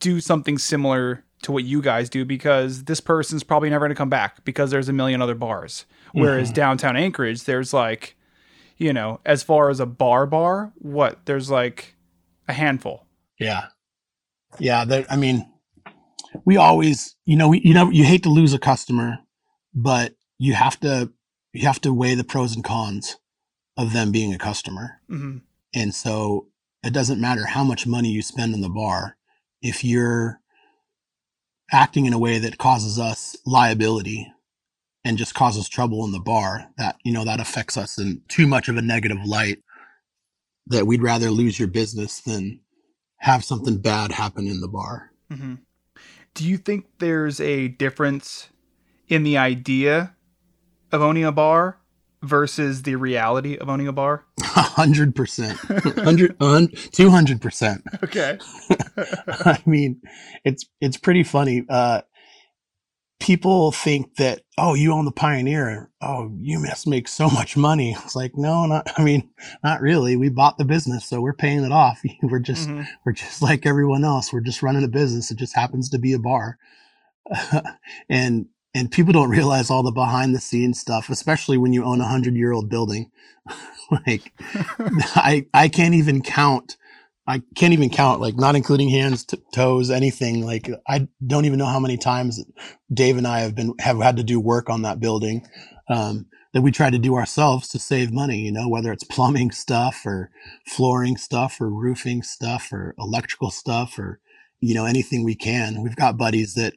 do 0.00 0.20
something 0.20 0.58
similar 0.58 1.24
to 1.42 1.52
what 1.52 1.64
you 1.64 1.82
guys 1.82 2.08
do 2.08 2.24
because 2.24 2.84
this 2.84 3.00
person's 3.00 3.42
probably 3.42 3.70
never 3.70 3.84
going 3.84 3.94
to 3.94 3.98
come 3.98 4.10
back 4.10 4.44
because 4.44 4.70
there's 4.70 4.88
a 4.88 4.92
million 4.92 5.20
other 5.20 5.34
bars. 5.34 5.84
Whereas 6.12 6.48
mm-hmm. 6.48 6.54
downtown 6.54 6.96
Anchorage, 6.96 7.44
there's 7.44 7.72
like, 7.74 8.16
you 8.78 8.92
know, 8.92 9.20
as 9.26 9.42
far 9.42 9.68
as 9.68 9.80
a 9.80 9.86
bar 9.86 10.26
bar, 10.26 10.72
what 10.76 11.26
there's 11.26 11.50
like 11.50 11.96
a 12.48 12.52
handful. 12.52 13.06
yeah 13.38 13.66
yeah 14.58 14.84
that 14.84 15.10
i 15.10 15.16
mean 15.16 15.50
we 16.44 16.56
always 16.56 17.16
you 17.24 17.36
know 17.36 17.48
we, 17.48 17.60
you 17.60 17.74
know 17.74 17.90
you 17.90 18.04
hate 18.04 18.22
to 18.22 18.28
lose 18.30 18.54
a 18.54 18.58
customer 18.58 19.18
but 19.74 20.14
you 20.38 20.54
have 20.54 20.78
to 20.80 21.12
you 21.52 21.66
have 21.66 21.80
to 21.80 21.92
weigh 21.92 22.14
the 22.14 22.24
pros 22.24 22.54
and 22.54 22.64
cons 22.64 23.16
of 23.76 23.92
them 23.92 24.12
being 24.12 24.32
a 24.32 24.38
customer 24.38 25.00
hmm 25.08 25.38
And 25.74 25.94
so 25.94 26.48
it 26.84 26.92
doesn't 26.92 27.20
matter 27.20 27.46
how 27.46 27.64
much 27.64 27.86
money 27.86 28.10
you 28.10 28.22
spend 28.22 28.54
in 28.54 28.60
the 28.60 28.68
bar. 28.68 29.16
If 29.62 29.82
you're 29.82 30.40
acting 31.72 32.06
in 32.06 32.12
a 32.12 32.18
way 32.18 32.38
that 32.38 32.58
causes 32.58 32.98
us 32.98 33.36
liability 33.46 34.30
and 35.02 35.18
just 35.18 35.34
causes 35.34 35.68
trouble 35.68 36.04
in 36.04 36.12
the 36.12 36.20
bar, 36.20 36.68
that, 36.76 36.96
you 37.04 37.12
know, 37.12 37.24
that 37.24 37.40
affects 37.40 37.76
us 37.76 37.98
in 37.98 38.22
too 38.28 38.46
much 38.46 38.68
of 38.68 38.76
a 38.76 38.82
negative 38.82 39.24
light 39.24 39.58
that 40.66 40.86
we'd 40.86 41.02
rather 41.02 41.30
lose 41.30 41.58
your 41.58 41.68
business 41.68 42.20
than 42.20 42.60
have 43.18 43.44
something 43.44 43.78
bad 43.78 44.12
happen 44.12 44.46
in 44.46 44.60
the 44.60 44.68
bar. 44.68 45.10
hmm 45.30 45.54
Do 46.34 46.46
you 46.46 46.58
think 46.58 46.86
there's 46.98 47.40
a 47.40 47.68
difference 47.68 48.48
in 49.08 49.22
the 49.22 49.38
idea 49.38 50.14
of 50.92 51.00
owning 51.00 51.24
a 51.24 51.32
bar 51.32 51.78
versus 52.24 52.82
the 52.82 52.96
reality 52.96 53.56
of 53.56 53.68
owning 53.68 53.88
a 53.88 53.92
bar? 53.92 54.24
A 54.40 54.62
hundred 54.62 55.14
percent, 55.14 55.58
hundred, 55.98 56.36
two 56.92 57.10
hundred 57.10 57.40
percent. 57.40 57.82
Okay. 58.02 58.38
I 58.98 59.62
mean, 59.66 60.00
it's 60.44 60.64
it's 60.80 60.96
pretty 60.96 61.22
funny. 61.22 61.64
Uh, 61.68 62.02
people 63.20 63.70
think 63.72 64.16
that 64.16 64.42
oh 64.58 64.74
you 64.74 64.92
own 64.92 65.04
the 65.06 65.12
pioneer 65.12 65.88
oh 66.02 66.30
you 66.40 66.58
must 66.58 66.86
make 66.86 67.06
so 67.08 67.30
much 67.30 67.56
money 67.56 67.92
it's 67.92 68.14
like 68.16 68.32
no 68.34 68.66
not 68.66 68.86
i 68.98 69.04
mean 69.04 69.30
not 69.62 69.80
really 69.80 70.14
we 70.16 70.28
bought 70.28 70.58
the 70.58 70.64
business 70.64 71.06
so 71.06 71.20
we're 71.20 71.32
paying 71.32 71.62
it 71.64 71.72
off 71.72 72.02
we're 72.22 72.40
just 72.40 72.68
Mhm. 72.68 72.86
we're 73.06 73.12
just 73.12 73.40
like 73.40 73.64
everyone 73.66 74.04
else 74.04 74.30
we're 74.32 74.40
just 74.40 74.62
running 74.62 74.84
a 74.84 74.88
business 74.88 75.30
it 75.30 75.38
just 75.38 75.54
happens 75.54 75.88
to 75.90 75.98
be 75.98 76.12
a 76.12 76.18
bar 76.18 76.58
and 78.10 78.46
and 78.74 78.90
people 78.90 79.12
don't 79.12 79.30
realize 79.30 79.70
all 79.70 79.82
the 79.82 79.92
behind 79.92 80.34
the 80.34 80.40
scenes 80.40 80.80
stuff 80.80 81.10
especially 81.10 81.58
when 81.58 81.72
you 81.72 81.84
own 81.84 82.00
a 82.00 82.08
hundred 82.08 82.34
year 82.34 82.52
old 82.52 82.68
building 82.70 83.10
like 84.06 84.32
i 85.16 85.46
i 85.54 85.68
can't 85.68 85.94
even 85.94 86.22
count 86.22 86.76
I 87.26 87.42
can't 87.54 87.72
even 87.72 87.90
count, 87.90 88.20
like 88.20 88.36
not 88.36 88.56
including 88.56 88.90
hands, 88.90 89.24
t- 89.24 89.38
toes, 89.54 89.90
anything. 89.90 90.44
Like 90.44 90.70
I 90.88 91.08
don't 91.26 91.46
even 91.46 91.58
know 91.58 91.66
how 91.66 91.80
many 91.80 91.96
times 91.96 92.44
Dave 92.92 93.16
and 93.16 93.26
I 93.26 93.40
have 93.40 93.54
been 93.54 93.74
have 93.80 93.98
had 93.98 94.18
to 94.18 94.24
do 94.24 94.38
work 94.40 94.68
on 94.68 94.82
that 94.82 95.00
building 95.00 95.46
um, 95.88 96.26
that 96.52 96.62
we 96.62 96.70
try 96.70 96.90
to 96.90 96.98
do 96.98 97.14
ourselves 97.14 97.68
to 97.68 97.78
save 97.78 98.12
money. 98.12 98.40
You 98.40 98.52
know, 98.52 98.68
whether 98.68 98.92
it's 98.92 99.04
plumbing 99.10 99.52
stuff 99.52 100.02
or 100.04 100.30
flooring 100.66 101.16
stuff 101.16 101.60
or 101.60 101.70
roofing 101.70 102.22
stuff 102.22 102.72
or 102.72 102.94
electrical 102.98 103.50
stuff 103.50 103.98
or 103.98 104.20
you 104.60 104.74
know 104.74 104.84
anything 104.84 105.24
we 105.24 105.34
can. 105.34 105.82
We've 105.82 105.96
got 105.96 106.18
buddies 106.18 106.54
that 106.54 106.74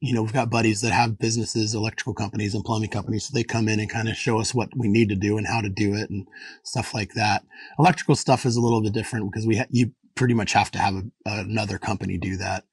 you 0.00 0.14
know 0.14 0.22
we've 0.22 0.32
got 0.32 0.50
buddies 0.50 0.80
that 0.82 0.92
have 0.92 1.18
businesses, 1.18 1.74
electrical 1.74 2.14
companies 2.14 2.54
and 2.54 2.64
plumbing 2.64 2.90
companies, 2.90 3.24
so 3.24 3.32
they 3.34 3.44
come 3.44 3.68
in 3.68 3.80
and 3.80 3.90
kind 3.90 4.08
of 4.08 4.16
show 4.16 4.40
us 4.40 4.54
what 4.54 4.68
we 4.76 4.88
need 4.88 5.08
to 5.08 5.16
do 5.16 5.38
and 5.38 5.46
how 5.46 5.60
to 5.60 5.68
do 5.68 5.94
it 5.94 6.10
and 6.10 6.26
stuff 6.62 6.94
like 6.94 7.14
that. 7.14 7.44
Electrical 7.78 8.14
stuff 8.14 8.46
is 8.46 8.56
a 8.56 8.60
little 8.60 8.82
bit 8.82 8.92
different 8.92 9.30
because 9.30 9.46
we 9.46 9.56
ha- 9.58 9.66
you 9.70 9.92
pretty 10.14 10.34
much 10.34 10.52
have 10.52 10.70
to 10.72 10.78
have 10.78 10.94
a, 10.94 11.02
another 11.26 11.78
company 11.78 12.18
do 12.18 12.36
that, 12.36 12.64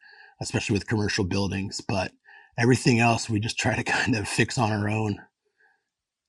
especially 0.42 0.74
with 0.74 0.88
commercial 0.88 1.26
buildings. 1.26 1.82
But 1.82 2.12
everything 2.58 3.00
else 3.00 3.30
we 3.30 3.40
just 3.40 3.58
try 3.60 3.76
to 3.76 3.84
kind 3.84 4.16
of 4.16 4.28
fix 4.28 4.58
on 4.58 4.72
our 4.72 4.90
own. 4.90 5.20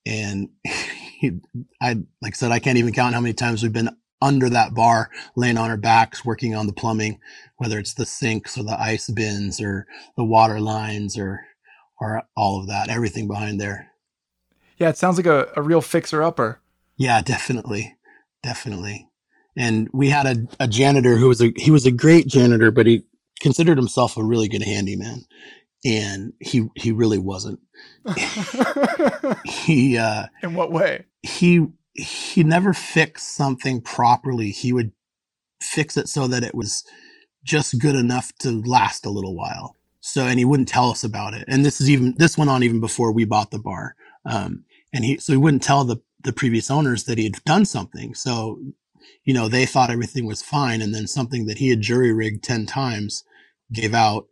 And 0.07 0.51
I, 1.81 1.97
like 2.23 2.35
I 2.35 2.37
said, 2.37 2.53
I 2.53 2.59
can't 2.59 2.79
even 2.79 2.93
count 2.93 3.15
how 3.15 3.21
many 3.21 3.35
times 3.35 3.63
we've 3.63 3.73
been 3.73 3.91
under 4.23 4.49
that 4.51 4.75
bar, 4.75 5.11
laying 5.37 5.59
on 5.59 5.71
our 5.71 5.77
backs, 5.77 6.25
working 6.25 6.55
on 6.55 6.67
the 6.67 6.73
plumbing, 6.73 7.21
whether 7.59 7.79
it's 7.79 7.95
the 7.95 8.07
sinks 8.07 8.57
or 8.59 8.65
the 8.65 8.81
ice 8.81 9.09
bins 9.11 9.61
or 9.61 9.87
the 10.17 10.25
water 10.25 10.61
lines 10.61 11.19
or, 11.19 11.41
or 12.01 12.23
all 12.37 12.61
of 12.61 12.69
that, 12.69 12.89
everything 12.89 13.29
behind 13.29 13.61
there. 13.61 13.91
Yeah, 14.79 14.91
it 14.91 14.97
sounds 14.99 15.17
like 15.17 15.27
a, 15.27 15.53
a 15.57 15.63
real 15.63 15.81
fixer 15.81 16.23
upper. 16.23 16.61
Yeah, 16.97 17.23
definitely. 17.23 17.97
Definitely. 18.43 19.09
And 19.57 19.89
we 19.93 20.11
had 20.11 20.27
a, 20.27 20.47
a 20.61 20.69
janitor 20.69 21.17
who 21.17 21.29
was 21.29 21.41
a 21.41 21.53
he 21.57 21.71
was 21.71 21.87
a 21.87 21.91
great 21.91 22.27
janitor, 22.27 22.71
but 22.71 22.87
he 22.87 23.05
considered 23.41 23.79
himself 23.79 24.17
a 24.17 24.25
really 24.25 24.49
good 24.49 24.63
handyman. 24.63 25.25
And 25.85 26.33
he 26.41 26.69
he 26.77 26.93
really 26.93 27.19
wasn't. 27.19 27.61
He 29.45 29.99
uh 29.99 30.27
In 30.43 30.55
what 30.55 30.73
way? 30.73 31.07
he 31.23 31.67
he 31.97 32.45
never 32.45 32.73
fixed 32.73 33.35
something 33.35 33.81
properly. 33.81 34.51
He 34.51 34.73
would 34.73 34.93
fix 35.63 35.97
it 35.97 36.09
so 36.09 36.27
that 36.29 36.43
it 36.45 36.55
was 36.55 36.85
just 37.45 37.81
good 37.81 37.95
enough 37.97 38.33
to 38.41 38.51
last 38.51 39.07
a 39.07 39.11
little 39.11 39.35
while. 39.35 39.77
So 40.01 40.25
and 40.27 40.39
he 40.39 40.45
wouldn't 40.45 40.69
tell 40.69 40.91
us 40.91 41.05
about 41.05 41.35
it. 41.35 41.45
And 41.49 41.65
this 41.65 41.81
is 41.81 41.91
even 41.91 42.15
this 42.19 42.39
went 42.39 42.51
on 42.51 42.63
even 42.63 42.81
before 42.81 43.13
we 43.13 43.25
bought 43.25 43.51
the 43.51 43.59
bar. 43.59 43.97
Um 44.25 44.65
and 44.93 45.05
he 45.05 45.19
so 45.19 45.33
he 45.33 45.37
wouldn't 45.39 45.63
tell 45.63 45.85
the 45.85 45.99
the 46.23 46.33
previous 46.33 46.71
owners 46.71 47.05
that 47.05 47.19
he 47.19 47.25
had 47.25 47.45
done 47.45 47.65
something. 47.65 48.15
So 48.15 48.61
you 49.25 49.35
know, 49.35 49.49
they 49.49 49.67
thought 49.67 49.91
everything 49.91 50.27
was 50.27 50.43
fine 50.43 50.83
and 50.83 50.95
then 50.95 51.07
something 51.07 51.47
that 51.47 51.59
he 51.59 51.69
had 51.69 51.81
jury 51.81 52.13
rigged 52.13 52.43
10 52.45 52.67
times 52.67 53.25
gave 53.73 53.95
out 53.95 54.27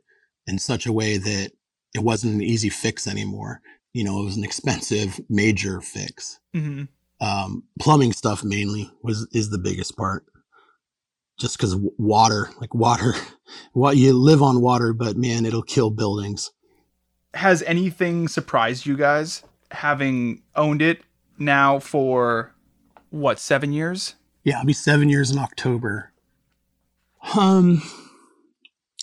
in 0.46 0.58
such 0.58 0.86
a 0.86 0.92
way 0.92 1.16
that 1.16 1.52
it 1.94 2.02
wasn't 2.02 2.34
an 2.34 2.42
easy 2.42 2.68
fix 2.68 3.06
anymore. 3.06 3.60
You 3.92 4.04
know, 4.04 4.20
it 4.20 4.24
was 4.24 4.36
an 4.36 4.44
expensive 4.44 5.20
major 5.28 5.80
fix 5.80 6.40
hmm 6.52 6.84
um, 7.24 7.64
plumbing 7.80 8.12
stuff 8.12 8.44
mainly 8.44 8.90
was 9.02 9.26
is 9.32 9.50
the 9.50 9.58
biggest 9.58 9.96
part. 9.96 10.24
Just 11.38 11.56
because 11.56 11.74
water 11.98 12.50
like 12.60 12.74
water 12.74 13.14
what 13.72 13.96
you 13.96 14.12
live 14.12 14.40
on 14.42 14.60
water 14.60 14.92
but 14.92 15.16
man 15.16 15.44
it'll 15.46 15.62
kill 15.62 15.90
buildings. 15.90 16.52
Has 17.32 17.62
anything 17.62 18.28
surprised 18.28 18.86
you 18.86 18.96
guys 18.96 19.42
having 19.72 20.42
owned 20.54 20.80
it 20.80 21.02
now 21.38 21.80
for 21.80 22.54
what, 23.10 23.38
seven 23.38 23.72
years? 23.72 24.14
yeah 24.44 24.58
i'll 24.58 24.64
be 24.66 24.72
seven 24.74 25.08
years 25.08 25.30
in 25.30 25.38
october. 25.38 26.12
Um 27.36 27.82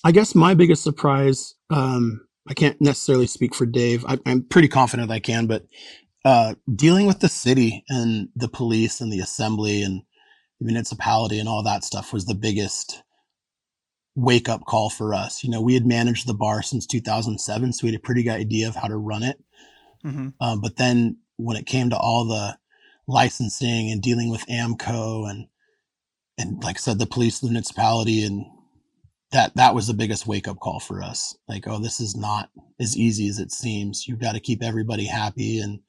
i 0.03 0.11
guess 0.11 0.35
my 0.35 0.53
biggest 0.53 0.83
surprise 0.83 1.55
um 1.69 2.21
i 2.47 2.53
can't 2.53 2.79
necessarily 2.79 3.27
speak 3.27 3.55
for 3.55 3.65
dave. 3.65 4.05
I, 4.07 4.19
i'm 4.25 4.43
pretty 4.43 4.67
confident 4.67 5.11
i 5.11 5.19
can 5.19 5.47
but 5.47 5.65
uh 6.25 6.55
dealing 6.73 7.05
with 7.05 7.19
the 7.19 7.29
city 7.29 7.83
and 7.89 8.29
the 8.35 8.47
police 8.47 9.01
and 9.01 9.11
the 9.11 9.19
assembly 9.19 9.81
and 9.83 10.01
the 10.59 10.65
municipality 10.65 11.39
and 11.39 11.49
all 11.49 11.63
that 11.63 11.83
stuff 11.83 12.13
was 12.13 12.25
the 12.25 12.35
biggest 12.35 13.03
wake 14.15 14.49
up 14.49 14.65
call 14.65 14.89
for 14.89 15.13
us 15.13 15.43
you 15.43 15.49
know 15.49 15.61
we 15.61 15.73
had 15.73 15.85
managed 15.85 16.27
the 16.27 16.33
bar 16.33 16.61
since 16.61 16.85
2007 16.85 17.73
so 17.73 17.85
we 17.85 17.91
had 17.91 17.99
a 17.99 18.03
pretty 18.03 18.23
good 18.23 18.31
idea 18.33 18.67
of 18.67 18.75
how 18.75 18.87
to 18.87 18.97
run 18.97 19.23
it 19.23 19.37
hmm 20.03 20.29
um, 20.39 20.61
but 20.61 20.77
then 20.77 21.17
when 21.37 21.57
it 21.57 21.65
came 21.65 21.89
to 21.89 21.97
all 21.97 22.25
the 22.25 22.57
licensing 23.07 23.91
and 23.91 24.01
dealing 24.01 24.29
with 24.29 24.45
AMCO 24.47 25.29
and 25.29 25.47
and 26.37 26.63
like 26.63 26.77
I 26.77 26.79
said, 26.79 26.99
the 26.99 27.05
police, 27.05 27.39
the 27.39 27.47
municipality, 27.47 28.23
and 28.23 28.45
that 29.31 29.55
that 29.55 29.75
was 29.75 29.87
the 29.87 29.93
biggest 29.93 30.27
wake 30.27 30.47
up 30.47 30.59
call 30.59 30.79
for 30.79 31.01
us. 31.01 31.37
Like, 31.47 31.67
oh, 31.67 31.79
this 31.79 31.99
is 31.99 32.15
not 32.15 32.49
as 32.79 32.97
easy 32.97 33.27
as 33.27 33.39
it 33.39 33.51
seems. 33.51 34.07
You've 34.07 34.19
got 34.19 34.33
to 34.33 34.39
keep 34.39 34.63
everybody 34.63 35.05
happy, 35.05 35.59
and 35.59 35.79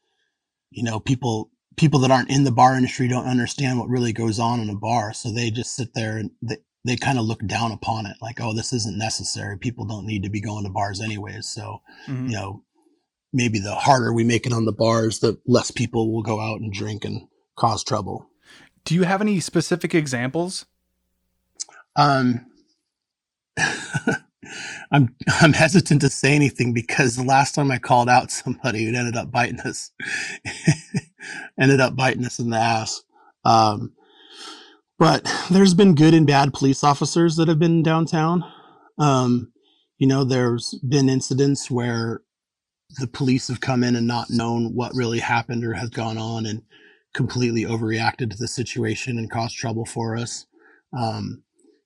you 0.73 0.83
know, 0.83 1.01
people 1.01 1.51
people 1.77 2.01
that 2.01 2.11
aren't 2.11 2.31
in 2.31 2.45
the 2.45 2.53
bar 2.53 2.77
industry 2.77 3.09
don't 3.09 3.27
understand 3.27 3.79
what 3.79 3.89
really 3.89 4.13
goes 4.13 4.39
on 4.39 4.61
in 4.61 4.69
a 4.69 4.75
bar, 4.75 5.13
so 5.13 5.31
they 5.31 5.51
just 5.51 5.75
sit 5.75 5.95
there 5.95 6.17
and 6.17 6.31
they, 6.43 6.57
they 6.85 6.97
kind 6.97 7.19
of 7.19 7.25
look 7.25 7.45
down 7.47 7.73
upon 7.73 8.07
it, 8.07 8.17
like, 8.21 8.41
oh, 8.41 8.55
this 8.55 8.73
isn't 8.73 8.99
necessary. 8.99 9.57
People 9.57 9.85
don't 9.87 10.07
need 10.07 10.23
to 10.23 10.31
be 10.31 10.41
going 10.41 10.65
to 10.65 10.71
bars 10.71 11.01
anyways, 11.01 11.47
so 11.47 11.81
hmm 12.07 12.27
you 12.27 12.35
know, 12.35 12.63
maybe 13.33 13.59
the 13.59 13.75
harder 13.75 14.13
we 14.13 14.25
make 14.25 14.47
it 14.47 14.53
on 14.53 14.65
the 14.65 14.73
bars, 14.73 15.21
the 15.21 15.39
less 15.47 15.71
people 15.71 16.13
will 16.13 16.23
go 16.23 16.41
out 16.41 16.61
and 16.61 16.73
drink 16.73 17.05
and 17.05 17.29
cause 17.57 17.83
trouble. 17.83 18.29
Do 18.85 18.95
you 18.95 19.05
have 19.05 19.21
any 19.21 19.41
specific 19.41 19.95
examples? 19.95 20.67
Um, 21.97 22.47
I'm 24.91 25.15
I'm 25.41 25.53
hesitant 25.53 26.01
to 26.03 26.11
say 26.11 26.35
anything 26.35 26.73
because 26.73 27.17
the 27.17 27.25
last 27.25 27.55
time 27.55 27.71
I 27.71 27.79
called 27.79 28.09
out 28.09 28.31
somebody, 28.31 28.89
it 28.89 28.95
ended 28.95 29.17
up 29.17 29.31
biting 29.31 29.61
us, 29.61 29.93
ended 31.61 31.81
up 31.81 31.97
biting 31.97 32.25
us 32.25 32.39
in 32.39 32.51
the 32.51 32.59
ass. 32.59 33.03
Um, 33.45 33.93
but 34.99 35.29
there's 35.51 35.75
been 35.75 35.95
good 35.95 36.15
and 36.15 36.27
bad 36.27 36.55
police 36.55 36.85
officers 36.85 37.37
that 37.37 37.49
have 37.49 37.59
been 37.59 37.83
downtown. 37.83 38.45
Um, 38.99 39.53
you 39.99 40.07
know, 40.07 40.25
there's 40.25 40.79
been 40.89 41.09
incidents 41.09 41.71
where 41.71 42.23
the 43.01 43.07
police 43.07 43.49
have 43.49 43.61
come 43.61 43.83
in 43.83 43.97
and 43.97 44.07
not 44.07 44.31
known 44.31 44.75
what 44.75 44.95
really 44.95 45.19
happened 45.19 45.65
or 45.65 45.75
has 45.75 45.91
gone 45.91 46.19
on 46.19 46.47
and 46.47 46.63
completely 47.15 47.65
overreacted 47.65 48.31
to 48.31 48.37
the 48.37 48.49
situation 48.49 49.19
and 49.19 49.31
caused 49.31 49.57
trouble 49.57 49.85
for 49.85 50.17
us. 50.17 50.47
Um, 50.97 51.43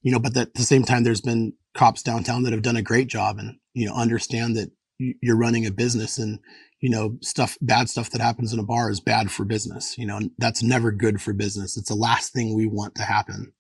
you 0.06 0.12
know, 0.12 0.20
but 0.20 0.36
at 0.36 0.54
the 0.54 0.62
same 0.62 0.84
time, 0.84 1.02
there's 1.02 1.20
been 1.20 1.52
cops 1.74 2.00
downtown 2.00 2.44
that 2.44 2.52
have 2.52 2.62
done 2.62 2.76
a 2.76 2.82
great 2.82 3.08
job 3.08 3.38
and, 3.40 3.56
you 3.74 3.84
know, 3.84 3.92
understand 3.92 4.56
that 4.56 4.70
you're 4.98 5.36
running 5.36 5.66
a 5.66 5.72
business 5.72 6.16
and, 6.16 6.38
you 6.80 6.88
know, 6.88 7.18
stuff, 7.22 7.58
bad 7.60 7.90
stuff 7.90 8.10
that 8.10 8.20
happens 8.20 8.52
in 8.52 8.60
a 8.60 8.62
bar 8.62 8.88
is 8.88 9.00
bad 9.00 9.32
for 9.32 9.44
business. 9.44 9.98
You 9.98 10.06
know, 10.06 10.20
that's 10.38 10.62
never 10.62 10.92
good 10.92 11.20
for 11.20 11.32
business. 11.32 11.76
It's 11.76 11.88
the 11.88 11.96
last 11.96 12.32
thing 12.32 12.54
we 12.54 12.68
want 12.68 12.94
to 12.94 13.02
happen. 13.02 13.52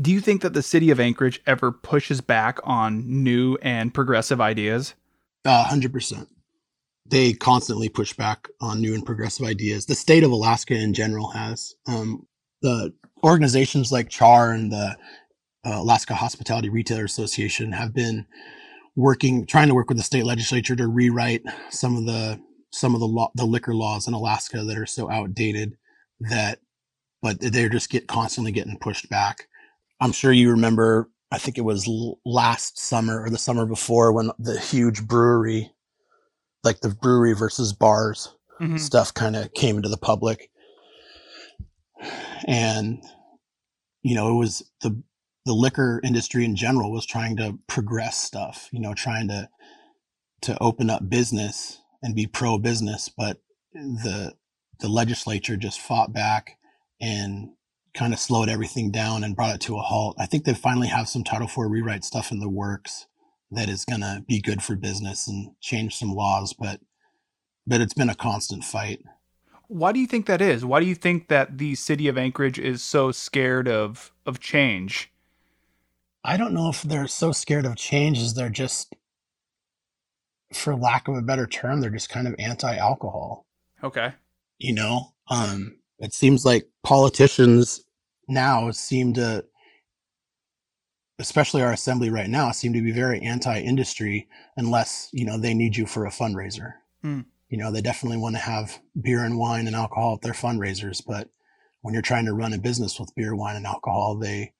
Do 0.00 0.12
you 0.12 0.20
think 0.20 0.42
that 0.42 0.52
the 0.52 0.62
city 0.62 0.92
of 0.92 1.00
Anchorage 1.00 1.40
ever 1.48 1.72
pushes 1.72 2.20
back 2.20 2.60
on 2.62 3.24
new 3.24 3.58
and 3.60 3.92
progressive 3.92 4.40
ideas? 4.40 4.94
A 5.44 5.64
hundred 5.64 5.92
percent. 5.92 6.28
They 7.06 7.32
constantly 7.32 7.88
push 7.88 8.12
back 8.12 8.46
on 8.60 8.80
new 8.80 8.94
and 8.94 9.04
progressive 9.04 9.46
ideas. 9.46 9.86
The 9.86 9.96
state 9.96 10.22
of 10.22 10.30
Alaska 10.30 10.74
in 10.74 10.94
general 10.94 11.32
has 11.32 11.74
um, 11.88 12.28
the 12.62 12.94
organizations 13.24 13.90
like 13.90 14.10
CHAR 14.10 14.52
and 14.52 14.70
the 14.70 14.96
uh, 15.64 15.76
Alaska 15.80 16.14
Hospitality 16.14 16.68
Retailer 16.68 17.04
Association 17.04 17.72
have 17.72 17.92
been 17.94 18.26
working, 18.96 19.46
trying 19.46 19.68
to 19.68 19.74
work 19.74 19.88
with 19.88 19.98
the 19.98 20.04
state 20.04 20.24
legislature 20.24 20.76
to 20.76 20.88
rewrite 20.88 21.42
some 21.70 21.96
of 21.96 22.06
the 22.06 22.40
some 22.72 22.94
of 22.94 23.00
the 23.00 23.06
law, 23.06 23.30
the 23.34 23.44
liquor 23.44 23.74
laws 23.74 24.06
in 24.06 24.14
Alaska 24.14 24.62
that 24.62 24.78
are 24.78 24.86
so 24.86 25.10
outdated 25.10 25.76
that, 26.20 26.60
but 27.20 27.38
they're 27.40 27.68
just 27.68 27.90
get 27.90 28.06
constantly 28.06 28.52
getting 28.52 28.78
pushed 28.78 29.08
back. 29.10 29.48
I'm 30.00 30.12
sure 30.12 30.32
you 30.32 30.50
remember. 30.50 31.10
I 31.32 31.38
think 31.38 31.58
it 31.58 31.62
was 31.64 31.86
l- 31.88 32.18
last 32.24 32.78
summer 32.78 33.22
or 33.22 33.30
the 33.30 33.38
summer 33.38 33.66
before 33.66 34.12
when 34.12 34.30
the 34.38 34.58
huge 34.58 35.06
brewery, 35.06 35.70
like 36.64 36.80
the 36.80 36.88
brewery 36.90 37.34
versus 37.34 37.72
bars 37.72 38.34
Mhm. 38.60 38.78
stuff, 38.78 39.12
kind 39.14 39.34
of 39.36 39.52
came 39.54 39.76
into 39.76 39.88
the 39.88 39.96
public, 39.96 40.50
and 42.46 43.02
you 44.02 44.14
know 44.14 44.30
it 44.34 44.38
was 44.38 44.62
the 44.82 45.00
the 45.46 45.52
liquor 45.54 46.00
industry 46.04 46.44
in 46.44 46.56
general 46.56 46.92
was 46.92 47.06
trying 47.06 47.36
to 47.36 47.58
progress 47.66 48.16
stuff. 48.16 48.68
You 48.72 48.80
know, 48.80 48.94
trying 48.94 49.28
to 49.28 49.48
to 50.42 50.62
open 50.62 50.90
up 50.90 51.08
business 51.08 51.80
and 52.02 52.14
be 52.14 52.26
pro 52.26 52.58
business, 52.58 53.08
but 53.08 53.38
the 53.72 54.34
the 54.80 54.88
legislature 54.88 55.56
just 55.56 55.80
fought 55.80 56.12
back 56.12 56.56
and 57.00 57.50
kind 57.94 58.12
of 58.12 58.18
slowed 58.18 58.48
everything 58.48 58.90
down 58.90 59.24
and 59.24 59.36
brought 59.36 59.54
it 59.54 59.60
to 59.62 59.76
a 59.76 59.82
halt. 59.82 60.16
I 60.18 60.26
think 60.26 60.44
they 60.44 60.54
finally 60.54 60.88
have 60.88 61.08
some 61.08 61.24
Title 61.24 61.48
IV 61.48 61.70
rewrite 61.70 62.04
stuff 62.04 62.30
in 62.30 62.40
the 62.40 62.48
works 62.48 63.06
that 63.50 63.68
is 63.68 63.84
going 63.84 64.00
to 64.00 64.24
be 64.28 64.40
good 64.40 64.62
for 64.62 64.76
business 64.76 65.26
and 65.26 65.52
change 65.60 65.96
some 65.96 66.12
laws, 66.12 66.54
but 66.58 66.80
but 67.66 67.80
it's 67.80 67.94
been 67.94 68.10
a 68.10 68.14
constant 68.14 68.64
fight. 68.64 69.00
Why 69.68 69.92
do 69.92 70.00
you 70.00 70.06
think 70.06 70.26
that 70.26 70.40
is? 70.40 70.64
Why 70.64 70.80
do 70.80 70.86
you 70.86 70.94
think 70.94 71.28
that 71.28 71.58
the 71.58 71.74
city 71.74 72.08
of 72.08 72.18
Anchorage 72.18 72.58
is 72.58 72.82
so 72.82 73.12
scared 73.12 73.68
of 73.68 74.12
of 74.24 74.40
change? 74.40 75.12
I 76.24 76.36
don't 76.36 76.52
know 76.54 76.68
if 76.68 76.82
they're 76.82 77.06
so 77.06 77.32
scared 77.32 77.66
of 77.66 77.76
change 77.76 78.18
as 78.18 78.34
they're 78.34 78.50
just 78.50 78.94
for 80.52 80.74
lack 80.76 81.08
of 81.08 81.16
a 81.16 81.22
better 81.22 81.46
term, 81.46 81.80
they're 81.80 81.90
just 81.90 82.08
kind 82.10 82.26
of 82.26 82.34
anti-alcohol. 82.38 83.46
Okay. 83.82 84.12
You 84.58 84.74
know, 84.74 85.12
um 85.28 85.76
it 85.98 86.12
seems 86.14 86.44
like 86.44 86.66
politicians 86.82 87.84
now 88.28 88.70
seem 88.70 89.12
to 89.14 89.44
especially 91.18 91.60
our 91.62 91.72
assembly 91.72 92.08
right 92.10 92.28
now 92.30 92.50
seem 92.50 92.72
to 92.72 92.80
be 92.82 92.92
very 92.92 93.20
anti-industry 93.20 94.26
unless 94.56 95.08
you 95.12 95.24
know 95.24 95.38
they 95.38 95.52
need 95.54 95.76
you 95.76 95.86
for 95.86 96.06
a 96.06 96.10
fundraiser 96.10 96.72
Hmm. 97.02 97.20
you 97.48 97.58
know 97.58 97.70
they 97.70 97.80
definitely 97.82 98.18
want 98.18 98.34
to 98.36 98.40
have 98.40 98.78
beer 99.00 99.24
and 99.24 99.38
wine 99.38 99.66
and 99.66 99.76
alcohol 99.76 100.14
at 100.14 100.22
their 100.22 100.32
fundraisers 100.32 101.02
but 101.06 101.28
when 101.82 101.92
you're 101.94 102.02
trying 102.02 102.26
to 102.26 102.32
run 102.34 102.52
a 102.52 102.58
business 102.58 102.98
with 102.98 103.14
beer 103.14 103.34
wine 103.34 103.56
and 103.56 103.66
alcohol 103.66 104.16
they 104.16 104.52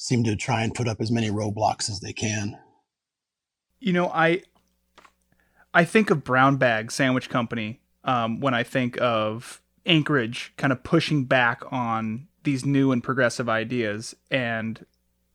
seem 0.00 0.24
to 0.24 0.34
try 0.34 0.62
and 0.62 0.74
put 0.74 0.88
up 0.88 0.98
as 0.98 1.10
many 1.10 1.28
roadblocks 1.28 1.90
as 1.90 2.00
they 2.00 2.12
can 2.12 2.58
You 3.80 3.92
know, 3.92 4.08
I 4.08 4.42
I 5.74 5.84
think 5.84 6.10
of 6.10 6.24
Brown 6.24 6.56
Bag 6.56 6.90
Sandwich 6.90 7.28
Company 7.28 7.80
um, 8.04 8.40
when 8.40 8.54
I 8.54 8.62
think 8.62 8.98
of 9.00 9.60
Anchorage 9.84 10.54
kind 10.56 10.72
of 10.72 10.82
pushing 10.82 11.24
back 11.26 11.62
on 11.70 12.28
these 12.44 12.64
new 12.64 12.92
and 12.92 13.04
progressive 13.04 13.48
ideas. 13.48 14.16
And 14.30 14.86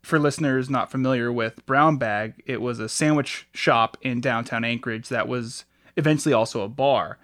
for 0.02 0.18
listeners 0.18 0.68
not 0.68 0.90
familiar 0.90 1.32
with 1.32 1.64
Brown 1.68 1.98
Bag, 1.98 2.42
it 2.48 2.60
was 2.60 2.80
a 2.80 2.90
sandwich 2.90 3.48
shop 3.54 3.98
in 4.02 4.20
downtown 4.20 4.64
Anchorage 4.64 5.10
that 5.10 5.28
was 5.28 5.66
eventually 5.96 6.34
also 6.34 6.62
a 6.62 6.70
bar. 6.70 7.20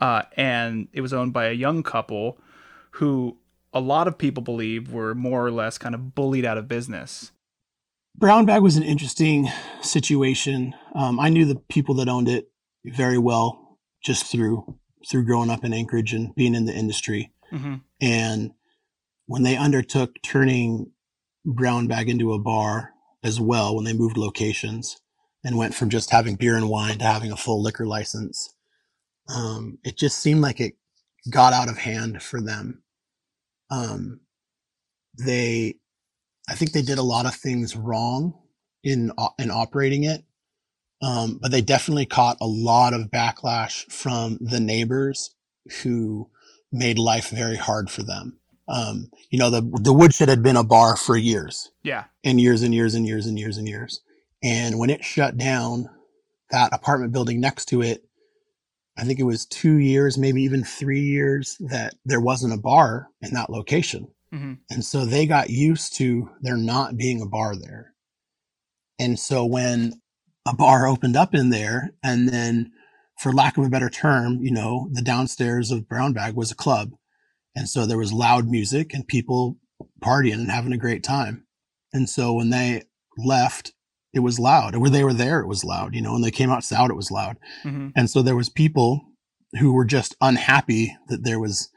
Uh, 0.00 0.22
and 0.36 0.88
it 0.94 1.02
was 1.02 1.12
owned 1.12 1.34
by 1.34 1.46
a 1.46 1.52
young 1.52 1.82
couple 1.82 2.38
who 2.92 3.36
a 3.76 3.80
lot 3.80 4.08
of 4.08 4.16
people 4.18 4.42
believe 4.42 4.92
were 4.92 5.14
more 5.14 5.46
or 5.46 5.50
less 5.50 5.78
kind 5.78 5.94
of 5.94 6.14
bullied 6.14 6.44
out 6.44 6.58
of 6.58 6.66
business. 6.68 7.32
brown 8.16 8.46
bag 8.46 8.62
was 8.62 8.76
an 8.76 8.82
interesting 8.82 9.48
situation 9.82 10.74
um, 10.94 11.20
i 11.20 11.28
knew 11.28 11.44
the 11.44 11.60
people 11.68 11.94
that 11.94 12.08
owned 12.08 12.28
it 12.28 12.50
very 12.84 13.18
well 13.18 13.78
just 14.02 14.26
through 14.26 14.78
through 15.08 15.24
growing 15.24 15.50
up 15.50 15.64
in 15.64 15.72
anchorage 15.72 16.12
and 16.14 16.34
being 16.34 16.54
in 16.54 16.66
the 16.66 16.74
industry 16.74 17.32
hmm 17.50 17.76
And 18.00 18.52
when 19.26 19.42
they 19.42 19.56
undertook 19.56 20.10
turning 20.22 20.90
Brown 21.44 21.86
Bag 21.86 22.08
into 22.08 22.32
a 22.32 22.38
bar 22.38 22.92
as 23.22 23.40
well, 23.40 23.74
when 23.74 23.84
they 23.84 23.92
moved 23.92 24.16
locations 24.16 25.00
and 25.44 25.56
went 25.56 25.74
from 25.74 25.90
just 25.90 26.10
having 26.10 26.36
beer 26.36 26.56
and 26.56 26.68
wine 26.68 26.98
to 26.98 27.04
having 27.04 27.32
a 27.32 27.36
full 27.36 27.62
liquor 27.62 27.86
license, 27.86 28.54
um, 29.28 29.78
it 29.84 29.96
just 29.96 30.18
seemed 30.18 30.40
like 30.40 30.60
it 30.60 30.74
got 31.30 31.52
out 31.52 31.68
of 31.68 31.78
hand 31.78 32.22
for 32.22 32.40
them. 32.40 32.82
Um, 33.70 34.20
they, 35.18 35.76
I 36.48 36.54
think 36.54 36.72
they 36.72 36.82
did 36.82 36.98
a 36.98 37.02
lot 37.02 37.26
of 37.26 37.34
things 37.34 37.76
wrong 37.76 38.34
in 38.84 39.12
in 39.38 39.50
operating 39.50 40.04
it, 40.04 40.24
um, 41.02 41.38
but 41.42 41.50
they 41.50 41.60
definitely 41.60 42.06
caught 42.06 42.36
a 42.40 42.46
lot 42.46 42.94
of 42.94 43.10
backlash 43.10 43.90
from 43.90 44.38
the 44.40 44.60
neighbors 44.60 45.34
who 45.82 46.30
made 46.72 46.98
life 46.98 47.30
very 47.30 47.56
hard 47.56 47.90
for 47.90 48.02
them. 48.02 48.38
Um, 48.68 49.10
you 49.30 49.38
know, 49.38 49.50
the 49.50 49.62
the 49.82 49.92
woodshed 49.92 50.28
had 50.28 50.42
been 50.42 50.56
a 50.56 50.64
bar 50.64 50.96
for 50.96 51.16
years 51.16 51.70
Yeah. 51.82 52.04
and 52.24 52.40
years 52.40 52.62
and 52.62 52.74
years 52.74 52.94
and 52.94 53.06
years 53.06 53.26
and 53.26 53.38
years 53.38 53.58
and 53.58 53.68
years. 53.68 54.00
And 54.42 54.78
when 54.78 54.90
it 54.90 55.04
shut 55.04 55.36
down, 55.36 55.88
that 56.50 56.72
apartment 56.72 57.12
building 57.12 57.40
next 57.40 57.66
to 57.66 57.82
it, 57.82 58.04
I 58.98 59.04
think 59.04 59.18
it 59.18 59.24
was 59.24 59.46
two 59.46 59.76
years, 59.76 60.16
maybe 60.16 60.42
even 60.42 60.64
three 60.64 61.02
years 61.02 61.56
that 61.60 61.94
there 62.04 62.20
wasn't 62.20 62.54
a 62.54 62.60
bar 62.60 63.08
in 63.20 63.34
that 63.34 63.50
location. 63.50 64.08
hmm 64.32 64.54
And 64.70 64.84
so 64.84 65.04
they 65.04 65.26
got 65.26 65.50
used 65.50 65.96
to 65.96 66.30
there 66.40 66.56
not 66.56 66.96
being 66.96 67.20
a 67.20 67.26
bar 67.26 67.54
there. 67.56 67.92
And 68.98 69.18
so 69.18 69.44
when 69.44 70.00
a 70.46 70.54
bar 70.54 70.86
opened 70.86 71.16
up 71.16 71.34
in 71.34 71.50
there, 71.50 71.92
and 72.02 72.28
then 72.28 72.72
for 73.18 73.32
lack 73.32 73.58
of 73.58 73.64
a 73.64 73.70
better 73.70 73.90
term, 73.90 74.38
you 74.42 74.50
know, 74.50 74.88
the 74.92 75.02
downstairs 75.02 75.70
of 75.70 75.88
Brown 75.88 76.12
Bag 76.12 76.34
was 76.34 76.50
a 76.50 76.56
club. 76.56 76.92
And 77.54 77.68
so 77.68 77.86
there 77.86 77.98
was 77.98 78.12
loud 78.12 78.48
music 78.48 78.92
and 78.92 79.06
people 79.06 79.56
partying 80.02 80.34
and 80.34 80.50
having 80.50 80.72
a 80.72 80.78
great 80.78 81.02
time. 81.02 81.46
And 81.92 82.08
so 82.08 82.34
when 82.34 82.50
they 82.50 82.82
left, 83.16 83.72
it 84.16 84.20
was 84.20 84.38
loud. 84.38 84.74
Where 84.76 84.90
they 84.90 85.04
were 85.04 85.14
there, 85.14 85.40
it 85.40 85.46
was 85.46 85.62
loud. 85.64 85.94
You 85.94 86.02
know, 86.02 86.12
when 86.14 86.22
they 86.22 86.30
came 86.30 86.50
outside, 86.50 86.90
it 86.90 86.96
was 86.96 87.10
loud. 87.10 87.36
hmm 87.62 87.88
And 87.94 88.10
so 88.10 88.22
there 88.22 88.36
was 88.36 88.48
people 88.48 89.04
who 89.60 89.72
were 89.72 89.84
just 89.84 90.16
unhappy 90.20 90.96
that 91.08 91.22
there 91.24 91.38
was 91.38 91.70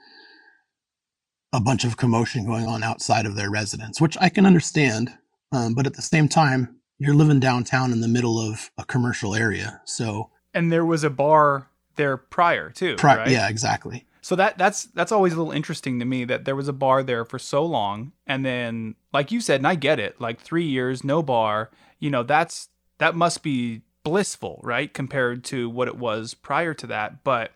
a 1.53 1.59
bunch 1.59 1.83
of 1.83 1.97
commotion 1.97 2.45
going 2.45 2.65
on 2.67 2.83
outside 2.83 3.25
of 3.25 3.35
their 3.35 3.49
residence, 3.49 3.99
which 3.99 4.17
I 4.21 4.29
can 4.29 4.45
understand. 4.45 5.13
Um, 5.51 5.73
but 5.73 5.87
at 5.87 5.95
the 5.95 6.01
same 6.01 6.27
time, 6.27 6.75
you're 6.99 7.15
living 7.15 7.39
downtown 7.39 7.91
in 7.91 8.01
the 8.01 8.07
middle 8.07 8.39
of 8.39 8.69
a 8.77 8.85
commercial 8.85 9.33
area. 9.35 9.81
So, 9.85 10.29
And 10.53 10.71
there 10.71 10.85
was 10.85 11.03
a 11.03 11.09
bar 11.09 11.67
there 11.95 12.17
prior 12.17 12.69
too, 12.69 12.95
pri- 12.97 13.17
right? 13.17 13.29
yeah, 13.29 13.49
exactly. 13.49 14.05
So 14.21 14.35
that 14.35 14.57
that's 14.57 14.83
that's 14.93 15.11
always 15.11 15.33
a 15.33 15.37
little 15.37 15.53
interesting 15.53 15.97
to 15.99 16.05
me 16.05 16.25
that 16.25 16.43
there 16.45 16.55
was 16.55 16.67
a 16.67 16.73
bar 16.73 17.01
there 17.03 17.23
for 17.25 17.39
so 17.39 17.65
long, 17.65 18.11
and 18.27 18.45
then 18.45 18.95
like 19.13 19.31
you 19.31 19.39
said, 19.41 19.61
and 19.61 19.67
I 19.67 19.75
get 19.75 19.97
it, 19.99 20.19
like 20.21 20.39
three 20.41 20.65
years, 20.65 21.03
no 21.03 21.23
bar. 21.23 21.71
You 21.99 22.09
know, 22.09 22.23
that's 22.23 22.69
that 22.97 23.15
must 23.15 23.43
be 23.43 23.81
blissful, 24.03 24.59
right, 24.63 24.93
compared 24.93 25.43
to 25.45 25.69
what 25.69 25.87
it 25.87 25.97
was 25.97 26.33
prior 26.33 26.73
to 26.75 26.87
that. 26.87 27.23
But 27.23 27.51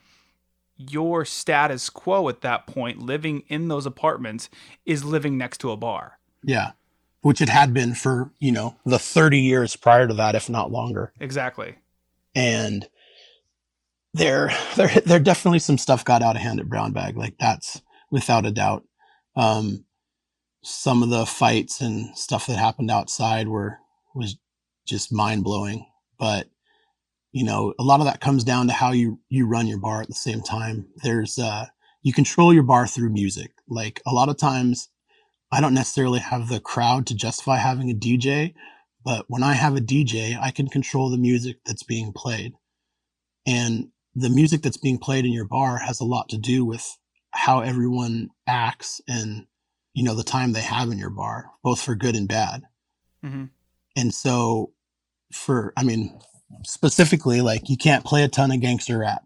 your 0.78 1.24
status 1.26 1.90
quo 1.90 2.28
at 2.30 2.42
that 2.42 2.68
point, 2.68 3.00
living 3.00 3.44
in 3.48 3.68
those 3.68 3.86
apartments, 3.86 4.50
is 4.86 5.04
living 5.06 5.38
next 5.38 5.60
to 5.60 5.72
a 5.72 5.78
bar. 5.78 6.20
Yeah. 6.44 6.72
Which 7.22 7.40
it 7.42 7.48
had 7.50 7.74
been 7.74 7.94
for, 7.96 8.32
you 8.40 8.52
know, 8.52 8.76
the 8.86 9.00
30 9.00 9.40
years 9.40 9.76
prior 9.78 10.08
to 10.08 10.14
that, 10.16 10.36
if 10.36 10.50
not 10.50 10.72
longer. 10.72 11.14
Exactly. 11.20 11.76
and 12.36 12.88
there 14.14 14.52
there 14.76 14.90
there 15.06 15.20
definitely 15.20 15.60
some 15.60 15.78
stuff 15.78 16.06
got 16.06 16.22
out 16.22 16.36
of 16.36 16.42
hand 16.42 16.60
at 16.60 16.70
brown 16.70 16.92
bag 16.92 17.18
like 17.18 17.36
that's 17.40 17.82
without 18.12 18.46
a 18.46 18.52
doubt 18.52 18.84
um 19.36 19.86
some 20.64 21.02
of 21.04 21.10
the 21.10 21.26
fights 21.26 21.82
and 21.82 22.16
stuff 22.18 22.48
that 22.48 22.58
happened 22.58 22.92
outside 22.92 23.48
were 23.48 23.80
was 24.16 24.38
just 24.86 25.12
mind-blowing. 25.14 25.86
But 26.20 26.48
you 27.34 27.44
know 27.44 27.74
a 27.80 27.84
lot 27.84 28.00
of 28.00 28.06
that 28.06 28.22
comes 28.22 28.44
down 28.44 28.68
to 28.68 28.74
how 28.74 28.92
you 28.92 29.20
you 29.28 29.46
run 29.48 29.68
your 29.68 29.80
bar 29.80 30.02
at 30.02 30.08
the 30.08 30.14
same 30.14 30.42
time. 30.42 30.88
There's 31.04 31.38
uh 31.38 31.66
you 32.02 32.14
control 32.14 32.54
your 32.54 32.64
bar 32.64 32.88
through 32.88 33.10
music. 33.10 33.52
Like 33.68 34.02
a 34.06 34.14
lot 34.14 34.30
of 34.30 34.38
times 34.38 34.90
i 35.52 35.62
don't 35.62 35.74
necessarily 35.74 36.20
have 36.20 36.50
the 36.50 36.60
crowd 36.60 37.06
to 37.06 37.16
justify 37.16 37.58
having 37.58 37.90
a 37.92 37.94
dj 37.94 38.54
but 39.06 39.26
when 39.28 39.44
i 39.44 39.54
have 39.54 39.76
a 39.76 39.82
dj 39.82 40.36
i 40.42 40.50
can 40.50 40.68
control 40.68 41.10
the 41.10 41.18
music 41.18 41.58
that's 41.66 41.84
being 41.84 42.14
played. 42.14 42.54
And 43.46 43.90
the 44.16 44.30
music 44.30 44.62
that's 44.62 44.78
being 44.78 45.00
played 45.00 45.26
in 45.26 45.34
your 45.34 45.48
bar 45.48 45.80
has 45.80 46.00
a 46.00 46.06
lot 46.06 46.30
to 46.30 46.38
do 46.38 46.64
with 46.64 46.98
how 47.32 47.60
everyone 47.60 48.30
acts 48.48 49.02
and 49.08 49.48
you 49.94 50.04
know 50.04 50.16
the 50.16 50.24
time 50.24 50.54
they 50.54 50.62
have 50.62 50.90
in 50.92 51.00
your 51.00 51.10
bar 51.10 51.52
both 51.64 51.82
for 51.82 51.96
good 51.96 52.16
and 52.16 52.28
bad. 52.28 52.64
Mm 53.26 53.32
hmm 53.32 53.44
and 53.96 54.14
so 54.14 54.72
for 55.34 55.74
i 55.78 55.84
mean 55.84 56.20
specifically 56.64 57.42
like 57.42 57.70
you 57.70 57.78
can't 57.78 58.06
play 58.06 58.24
a 58.24 58.28
ton 58.30 58.52
of 58.52 58.62
gangster 58.62 59.00
rap 59.00 59.24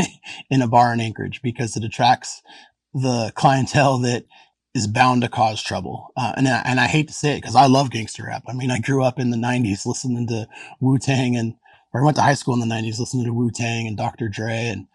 in 0.50 0.62
a 0.62 0.68
bar 0.68 0.92
in 0.92 1.00
anchorage 1.00 1.42
because 1.42 1.76
it 1.76 1.84
attracts 1.84 2.42
the 2.94 3.32
clientele 3.36 3.98
that 3.98 4.24
is 4.74 4.86
bound 4.86 5.22
to 5.22 5.28
cause 5.28 5.62
trouble 5.62 6.08
uh, 6.16 6.32
and, 6.36 6.48
I, 6.48 6.62
and 6.64 6.80
i 6.80 6.86
hate 6.86 7.08
to 7.08 7.14
say 7.14 7.34
it 7.34 7.42
because 7.42 7.56
i 7.56 7.66
love 7.66 7.90
gangster 7.90 8.24
rap 8.26 8.44
i 8.48 8.52
mean 8.54 8.70
i 8.70 8.78
grew 8.80 9.04
up 9.04 9.18
in 9.20 9.30
the 9.30 9.36
90s 9.38 9.86
listening 9.86 10.26
to 10.28 10.48
wu-tang 10.80 11.36
and 11.36 11.54
or 11.94 12.02
i 12.02 12.04
went 12.04 12.16
to 12.16 12.22
high 12.22 12.34
school 12.34 12.54
in 12.54 12.60
the 12.68 12.74
90s 12.74 12.98
listening 13.00 13.24
to 13.26 13.32
wu-tang 13.34 13.86
and 13.88 13.96
dr 13.96 14.28
dre 14.30 14.54
and 14.68 14.86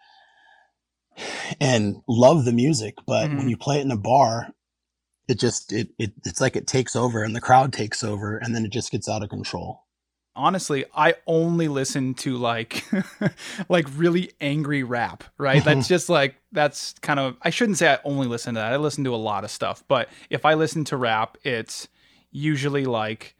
and 1.61 1.97
love 2.07 2.45
the 2.45 2.53
music 2.53 2.95
but 3.07 3.31
when 3.33 3.47
Mhm. 3.47 3.49
you 3.51 3.57
play 3.57 3.79
it 3.79 3.83
in 3.85 3.91
a 3.91 3.97
bar 3.97 4.49
it 5.27 5.39
just 5.39 5.71
it, 5.71 5.89
it 5.97 6.11
it's 6.25 6.41
like 6.41 6.55
it 6.55 6.67
takes 6.67 6.95
over 6.95 7.23
and 7.23 7.35
the 7.35 7.41
crowd 7.41 7.71
takes 7.73 8.03
over 8.03 8.37
and 8.37 8.53
then 8.55 8.65
it 8.65 8.71
just 8.71 8.91
gets 8.91 9.07
out 9.07 9.23
of 9.23 9.29
control. 9.29 9.83
Honestly 10.35 10.83
i 10.95 11.13
only 11.27 11.67
listen 11.67 12.15
to 12.15 12.37
like 12.37 12.83
like 13.69 13.85
really 13.95 14.31
angry 14.41 14.81
rap 14.81 15.23
right? 15.37 15.63
That's 15.63 15.87
just 15.87 16.09
like 16.09 16.35
that's 16.51 16.93
kind 17.01 17.19
of 17.19 17.37
i 17.43 17.51
shouldn't 17.51 17.77
say 17.77 17.87
i 17.93 17.99
only 18.03 18.25
listen 18.27 18.55
to 18.55 18.59
that. 18.59 18.73
I 18.73 18.77
listen 18.77 19.03
to 19.03 19.13
a 19.13 19.17
lot 19.17 19.43
of 19.43 19.51
stuff 19.51 19.83
but 19.87 20.09
if 20.31 20.43
i 20.43 20.55
listen 20.55 20.83
to 20.85 20.97
rap 20.97 21.37
it's 21.43 21.87
usually 22.31 22.85
like 22.85 23.35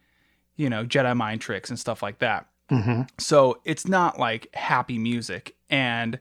you 0.56 0.70
know 0.70 0.86
jedi 0.86 1.18
mind 1.18 1.42
tricks 1.42 1.72
and 1.72 1.80
stuff 1.80 2.04
like 2.04 2.20
that. 2.20 2.46
Hmm 2.70 3.02
So 3.18 3.60
it's 3.66 3.88
not 3.88 4.20
like 4.20 4.54
happy 4.54 5.00
music. 5.00 5.56
And 5.72 6.20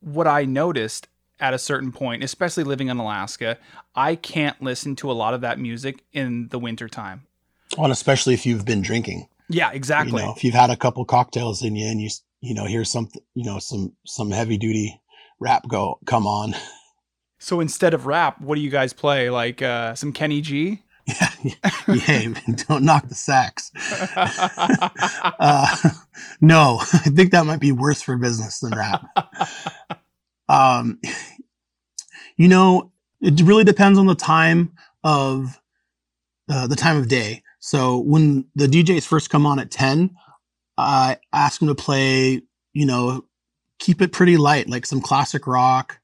what 0.00 0.26
I 0.26 0.44
noticed 0.44 1.06
at 1.40 1.54
a 1.54 1.58
certain 1.58 1.92
point, 1.92 2.22
especially 2.24 2.64
living 2.64 2.88
in 2.88 2.98
Alaska, 2.98 3.58
I 3.94 4.14
can't 4.16 4.60
listen 4.62 4.96
to 4.96 5.10
a 5.10 5.14
lot 5.14 5.34
of 5.34 5.40
that 5.42 5.58
music 5.58 6.04
in 6.12 6.48
the 6.48 6.58
wintertime. 6.58 7.22
And 7.76 7.92
especially 7.92 8.34
if 8.34 8.44
you've 8.46 8.64
been 8.64 8.80
drinking, 8.82 9.28
Yeah, 9.48 9.70
exactly. 9.72 10.20
you 10.20 10.26
know, 10.26 10.34
if 10.36 10.42
you've 10.44 10.54
had 10.54 10.70
a 10.70 10.76
couple 10.76 11.04
cocktails 11.04 11.62
in 11.62 11.76
you 11.76 11.86
and 11.86 12.00
you, 12.00 12.08
you 12.40 12.54
know, 12.54 12.64
hear 12.64 12.84
something, 12.84 13.22
you 13.34 13.44
know, 13.44 13.58
some, 13.58 13.92
some 14.06 14.30
heavy 14.30 14.56
duty 14.58 15.00
rap 15.38 15.62
go, 15.68 15.98
come 16.06 16.26
on. 16.26 16.54
So 17.40 17.60
instead 17.60 17.94
of 17.94 18.06
rap, 18.06 18.40
what 18.40 18.56
do 18.56 18.60
you 18.60 18.68
guys 18.68 18.92
play? 18.92 19.30
Like 19.30 19.62
uh, 19.62 19.94
some 19.94 20.12
Kenny 20.12 20.40
G? 20.40 20.82
Yeah. 21.46 21.54
yeah. 21.86 22.34
Don't 22.68 22.82
knock 22.82 23.08
the 23.08 23.14
sax. 23.14 23.70
uh, 25.38 25.76
no, 26.40 26.78
I 26.80 27.08
think 27.10 27.30
that 27.30 27.46
might 27.46 27.60
be 27.60 27.70
worse 27.72 28.02
for 28.02 28.16
business 28.16 28.58
than 28.58 28.72
rap. 28.76 29.06
Um, 30.48 31.00
you 32.36 32.48
know, 32.48 32.92
it 33.20 33.40
really 33.42 33.64
depends 33.64 33.98
on 33.98 34.06
the 34.06 34.14
time 34.14 34.72
of 35.04 35.60
uh, 36.48 36.66
the 36.66 36.76
time 36.76 36.96
of 36.96 37.08
day. 37.08 37.42
So 37.58 37.98
when 37.98 38.46
the 38.54 38.66
DJs 38.66 39.06
first 39.06 39.30
come 39.30 39.46
on 39.46 39.58
at 39.58 39.70
ten, 39.70 40.16
I 40.76 41.18
ask 41.32 41.58
them 41.58 41.68
to 41.68 41.74
play. 41.74 42.42
You 42.72 42.86
know, 42.86 43.24
keep 43.78 44.00
it 44.00 44.12
pretty 44.12 44.36
light, 44.36 44.68
like 44.68 44.86
some 44.86 45.00
classic 45.00 45.46
rock. 45.46 45.98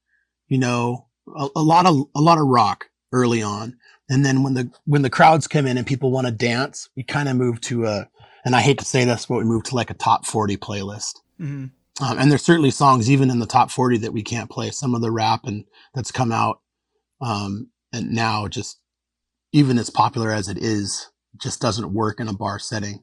You 0.49 0.59
know, 0.59 1.07
a, 1.35 1.49
a 1.57 1.63
lot 1.63 1.87
of 1.87 2.05
a 2.15 2.21
lot 2.21 2.39
of 2.39 2.47
rock 2.47 2.91
early 3.13 3.43
on, 3.43 3.77
and 4.11 4.25
then 4.25 4.43
when 4.43 4.55
the 4.55 4.71
when 4.85 5.03
the 5.03 5.11
crowds 5.11 5.47
come 5.47 5.67
in 5.67 5.79
and 5.79 5.87
people 5.87 6.11
want 6.11 6.27
to 6.27 6.33
dance, 6.33 6.89
we 6.97 7.03
kind 7.03 7.29
of 7.29 7.37
move 7.37 7.61
to 7.63 7.87
a. 7.87 8.09
And 8.47 8.55
I 8.55 8.61
hate 8.61 8.79
to 8.81 8.85
say 8.85 9.07
this, 9.07 9.25
but 9.25 9.39
we 9.39 9.45
move 9.45 9.63
to 9.65 9.75
like 9.75 9.91
a 9.91 9.95
top 9.95 10.27
forty 10.27 10.57
playlist. 10.57 11.21
hmm 11.39 11.67
Um, 12.01 12.19
and 12.19 12.31
there's 12.31 12.45
certainly 12.45 12.71
songs 12.73 13.11
even 13.11 13.31
in 13.31 13.39
the 13.41 13.47
top 13.47 13.71
40 13.71 13.99
that 13.99 14.13
we 14.13 14.23
can't 14.23 14.51
play. 14.51 14.71
Some 14.71 14.95
of 14.95 15.03
the 15.03 15.13
rap 15.13 15.43
and 15.45 15.65
that's 15.95 16.13
come 16.13 16.33
out 16.33 16.61
um, 17.21 17.71
and 17.93 18.13
now 18.13 18.49
just 18.49 18.81
even 19.53 19.79
as 19.79 19.91
popular 19.91 20.33
as 20.33 20.49
it 20.49 20.59
is, 20.59 21.11
just 21.41 21.61
doesn't 21.61 21.95
work 21.95 22.21
in 22.21 22.29
a 22.29 22.35
bar 22.35 22.59
setting. 22.59 23.03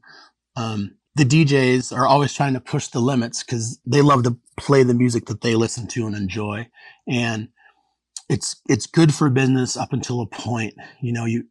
Um, 0.55 0.97
the 1.15 1.25
DJs 1.25 1.95
are 1.95 2.07
always 2.07 2.33
trying 2.33 2.53
to 2.53 2.61
push 2.61 2.87
the 2.87 2.99
limits 2.99 3.43
because 3.43 3.79
they 3.85 4.01
love 4.01 4.23
to 4.23 4.37
play 4.57 4.83
the 4.83 4.93
music 4.93 5.27
that 5.27 5.41
they 5.41 5.55
listen 5.55 5.87
to 5.89 6.07
and 6.07 6.15
enjoy. 6.15 6.67
And 7.07 7.49
it's 8.29 8.61
it's 8.69 8.87
good 8.87 9.13
for 9.13 9.29
business 9.29 9.77
up 9.77 9.93
until 9.93 10.21
a 10.21 10.27
point. 10.27 10.75
You 11.01 11.13
know, 11.13 11.25
you 11.25 11.45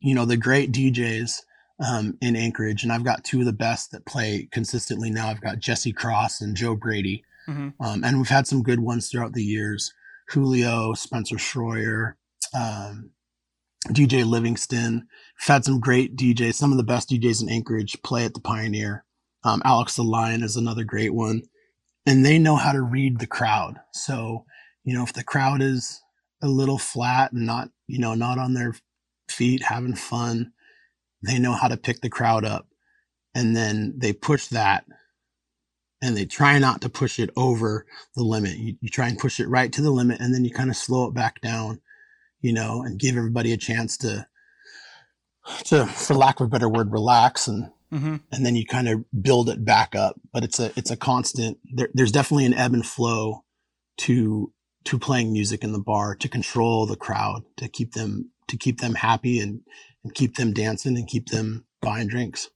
you 0.00 0.14
know 0.14 0.26
the 0.26 0.36
great 0.36 0.72
DJs 0.72 1.42
um, 1.84 2.16
in 2.20 2.36
Anchorage, 2.36 2.82
and 2.82 2.92
I've 2.92 3.04
got 3.04 3.24
two 3.24 3.40
of 3.40 3.46
the 3.46 3.52
best 3.52 3.92
that 3.92 4.06
play 4.06 4.48
consistently 4.50 5.10
now. 5.10 5.28
I've 5.28 5.40
got 5.40 5.58
Jesse 5.58 5.92
Cross 5.92 6.40
and 6.40 6.56
Joe 6.56 6.74
Brady, 6.74 7.24
hmm 7.46 7.68
um, 7.80 8.02
and 8.02 8.18
we've 8.18 8.28
had 8.28 8.46
some 8.46 8.62
good 8.62 8.80
ones 8.80 9.08
throughout 9.08 9.32
the 9.32 9.44
years. 9.44 9.92
Julio, 10.30 10.94
Spencer 10.94 11.36
Schroyer, 11.36 12.14
um, 12.54 13.10
DJ 13.88 14.24
Livingston. 14.24 15.06
We've 15.40 15.48
had 15.48 15.64
some 15.64 15.78
great 15.78 16.16
DJs. 16.16 16.54
Some 16.54 16.72
of 16.72 16.78
the 16.78 16.84
best 16.84 17.10
DJs 17.10 17.42
in 17.42 17.48
Anchorage 17.48 18.02
play 18.02 18.24
at 18.24 18.34
the 18.34 18.40
Pioneer. 18.40 19.04
Um, 19.44 19.62
Alex 19.64 19.94
the 19.94 20.02
Lion 20.02 20.42
is 20.42 20.56
another 20.56 20.82
great 20.82 21.14
one, 21.14 21.42
and 22.04 22.24
they 22.24 22.38
know 22.38 22.56
how 22.56 22.72
to 22.72 22.82
read 22.82 23.20
the 23.20 23.26
crowd. 23.26 23.78
So 23.92 24.44
you 24.82 24.94
know 24.94 25.04
if 25.04 25.12
the 25.12 25.24
crowd 25.24 25.62
is 25.62 26.00
a 26.42 26.48
little 26.48 26.78
flat 26.78 27.32
and 27.32 27.46
not 27.46 27.68
you 27.86 27.98
know 27.98 28.14
not 28.14 28.38
on 28.38 28.54
their 28.54 28.74
feet 29.28 29.62
having 29.64 29.94
fun, 29.94 30.52
they 31.26 31.38
know 31.38 31.52
how 31.52 31.68
to 31.68 31.76
pick 31.76 32.00
the 32.00 32.10
crowd 32.10 32.44
up, 32.44 32.68
and 33.34 33.56
then 33.56 33.94
they 33.98 34.12
push 34.12 34.46
that 34.48 34.84
and 36.02 36.16
they 36.16 36.24
try 36.24 36.58
not 36.58 36.80
to 36.82 36.88
push 36.88 37.18
it 37.18 37.30
over 37.36 37.86
the 38.14 38.22
limit. 38.22 38.56
You, 38.58 38.76
you 38.80 38.88
try 38.88 39.08
and 39.08 39.18
push 39.18 39.40
it 39.40 39.48
right 39.48 39.72
to 39.72 39.82
the 39.82 39.90
limit, 39.90 40.20
and 40.20 40.34
then 40.34 40.44
you 40.44 40.50
kind 40.50 40.70
of 40.70 40.76
slow 40.76 41.06
it 41.08 41.14
back 41.14 41.40
down, 41.40 41.80
you 42.40 42.52
know, 42.52 42.82
and 42.82 42.98
give 42.98 43.16
everybody 43.16 43.52
a 43.52 43.56
chance 43.56 43.96
to, 43.98 44.26
to, 45.64 45.86
for 45.86 46.14
lack 46.14 46.40
of 46.40 46.46
a 46.46 46.50
better 46.50 46.68
word, 46.68 46.92
relax, 46.92 47.48
and 47.48 47.70
hmm 47.90 48.16
and 48.32 48.44
then 48.44 48.56
you 48.56 48.66
kind 48.66 48.88
of 48.88 49.04
build 49.22 49.48
it 49.48 49.64
back 49.64 49.94
up. 49.94 50.20
But 50.32 50.44
it's 50.44 50.58
a 50.58 50.72
it's 50.76 50.90
a 50.90 50.96
constant. 50.96 51.58
There, 51.72 51.88
there's 51.94 52.12
definitely 52.12 52.46
an 52.46 52.54
ebb 52.54 52.74
and 52.74 52.84
flow 52.84 53.44
to 53.98 54.52
to 54.84 54.98
playing 54.98 55.32
music 55.32 55.64
in 55.64 55.72
the 55.72 55.80
bar 55.80 56.14
to 56.16 56.28
control 56.28 56.86
the 56.86 56.96
crowd 56.96 57.42
to 57.56 57.68
keep 57.68 57.92
them 57.92 58.30
to 58.48 58.56
keep 58.56 58.80
them 58.80 58.94
happy 58.94 59.40
and 59.40 59.60
and 60.06 60.14
keep 60.14 60.36
them 60.36 60.52
dancing 60.52 60.96
and 60.96 61.08
keep 61.08 61.30
them 61.30 61.64
buying 61.82 62.06
drinks. 62.06 62.48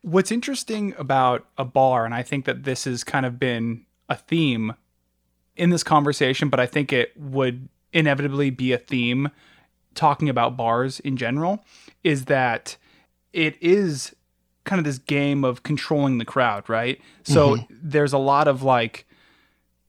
What's 0.00 0.32
interesting 0.32 0.94
about 0.98 1.46
a 1.58 1.64
bar, 1.64 2.06
and 2.06 2.14
I 2.14 2.22
think 2.22 2.46
that 2.46 2.64
this 2.64 2.84
has 2.84 3.04
kind 3.04 3.26
of 3.26 3.38
been 3.38 3.84
a 4.08 4.16
theme 4.16 4.72
in 5.56 5.70
this 5.70 5.82
conversation, 5.82 6.48
but 6.48 6.60
I 6.60 6.66
think 6.66 6.92
it 6.92 7.12
would 7.16 7.68
inevitably 7.92 8.50
be 8.50 8.72
a 8.72 8.78
theme 8.78 9.30
talking 9.94 10.28
about 10.28 10.56
bars 10.56 11.00
in 11.00 11.16
general, 11.16 11.64
is 12.02 12.24
that 12.24 12.76
it 13.32 13.56
is 13.62 14.14
kind 14.64 14.78
of 14.78 14.84
this 14.84 14.98
game 14.98 15.44
of 15.44 15.62
controlling 15.62 16.18
the 16.18 16.24
crowd, 16.24 16.68
right? 16.68 16.98
So 17.22 17.56
mm-hmm. 17.56 17.74
there's 17.82 18.12
a 18.12 18.18
lot 18.18 18.48
of 18.48 18.62
like 18.62 19.06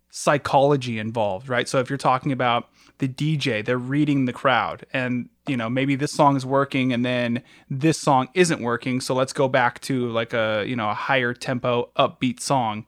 psychology 0.09 0.99
involved, 0.99 1.47
right? 1.47 1.67
So 1.67 1.80
if 1.80 1.89
you're 1.89 1.97
talking 1.97 2.32
about 2.32 2.69
the 3.00 3.08
DJ, 3.08 3.64
they're 3.64 3.78
reading 3.78 4.26
the 4.26 4.34
crowd 4.34 4.86
and 4.93 5.30
you 5.48 5.56
know, 5.58 5.70
maybe 5.70 5.96
this 5.96 6.12
song 6.12 6.36
is 6.36 6.46
working 6.46 6.91
and 6.91 7.06
then 7.06 7.43
this 7.70 8.00
song 8.00 8.30
isn't 8.34 8.62
working, 8.62 9.00
so 9.00 9.14
let's 9.14 9.34
go 9.34 9.48
back 9.48 9.80
to 9.82 10.10
like 10.10 10.34
a, 10.34 10.64
you 10.68 10.76
know, 10.76 10.89
a 10.89 10.93
higher 10.93 11.34
tempo 11.34 11.89
upbeat 11.98 12.39
song. 12.39 12.86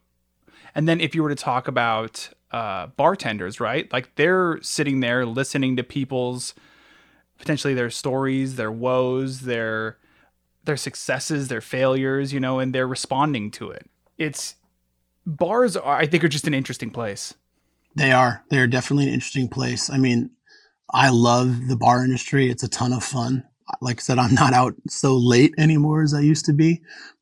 And 0.73 0.87
then 0.87 0.99
if 0.99 1.13
you 1.13 1.23
were 1.23 1.29
to 1.29 1.35
talk 1.35 1.67
about 1.67 2.29
uh 2.51 2.87
bartenders, 2.87 3.59
right? 3.59 3.91
Like 3.91 4.15
they're 4.15 4.59
sitting 4.61 5.01
there 5.01 5.25
listening 5.25 5.75
to 5.77 5.83
people's 5.83 6.55
potentially 7.37 7.73
their 7.73 7.89
stories, 7.89 8.55
their 8.55 8.71
woes, 8.71 9.41
their 9.41 9.97
their 10.63 10.77
successes, 10.77 11.47
their 11.47 11.61
failures, 11.61 12.33
you 12.33 12.39
know, 12.39 12.59
and 12.59 12.73
they're 12.73 12.87
responding 12.87 13.51
to 13.51 13.71
it. 13.71 13.89
It's 14.17 14.55
bars 15.25 15.75
are, 15.77 15.97
I 15.97 16.05
think 16.07 16.23
are 16.23 16.29
just 16.29 16.47
an 16.47 16.53
interesting 16.53 16.89
place. 16.89 17.33
They 17.97 18.11
are. 18.11 18.43
They're 18.51 18.67
definitely 18.67 19.07
an 19.07 19.13
interesting 19.13 19.49
place. 19.49 19.89
I 19.89 19.97
mean, 19.97 20.29
I 20.93 21.09
love 21.09 21.67
the 21.67 21.75
bar 21.75 22.03
industry. 22.03 22.49
It's 22.49 22.61
a 22.61 22.69
ton 22.69 22.93
of 22.93 23.03
fun. 23.03 23.43
Like 23.81 23.99
I 23.99 24.01
said, 24.01 24.19
I'm 24.19 24.35
not 24.35 24.53
out 24.53 24.75
so 24.87 25.17
late 25.17 25.55
anymore 25.57 26.03
as 26.03 26.13
I 26.13 26.21
used 26.21 26.45
to 26.45 26.53
be, 26.53 26.81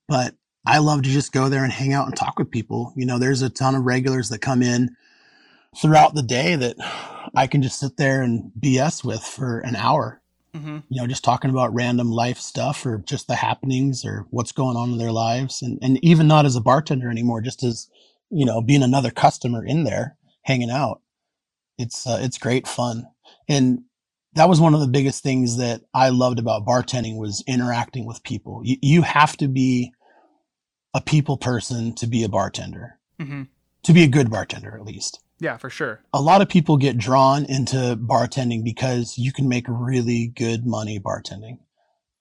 but 0.09 0.35
I 0.65 0.79
love 0.79 1.03
to 1.03 1.09
just 1.09 1.31
go 1.31 1.47
there 1.47 1.63
and 1.63 1.71
hang 1.71 1.93
out 1.93 2.07
and 2.07 2.15
talk 2.15 2.37
with 2.37 2.51
people. 2.51 2.93
You 2.97 3.05
know, 3.05 3.17
there's 3.17 3.41
a 3.41 3.49
ton 3.49 3.73
of 3.73 3.83
regulars 3.83 4.27
that 4.29 4.39
come 4.39 4.61
in 4.61 4.95
throughout 5.81 6.13
the 6.13 6.21
day 6.21 6.57
that 6.57 6.75
I 7.35 7.47
can 7.47 7.61
just 7.61 7.79
sit 7.79 7.95
there 7.95 8.21
and 8.21 8.51
BS 8.59 9.03
with 9.03 9.21
for 9.21 9.59
an 9.59 9.77
hour. 9.77 10.21
Mm-hmm. 10.53 10.79
You 10.89 11.01
know, 11.01 11.07
just 11.07 11.23
talking 11.23 11.51
about 11.51 11.73
random 11.73 12.11
life 12.11 12.37
stuff 12.37 12.85
or 12.85 12.97
just 12.97 13.27
the 13.27 13.35
happenings 13.35 14.03
or 14.03 14.25
what's 14.29 14.51
going 14.51 14.75
on 14.75 14.91
in 14.91 14.97
their 14.97 15.13
lives. 15.13 15.61
And, 15.61 15.79
and 15.81 16.03
even 16.03 16.27
not 16.27 16.45
as 16.45 16.57
a 16.57 16.61
bartender 16.61 17.09
anymore, 17.09 17.39
just 17.39 17.63
as, 17.63 17.89
you 18.29 18.45
know, 18.45 18.61
being 18.61 18.83
another 18.83 19.11
customer 19.11 19.65
in 19.65 19.85
there 19.85 20.17
hanging 20.45 20.69
out. 20.71 21.01
It's, 21.77 22.07
uh, 22.07 22.19
it's 22.21 22.37
great 22.37 22.67
fun. 22.67 23.07
And 23.49 23.83
that 24.33 24.47
was 24.49 24.59
one 24.61 24.73
of 24.73 24.79
the 24.79 24.87
biggest 24.87 25.23
things 25.23 25.57
that 25.57 25.81
I 25.93 26.09
loved 26.09 26.39
about 26.39 26.65
bartending 26.65 27.17
was 27.17 27.43
interacting 27.47 28.05
with 28.05 28.23
people. 28.23 28.61
You, 28.63 28.77
you 28.81 29.01
have 29.01 29.35
to 29.37 29.47
be 29.47 29.91
a 30.93 31.01
people 31.01 31.37
person 31.37 31.93
to 31.95 32.07
be 32.07 32.23
a 32.23 32.29
bartender, 32.29 32.97
Mm-hmm. 33.19 33.43
to 33.83 33.93
be 33.93 34.03
a 34.03 34.07
good 34.09 34.29
bartender, 34.29 34.75
at 34.77 34.83
least 34.85 35.21
Yeah, 35.39 35.55
for 35.57 35.69
sure. 35.69 36.01
a 36.13 36.21
lot 36.21 36.41
of 36.41 36.49
people 36.49 36.75
get 36.77 36.97
drawn 36.97 37.45
into 37.45 37.95
bartending 37.97 38.63
because 38.63 39.17
you 39.17 39.31
can 39.31 39.47
make 39.47 39.65
really 39.69 40.27
good 40.27 40.65
money 40.65 40.99
bartending. 40.99 41.59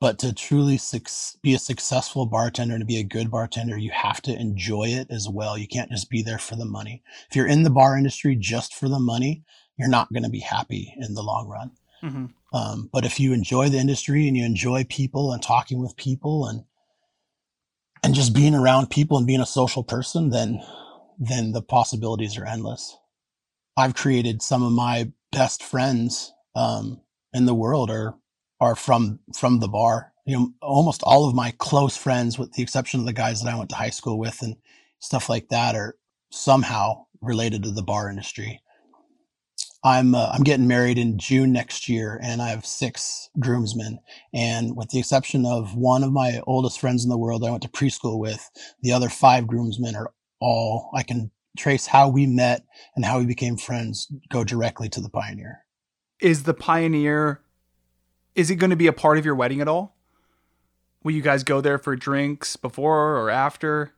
But 0.05 0.19
to 0.19 0.35
truly 0.35 0.77
suc 0.77 1.09
be 1.41 1.55
a 1.55 1.59
successful 1.59 2.27
bartender 2.27 2.75
and 2.75 2.83
to 2.83 2.85
be 2.85 2.99
a 2.99 3.03
good 3.03 3.31
bartender, 3.31 3.79
you 3.79 3.91
have 3.91 4.21
to 4.25 4.39
enjoy 4.39 4.89
it 4.89 5.07
as 5.11 5.31
well. 5.31 5.57
You 5.57 5.67
can't 5.67 5.91
just 5.91 6.11
be 6.11 6.23
there 6.23 6.37
for 6.37 6.57
the 6.57 6.67
money. 6.67 7.03
If 7.31 7.35
you're 7.35 7.47
in 7.47 7.63
the 7.63 7.71
bar 7.71 7.97
industry 7.97 8.37
just 8.37 8.75
for 8.75 8.87
the 8.87 8.99
money, 8.99 9.45
you're 9.79 9.89
not 9.89 10.13
going 10.13 10.25
to 10.25 10.29
be 10.29 10.41
happy 10.41 10.93
in 10.99 11.15
the 11.15 11.23
long 11.23 11.49
run. 11.49 11.71
Mm-hmm. 12.03 12.27
Um, 12.55 12.91
but 12.93 13.07
if 13.07 13.19
you 13.19 13.33
enjoy 13.33 13.71
the 13.71 13.79
industry 13.79 14.29
and 14.29 14.37
you 14.37 14.45
enjoy 14.45 14.85
people 14.85 15.33
and 15.33 15.43
talking 15.43 15.81
with 15.81 15.97
people 15.97 16.49
and 16.49 16.65
and 18.03 18.15
just 18.15 18.35
being 18.35 18.55
around 18.55 18.91
people 18.91 19.17
and 19.17 19.27
being 19.27 19.41
a 19.41 19.47
social 19.47 19.85
person, 19.85 20.29
then 20.29 20.61
then 21.19 21.53
the 21.53 21.63
possibilities 21.63 22.37
are 22.37 22.45
endless. 22.45 22.95
I've 23.75 23.95
created 23.95 24.43
some 24.43 24.63
of 24.63 24.73
my 24.73 25.13
best 25.33 25.63
friends 25.63 26.35
um, 26.55 27.01
in 27.33 27.47
the 27.47 27.55
world 27.55 27.91
are 27.91 28.17
are 28.61 28.77
from 28.77 29.21
from 29.37 29.61
the 29.61 29.69
bar. 29.69 30.13
You 30.27 30.39
know, 30.39 30.53
almost 30.63 31.03
all 31.03 31.29
of 31.29 31.35
my 31.35 31.53
close 31.59 31.97
friends, 31.97 32.39
with 32.39 32.53
the 32.53 32.63
exception 32.63 33.01
of 33.01 33.07
the 33.07 33.13
guys 33.13 33.43
that 33.43 33.53
I 33.53 33.57
went 33.57 33.71
to 33.71 33.77
high 33.77 33.91
school 33.91 34.19
with 34.19 34.41
and 34.43 34.57
stuff 35.01 35.29
like 35.29 35.49
that, 35.49 35.75
are 35.75 35.97
somehow 36.31 37.05
related 37.21 37.63
to 37.65 37.71
the 37.71 37.83
bar 37.83 38.09
industry. 38.09 38.61
I'm 39.85 40.15
uh, 40.15 40.31
I'm 40.33 40.45
getting 40.45 40.67
married 40.67 40.97
in 40.97 41.19
June 41.19 41.53
next 41.53 41.91
year, 41.91 42.19
and 42.23 42.41
I 42.41 42.49
have 42.49 42.65
six 42.65 43.29
groomsmen. 43.39 43.99
And 44.33 44.75
with 44.77 44.89
the 44.89 44.99
exception 44.99 45.45
of 45.45 45.75
one 45.75 46.03
of 46.03 46.11
my 46.11 46.41
oldest 46.47 46.81
friends 46.81 47.05
in 47.05 47.11
the 47.11 47.19
world, 47.19 47.45
I 47.45 47.51
went 47.51 47.63
to 47.65 47.69
preschool 47.69 48.19
with. 48.19 48.51
The 48.81 48.93
other 48.93 49.11
five 49.11 49.47
groomsmen 49.47 49.95
are 49.95 50.13
all 50.41 50.91
I 50.95 51.03
can 51.03 51.31
trace 51.57 51.87
how 51.87 52.09
we 52.09 52.27
met 52.27 52.65
and 52.97 53.05
how 53.05 53.19
we 53.19 53.27
became 53.27 53.59
friends. 53.59 54.11
Go 54.31 54.43
directly 54.43 54.89
to 54.89 55.01
the 55.01 55.11
Pioneer. 55.11 55.65
Is 56.21 56.45
the 56.45 56.55
Pioneer? 56.55 57.44
Is 58.35 58.51
it 58.51 58.57
going 58.57 58.71
to 58.71 58.77
be 58.77 58.87
a 58.87 58.93
part 58.93 59.19
of 59.19 59.25
your 59.25 59.35
wedding 59.35 59.61
at 59.61 59.69
all? 59.69 59.97
Will 61.03 61.13
you 61.13 61.23
guys 61.23 61.45
go 61.45 61.61
there 61.61 61.79
for 61.79 61.95
drinks 61.97 62.57
before 62.57 63.19
or 63.19 63.31
after? 63.31 63.93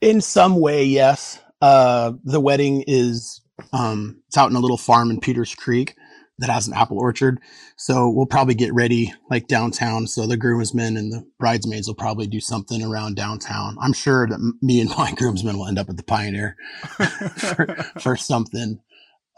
In 0.00 0.20
some 0.20 0.60
way, 0.60 0.84
yes. 0.84 1.40
Uh, 1.60 2.12
the 2.24 2.40
wedding 2.40 2.84
is 2.86 3.42
um, 3.72 4.22
it's 4.28 4.36
out 4.36 4.50
in 4.50 4.56
a 4.56 4.60
little 4.60 4.78
farm 4.78 5.10
in 5.10 5.20
Peters 5.20 5.54
Creek 5.54 5.96
that 6.38 6.50
has 6.50 6.68
an 6.68 6.74
apple 6.74 6.98
orchard. 6.98 7.40
So 7.76 8.08
we'll 8.08 8.26
probably 8.26 8.54
get 8.54 8.72
ready 8.72 9.12
like 9.28 9.48
downtown. 9.48 10.06
So 10.06 10.26
the 10.26 10.36
groomsmen 10.36 10.96
and 10.96 11.12
the 11.12 11.26
bridesmaids 11.38 11.88
will 11.88 11.96
probably 11.96 12.26
do 12.26 12.40
something 12.40 12.82
around 12.82 13.16
downtown. 13.16 13.76
I'm 13.80 13.92
sure 13.92 14.26
that 14.28 14.54
me 14.62 14.80
and 14.80 14.90
my 14.96 15.12
groomsmen 15.16 15.58
will 15.58 15.66
end 15.66 15.78
up 15.78 15.88
at 15.88 15.96
the 15.96 16.04
Pioneer 16.04 16.56
for, 17.36 17.66
for, 18.00 18.16
something 18.16 18.80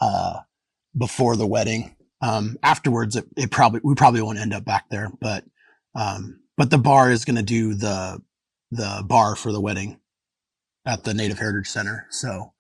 uh, 0.01 0.41
before 0.97 1.37
the 1.37 1.47
wedding. 1.47 1.97
Um, 2.23 2.57
afterwards, 2.63 3.17
it, 3.17 3.27
it, 3.37 3.51
probably 3.51 3.81
we 3.83 3.95
probably 3.95 4.23
won't 4.23 4.39
end 4.39 4.53
up 4.53 4.65
back 4.65 4.89
there, 4.91 5.11
but 5.21 5.45
um, 5.95 6.41
but 6.57 6.71
the 6.71 6.79
bar 6.79 7.11
is 7.11 7.25
going 7.25 7.37
to 7.37 7.43
do 7.43 7.75
the 7.75 8.21
the 8.71 9.03
bar 9.07 9.37
for 9.37 9.53
the 9.53 9.61
wedding 9.61 9.99
at 10.87 11.05
the 11.05 11.15
Native 11.15 11.39
Heritage 11.39 11.69
Center. 11.69 12.07
So 12.11 12.53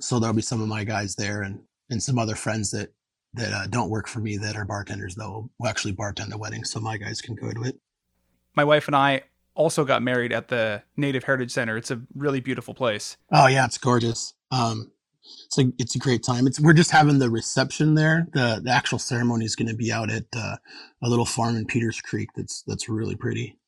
so 0.00 0.18
there'll 0.18 0.34
be 0.34 0.42
some 0.42 0.60
of 0.60 0.68
my 0.68 0.84
guys 0.84 1.14
there 1.14 1.42
and 1.42 1.60
and 1.90 2.02
some 2.02 2.18
other 2.18 2.34
friends 2.34 2.70
that 2.70 2.92
that 3.34 3.52
uh, 3.52 3.66
don't 3.66 3.90
work 3.90 4.08
for 4.08 4.20
me 4.20 4.36
that 4.36 4.56
are 4.56 4.64
bartenders 4.64 5.14
though 5.14 5.50
will 5.58 5.68
actually 5.68 5.92
bartend 5.92 6.30
the 6.30 6.38
wedding 6.38 6.64
so 6.64 6.80
my 6.80 6.96
guys 6.96 7.20
can 7.20 7.34
go 7.34 7.52
to 7.52 7.62
it. 7.62 7.78
My 8.56 8.64
wife 8.64 8.86
and 8.88 8.96
i 8.96 9.22
also 9.54 9.84
got 9.84 10.02
married 10.02 10.32
at 10.32 10.48
the 10.48 10.82
native 10.96 11.24
heritage 11.24 11.50
center. 11.50 11.76
It's 11.76 11.90
a 11.90 12.00
really 12.14 12.40
beautiful 12.40 12.74
place. 12.74 13.16
Oh 13.32 13.46
yeah 13.46 13.64
it's 13.64 13.78
gorgeous. 13.78 14.34
Um 14.50 14.90
it's 15.50 15.58
a 15.58 15.72
it's 15.78 15.94
a 15.96 15.98
great 15.98 16.22
time 16.22 16.46
it's 16.46 16.60
we're 16.60 16.72
just 16.72 16.90
having 16.90 17.18
the 17.18 17.28
reception 17.28 17.94
there 17.94 18.26
the 18.32 18.60
the 18.62 18.70
actual 18.70 18.98
ceremony 18.98 19.44
is 19.44 19.56
going 19.56 19.68
to 19.68 19.74
be 19.74 19.90
out 19.90 20.10
at 20.10 20.24
uh, 20.36 20.56
a 21.02 21.08
little 21.08 21.24
farm 21.24 21.56
in 21.56 21.66
peters 21.66 22.00
creek 22.00 22.28
that's 22.36 22.62
that's 22.66 22.88
really 22.88 23.16
pretty 23.16 23.58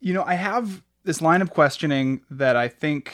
you 0.00 0.14
know 0.14 0.24
i 0.24 0.34
have 0.34 0.82
this 1.04 1.20
line 1.20 1.42
of 1.42 1.50
questioning 1.50 2.20
that 2.30 2.56
i 2.56 2.68
think 2.68 3.12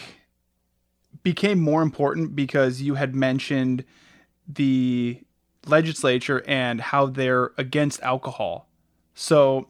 became 1.23 1.61
more 1.61 1.83
important 1.83 2.35
because 2.35 2.81
you 2.81 2.95
had 2.95 3.15
mentioned 3.15 3.85
the 4.49 5.21
legislature 5.67 6.43
and 6.47 6.81
how 6.81 7.07
they're 7.07 7.51
against 7.59 8.01
alcohol. 8.03 8.69
So, 9.15 9.69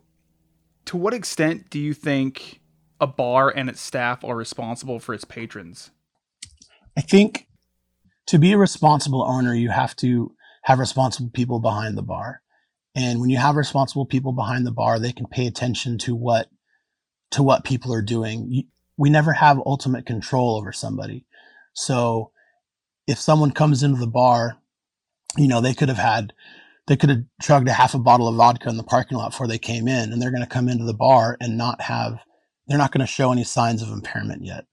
to 0.86 0.96
what 0.96 1.14
extent 1.14 1.70
do 1.70 1.78
you 1.78 1.94
think 1.94 2.60
a 3.00 3.06
bar 3.06 3.52
and 3.54 3.68
its 3.68 3.80
staff 3.80 4.24
are 4.24 4.36
responsible 4.36 4.98
for 4.98 5.14
its 5.14 5.24
patrons? 5.24 5.90
I 6.96 7.00
think 7.00 7.46
to 8.30 8.38
be 8.38 8.52
a 8.52 8.58
responsible 8.58 9.24
owner, 9.24 9.52
you 9.52 9.70
have 9.70 9.96
to 9.96 10.36
have 10.62 10.78
responsible 10.78 11.30
people 11.30 11.58
behind 11.58 11.98
the 11.98 12.02
bar. 12.02 12.42
And 12.94 13.20
when 13.20 13.28
you 13.28 13.38
have 13.38 13.56
responsible 13.56 14.06
people 14.06 14.30
behind 14.30 14.64
the 14.64 14.70
bar, 14.70 15.00
they 15.00 15.10
can 15.10 15.26
pay 15.26 15.48
attention 15.48 15.98
to 15.98 16.14
what 16.14 16.48
to 17.32 17.42
what 17.42 17.64
people 17.64 17.92
are 17.92 18.02
doing. 18.02 18.68
We 18.96 19.10
never 19.10 19.32
have 19.32 19.58
ultimate 19.66 20.06
control 20.06 20.56
over 20.56 20.70
somebody. 20.70 21.26
So 21.72 22.30
if 23.08 23.18
someone 23.18 23.50
comes 23.50 23.82
into 23.82 23.98
the 23.98 24.06
bar, 24.06 24.58
you 25.36 25.48
know, 25.48 25.60
they 25.60 25.74
could 25.74 25.88
have 25.88 25.98
had, 25.98 26.32
they 26.86 26.96
could 26.96 27.10
have 27.10 27.24
chugged 27.42 27.68
a 27.68 27.72
half 27.72 27.94
a 27.94 27.98
bottle 27.98 28.28
of 28.28 28.36
vodka 28.36 28.68
in 28.68 28.76
the 28.76 28.84
parking 28.84 29.18
lot 29.18 29.32
before 29.32 29.48
they 29.48 29.58
came 29.58 29.88
in, 29.88 30.12
and 30.12 30.22
they're 30.22 30.30
going 30.30 30.42
to 30.42 30.48
come 30.48 30.68
into 30.68 30.84
the 30.84 30.94
bar 30.94 31.36
and 31.40 31.58
not 31.58 31.80
have, 31.82 32.20
they're 32.68 32.78
not 32.78 32.92
going 32.92 33.04
to 33.04 33.12
show 33.12 33.32
any 33.32 33.44
signs 33.44 33.82
of 33.82 33.90
impairment 33.90 34.44
yet. 34.44 34.66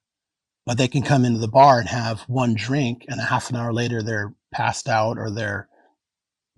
But 0.67 0.77
they 0.77 0.87
can 0.87 1.01
come 1.01 1.25
into 1.25 1.39
the 1.39 1.47
bar 1.47 1.79
and 1.79 1.89
have 1.89 2.21
one 2.27 2.53
drink, 2.53 3.05
and 3.07 3.19
a 3.19 3.23
half 3.23 3.49
an 3.49 3.55
hour 3.55 3.73
later, 3.73 4.03
they're 4.03 4.35
passed 4.51 4.87
out 4.87 5.17
or 5.17 5.31
they're 5.31 5.69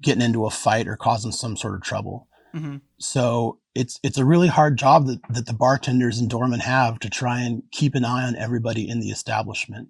getting 0.02 0.24
into 0.24 0.46
a 0.46 0.50
fight 0.50 0.88
or 0.88 0.98
causing 0.98 1.32
some 1.32 1.56
sort 1.56 1.76
of 1.76 1.84
trouble. 1.84 2.28
Mm-hmm. 2.56 2.78
So 2.98 3.60
it's 3.76 4.00
it's 4.04 4.18
a 4.18 4.26
really 4.26 4.48
hard 4.48 4.78
job 4.78 5.06
that, 5.08 5.20
that 5.30 5.46
the 5.46 5.54
bartenders 5.54 6.20
and 6.20 6.30
doormen 6.30 6.60
have 6.62 6.98
to 7.00 7.10
try 7.10 7.42
and 7.42 7.62
keep 7.72 7.94
an 7.94 8.04
eye 8.04 8.26
on 8.26 8.36
everybody 8.36 8.90
in 8.90 9.00
the 9.00 9.12
establishment. 9.12 9.90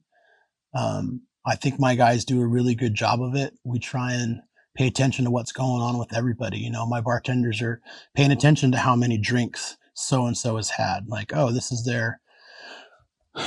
Um, 0.75 1.21
I 1.45 1.55
think 1.55 1.79
my 1.79 1.95
guys 1.95 2.25
do 2.25 2.41
a 2.41 2.47
really 2.47 2.75
good 2.75 2.95
job 2.95 3.21
of 3.21 3.35
it. 3.35 3.53
We 3.63 3.79
try 3.79 4.13
and 4.13 4.41
pay 4.75 4.87
attention 4.87 5.25
to 5.25 5.31
what's 5.31 5.53
going 5.53 5.81
on 5.81 5.97
with 5.97 6.13
everybody. 6.13 6.59
You 6.59 6.71
know, 6.71 6.85
my 6.85 7.01
bartenders 7.01 7.61
are 7.61 7.81
paying 8.15 8.31
attention 8.31 8.71
to 8.73 8.77
how 8.77 8.95
many 8.95 9.17
drinks 9.17 9.77
so 9.93 10.25
and 10.25 10.37
so 10.37 10.57
has 10.57 10.71
had. 10.71 11.07
Like, 11.07 11.31
oh, 11.33 11.51
this 11.51 11.71
is 11.71 11.85
their, 11.85 12.19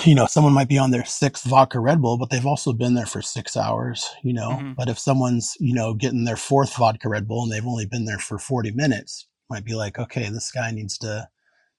you 0.05 0.15
know, 0.15 0.27
someone 0.27 0.53
might 0.53 0.69
be 0.69 0.79
on 0.79 0.91
their 0.91 1.05
sixth 1.05 1.45
vodka 1.45 1.81
Red 1.81 2.01
Bull, 2.01 2.19
but 2.19 2.31
they've 2.31 2.47
also 2.47 2.73
been 2.73 2.95
there 2.95 3.07
for 3.07 3.23
six 3.23 3.57
hours, 3.57 4.09
you 4.23 4.33
know. 4.33 4.51
Mm-hmm. 4.51 4.73
But 4.75 4.89
if 4.89 4.99
someone's, 4.99 5.55
you 5.59 5.75
know, 5.75 5.95
getting 5.95 6.25
their 6.25 6.37
fourth 6.37 6.77
vodka 6.77 7.09
Red 7.09 7.27
Bull 7.27 7.43
and 7.43 7.53
they've 7.53 7.67
only 7.67 7.87
been 7.87 8.05
there 8.05 8.19
for 8.19 8.39
40 8.39 8.71
minutes, 8.73 9.27
might 9.51 9.65
be 9.65 9.75
like, 9.75 9.99
okay, 9.99 10.29
this 10.29 10.51
guy 10.51 10.71
needs 10.71 10.99
to, 10.99 11.29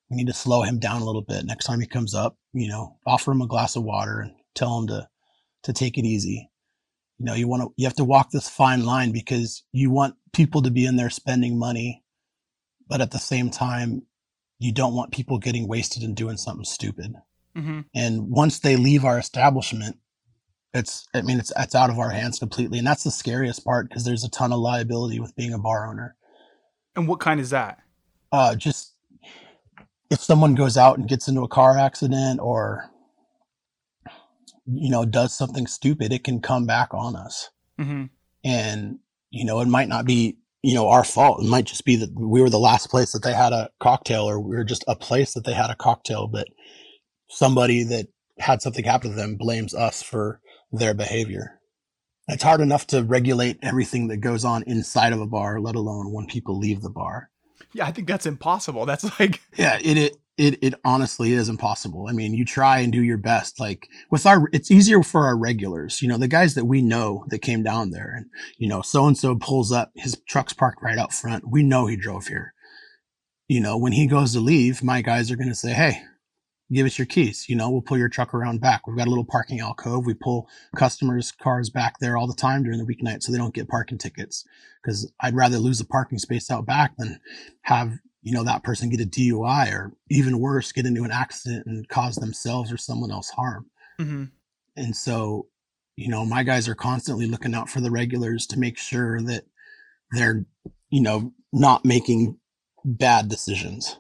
we 0.09 0.17
need 0.17 0.27
to 0.27 0.33
slow 0.33 0.63
him 0.63 0.79
down 0.79 1.01
a 1.01 1.05
little 1.05 1.23
bit. 1.23 1.45
Next 1.45 1.65
time 1.65 1.79
he 1.79 1.87
comes 1.87 2.13
up, 2.13 2.37
you 2.53 2.67
know, 2.67 2.97
offer 3.05 3.31
him 3.31 3.41
a 3.41 3.47
glass 3.47 3.75
of 3.75 3.83
water 3.83 4.19
and 4.19 4.33
tell 4.53 4.79
him 4.79 4.87
to 4.87 5.07
to 5.63 5.73
take 5.73 5.97
it 5.97 6.05
easy. 6.05 6.49
You 7.19 7.25
know, 7.25 7.33
you 7.33 7.47
want 7.47 7.63
to, 7.63 7.69
you 7.77 7.85
have 7.85 7.95
to 7.95 8.03
walk 8.03 8.31
this 8.31 8.49
fine 8.49 8.85
line 8.85 9.11
because 9.11 9.63
you 9.71 9.89
want 9.89 10.15
people 10.33 10.61
to 10.61 10.71
be 10.71 10.85
in 10.85 10.97
there 10.97 11.09
spending 11.09 11.57
money, 11.57 12.03
but 12.87 13.01
at 13.01 13.11
the 13.11 13.19
same 13.19 13.49
time, 13.49 14.03
you 14.59 14.71
don't 14.73 14.93
want 14.93 15.13
people 15.13 15.39
getting 15.39 15.67
wasted 15.67 16.03
and 16.03 16.15
doing 16.15 16.37
something 16.37 16.65
stupid. 16.65 17.13
Mm-hmm. 17.57 17.81
And 17.95 18.29
once 18.29 18.59
they 18.59 18.75
leave 18.75 19.05
our 19.05 19.17
establishment, 19.17 19.97
it's, 20.73 21.07
I 21.13 21.21
mean, 21.21 21.39
it's, 21.39 21.51
it's 21.57 21.75
out 21.75 21.89
of 21.89 21.99
our 21.99 22.09
hands 22.09 22.39
completely. 22.39 22.79
And 22.79 22.87
that's 22.87 23.03
the 23.03 23.11
scariest 23.11 23.63
part 23.63 23.89
because 23.89 24.05
there's 24.05 24.23
a 24.23 24.29
ton 24.29 24.51
of 24.51 24.59
liability 24.59 25.19
with 25.19 25.35
being 25.35 25.53
a 25.53 25.59
bar 25.59 25.87
owner. 25.87 26.15
And 26.95 27.07
what 27.07 27.19
kind 27.19 27.39
is 27.39 27.51
that? 27.51 27.79
Uh, 28.31 28.55
just 28.55 28.93
if 30.09 30.19
someone 30.19 30.55
goes 30.55 30.77
out 30.77 30.97
and 30.97 31.07
gets 31.07 31.27
into 31.27 31.41
a 31.41 31.47
car 31.47 31.77
accident 31.77 32.39
or 32.39 32.89
you 34.65 34.89
know, 34.89 35.05
does 35.05 35.33
something 35.33 35.67
stupid, 35.67 36.13
it 36.13 36.23
can 36.23 36.39
come 36.39 36.65
back 36.65 36.93
on 36.93 37.15
us. 37.15 37.49
Mm-hmm. 37.79 38.05
And, 38.43 38.99
you 39.29 39.45
know, 39.45 39.61
it 39.61 39.67
might 39.67 39.87
not 39.87 40.05
be, 40.05 40.37
you 40.61 40.73
know, 40.73 40.87
our 40.87 41.03
fault. 41.03 41.43
It 41.43 41.47
might 41.47 41.65
just 41.65 41.85
be 41.85 41.95
that 41.97 42.13
we 42.15 42.41
were 42.41 42.49
the 42.49 42.59
last 42.59 42.89
place 42.89 43.11
that 43.11 43.23
they 43.23 43.33
had 43.33 43.51
a 43.51 43.69
cocktail 43.79 44.29
or 44.29 44.39
we 44.39 44.55
were 44.55 44.63
just 44.63 44.85
a 44.87 44.95
place 44.95 45.33
that 45.33 45.45
they 45.45 45.53
had 45.53 45.69
a 45.69 45.75
cocktail, 45.75 46.27
but 46.27 46.47
somebody 47.33 47.83
that 47.83 48.07
had 48.39 48.61
something 48.61 48.85
happen 48.85 49.11
to 49.11 49.15
them 49.15 49.35
blames 49.35 49.73
us 49.73 50.01
for 50.01 50.39
their 50.71 50.93
behavior. 50.93 51.59
It's 52.27 52.43
hard 52.43 52.61
enough 52.61 52.87
to 52.87 53.03
regulate 53.03 53.59
everything 53.61 54.07
that 54.07 54.17
goes 54.17 54.45
on 54.45 54.63
inside 54.63 55.13
of 55.13 55.19
a 55.19 55.27
bar, 55.27 55.59
let 55.59 55.75
alone 55.75 56.13
when 56.13 56.25
people 56.25 56.57
leave 56.57 56.81
the 56.81 56.89
bar. 56.89 57.29
Yeah, 57.73 57.85
I 57.85 57.91
think 57.91 58.07
that's 58.07 58.25
impossible. 58.25 58.85
That's 58.85 59.03
like 59.19 59.41
yeah, 59.55 59.77
it, 59.81 59.97
it 59.97 60.17
it 60.37 60.59
it 60.61 60.73
honestly 60.85 61.33
is 61.33 61.49
impossible. 61.49 62.07
I 62.09 62.13
mean, 62.13 62.33
you 62.33 62.45
try 62.45 62.79
and 62.79 62.93
do 62.93 63.03
your 63.03 63.17
best. 63.17 63.59
Like 63.59 63.87
with 64.09 64.25
our, 64.25 64.47
it's 64.53 64.71
easier 64.71 65.03
for 65.03 65.25
our 65.25 65.37
regulars. 65.37 66.01
You 66.01 66.07
know, 66.07 66.17
the 66.17 66.27
guys 66.27 66.55
that 66.55 66.65
we 66.65 66.81
know 66.81 67.25
that 67.29 67.39
came 67.39 67.61
down 67.61 67.91
there, 67.91 68.13
and 68.15 68.27
you 68.57 68.67
know, 68.67 68.81
so 68.81 69.05
and 69.05 69.17
so 69.17 69.35
pulls 69.35 69.71
up, 69.71 69.91
his 69.95 70.19
truck's 70.27 70.53
parked 70.53 70.81
right 70.81 70.97
out 70.97 71.13
front. 71.13 71.49
We 71.49 71.61
know 71.61 71.87
he 71.87 71.97
drove 71.97 72.27
here. 72.27 72.53
You 73.49 73.59
know, 73.59 73.77
when 73.77 73.91
he 73.91 74.07
goes 74.07 74.33
to 74.33 74.39
leave, 74.39 74.81
my 74.81 75.01
guys 75.01 75.29
are 75.29 75.35
going 75.35 75.49
to 75.49 75.55
say, 75.55 75.73
"Hey, 75.73 76.01
give 76.71 76.85
us 76.85 76.97
your 76.97 77.05
keys. 77.05 77.47
You 77.49 77.55
know, 77.55 77.69
we'll 77.69 77.81
pull 77.81 77.97
your 77.97 78.09
truck 78.09 78.33
around 78.33 78.61
back. 78.61 78.87
We've 78.87 78.97
got 78.97 79.07
a 79.07 79.09
little 79.09 79.25
parking 79.25 79.59
alcove. 79.59 80.05
We 80.05 80.13
pull 80.13 80.47
customers' 80.75 81.31
cars 81.31 81.69
back 81.69 81.99
there 81.99 82.17
all 82.17 82.27
the 82.27 82.33
time 82.33 82.63
during 82.63 82.79
the 82.79 82.85
weeknight 82.85 83.21
so 83.21 83.31
they 83.31 83.37
don't 83.37 83.53
get 83.53 83.67
parking 83.67 83.97
tickets. 83.97 84.45
Because 84.81 85.11
I'd 85.19 85.35
rather 85.35 85.57
lose 85.57 85.79
a 85.79 85.85
parking 85.85 86.19
space 86.19 86.51
out 86.51 86.65
back 86.65 86.95
than 86.97 87.19
have 87.61 87.99
you 88.23 88.31
know, 88.31 88.43
that 88.43 88.63
person 88.63 88.89
get 88.89 89.01
a 89.01 89.05
DUI 89.05 89.71
or 89.71 89.91
even 90.09 90.39
worse, 90.39 90.71
get 90.71 90.85
into 90.85 91.03
an 91.03 91.11
accident 91.11 91.65
and 91.65 91.87
cause 91.89 92.15
themselves 92.15 92.71
or 92.71 92.77
someone 92.77 93.11
else 93.11 93.29
harm. 93.29 93.69
Mm-hmm. 93.99 94.23
And 94.77 94.95
so, 94.95 95.47
you 95.97 96.07
know, 96.07 96.25
my 96.25 96.43
guys 96.43 96.67
are 96.69 96.75
constantly 96.75 97.27
looking 97.27 97.53
out 97.53 97.69
for 97.69 97.81
the 97.81 97.91
regulars 97.91 98.47
to 98.47 98.59
make 98.59 98.77
sure 98.77 99.21
that 99.23 99.43
they're, 100.11 100.45
you 100.89 101.01
know, 101.01 101.33
not 101.51 101.83
making 101.83 102.37
bad 102.85 103.27
decisions. 103.27 103.99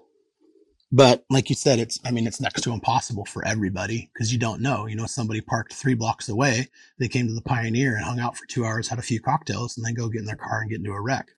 But 0.95 1.25
like 1.31 1.49
you 1.49 1.55
said, 1.55 1.79
it's, 1.79 1.99
I 2.05 2.11
mean, 2.11 2.27
it's 2.27 2.39
next 2.39 2.61
to 2.61 2.71
impossible 2.71 3.25
for 3.25 3.43
everybody 3.47 4.11
because 4.13 4.31
you 4.31 4.37
don't 4.37 4.61
know. 4.61 4.85
You 4.85 4.95
know, 4.95 5.07
somebody 5.07 5.41
parked 5.41 5.73
three 5.73 5.95
blocks 5.95 6.29
away, 6.29 6.67
they 6.99 7.07
came 7.07 7.25
to 7.25 7.33
the 7.33 7.41
Pioneer 7.41 7.95
and 7.95 8.05
hung 8.05 8.19
out 8.19 8.37
for 8.37 8.45
two 8.45 8.63
hours, 8.63 8.87
had 8.87 8.99
a 8.99 9.01
few 9.01 9.19
cocktails, 9.19 9.75
and 9.75 9.83
then 9.83 9.95
go 9.95 10.07
get 10.07 10.19
in 10.19 10.27
their 10.27 10.35
car 10.35 10.61
and 10.61 10.69
get 10.69 10.77
into 10.77 10.91
a 10.91 11.01
wreck. 11.01 11.29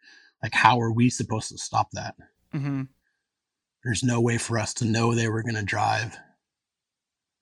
Like, 0.43 0.53
how 0.53 0.82
are 0.82 0.91
we 0.91 1.10
supposed 1.10 1.49
to 1.51 1.58
stop 1.58 1.89
that? 1.91 2.16
Mm-hmm. 2.53 2.82
There's 3.86 4.03
no 4.03 4.20
way 4.20 4.38
for 4.38 4.60
us 4.60 4.74
to 4.76 4.86
know 4.86 5.16
they 5.16 5.30
were 5.30 5.41
going 5.41 5.56
to 5.56 5.64
drive. 5.64 6.18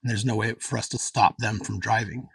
And 0.04 0.12
there's 0.12 0.24
no 0.24 0.36
way 0.36 0.54
for 0.60 0.78
us 0.78 0.90
to 0.90 1.00
stop 1.00 1.40
them 1.40 1.62
from 1.62 1.80
driving. 1.80 2.30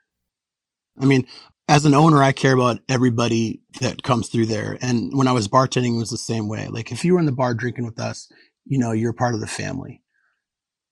I 1.01 1.05
mean, 1.05 1.25
as 1.69 1.85
an 1.85 1.95
owner, 1.95 2.21
I 2.21 2.33
care 2.33 2.55
about 2.55 2.81
everybody 2.89 3.61
that 3.81 4.03
comes 4.03 4.29
through 4.29 4.47
there. 4.47 4.77
And 4.81 5.17
when 5.17 5.29
I 5.29 5.33
was 5.33 5.47
bartending, 5.47 5.95
it 5.95 6.01
was 6.01 6.11
the 6.11 6.19
same 6.19 6.49
way. 6.49 6.67
Like 6.67 6.91
if 6.91 7.05
you 7.05 7.15
were 7.15 7.21
in 7.21 7.27
the 7.27 7.33
bar 7.33 7.55
drinking 7.55 7.85
with 7.85 8.01
us, 8.01 8.29
you 8.69 8.79
know, 8.79 8.93
you're 8.93 9.13
part 9.13 9.35
of 9.35 9.41
the 9.41 9.47
family. 9.47 10.03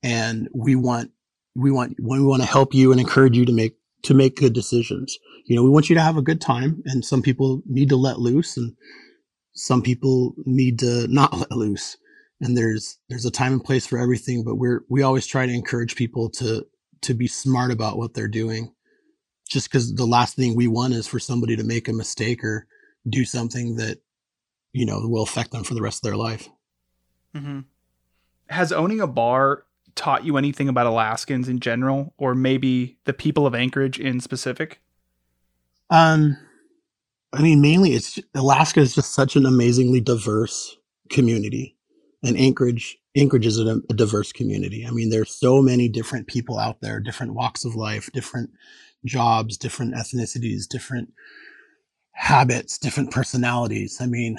And 0.02 0.48
we 0.54 0.76
want, 0.76 1.10
we 1.54 1.70
want, 1.70 1.96
we 2.00 2.20
want 2.20 2.42
to 2.42 2.48
help 2.48 2.74
you 2.74 2.92
and 2.92 3.00
encourage 3.00 3.36
you 3.36 3.44
to 3.46 3.52
make, 3.52 3.76
to 4.04 4.14
make 4.14 4.36
good 4.36 4.52
decisions. 4.52 5.18
You 5.46 5.56
know, 5.56 5.62
we 5.62 5.70
want 5.70 5.88
you 5.88 5.94
to 5.96 6.02
have 6.02 6.16
a 6.16 6.22
good 6.22 6.40
time 6.40 6.82
and 6.86 7.04
some 7.04 7.22
people 7.22 7.62
need 7.66 7.88
to 7.90 7.96
let 7.96 8.18
loose 8.18 8.56
and 8.56 8.74
some 9.54 9.82
people 9.82 10.34
need 10.44 10.78
to 10.80 11.06
not 11.08 11.36
let 11.38 11.52
loose. 11.52 11.96
And 12.40 12.56
there's, 12.56 12.98
there's 13.08 13.24
a 13.24 13.30
time 13.30 13.54
and 13.54 13.64
place 13.64 13.86
for 13.86 13.98
everything, 13.98 14.44
but 14.44 14.56
we're, 14.56 14.82
we 14.90 15.02
always 15.02 15.26
try 15.26 15.46
to 15.46 15.52
encourage 15.52 15.96
people 15.96 16.28
to, 16.30 16.66
to 17.02 17.14
be 17.14 17.26
smart 17.26 17.70
about 17.70 17.96
what 17.96 18.14
they're 18.14 18.28
doing 18.28 18.72
just 19.48 19.70
because 19.70 19.94
the 19.94 20.06
last 20.06 20.36
thing 20.36 20.54
we 20.54 20.66
want 20.68 20.94
is 20.94 21.06
for 21.06 21.18
somebody 21.18 21.56
to 21.56 21.64
make 21.64 21.88
a 21.88 21.92
mistake 21.92 22.42
or 22.42 22.66
do 23.08 23.24
something 23.24 23.76
that 23.76 23.98
you 24.72 24.84
know 24.84 25.00
will 25.04 25.22
affect 25.22 25.52
them 25.52 25.64
for 25.64 25.74
the 25.74 25.82
rest 25.82 25.98
of 25.98 26.02
their 26.02 26.16
life 26.16 26.48
mm-hmm. 27.36 27.60
has 28.48 28.72
owning 28.72 29.00
a 29.00 29.06
bar 29.06 29.64
taught 29.94 30.24
you 30.24 30.36
anything 30.36 30.68
about 30.68 30.86
alaskans 30.86 31.48
in 31.48 31.58
general 31.60 32.12
or 32.18 32.34
maybe 32.34 32.98
the 33.04 33.12
people 33.12 33.46
of 33.46 33.54
anchorage 33.54 33.98
in 33.98 34.20
specific 34.20 34.80
um 35.90 36.36
i 37.32 37.40
mean 37.40 37.60
mainly 37.60 37.94
it's 37.94 38.18
alaska 38.34 38.80
is 38.80 38.94
just 38.94 39.14
such 39.14 39.36
an 39.36 39.46
amazingly 39.46 40.00
diverse 40.00 40.76
community 41.10 41.76
and 42.22 42.36
anchorage 42.36 42.98
anchorage 43.16 43.46
is 43.46 43.58
a, 43.58 43.80
a 43.88 43.94
diverse 43.94 44.32
community 44.32 44.84
i 44.86 44.90
mean 44.90 45.08
there's 45.08 45.30
so 45.30 45.62
many 45.62 45.88
different 45.88 46.26
people 46.26 46.58
out 46.58 46.80
there 46.82 47.00
different 47.00 47.32
walks 47.32 47.64
of 47.64 47.74
life 47.74 48.10
different 48.12 48.50
jobs, 49.06 49.56
different 49.56 49.94
ethnicities, 49.94 50.68
different 50.68 51.12
habits, 52.12 52.78
different 52.78 53.10
personalities. 53.10 53.98
I 54.00 54.06
mean, 54.06 54.38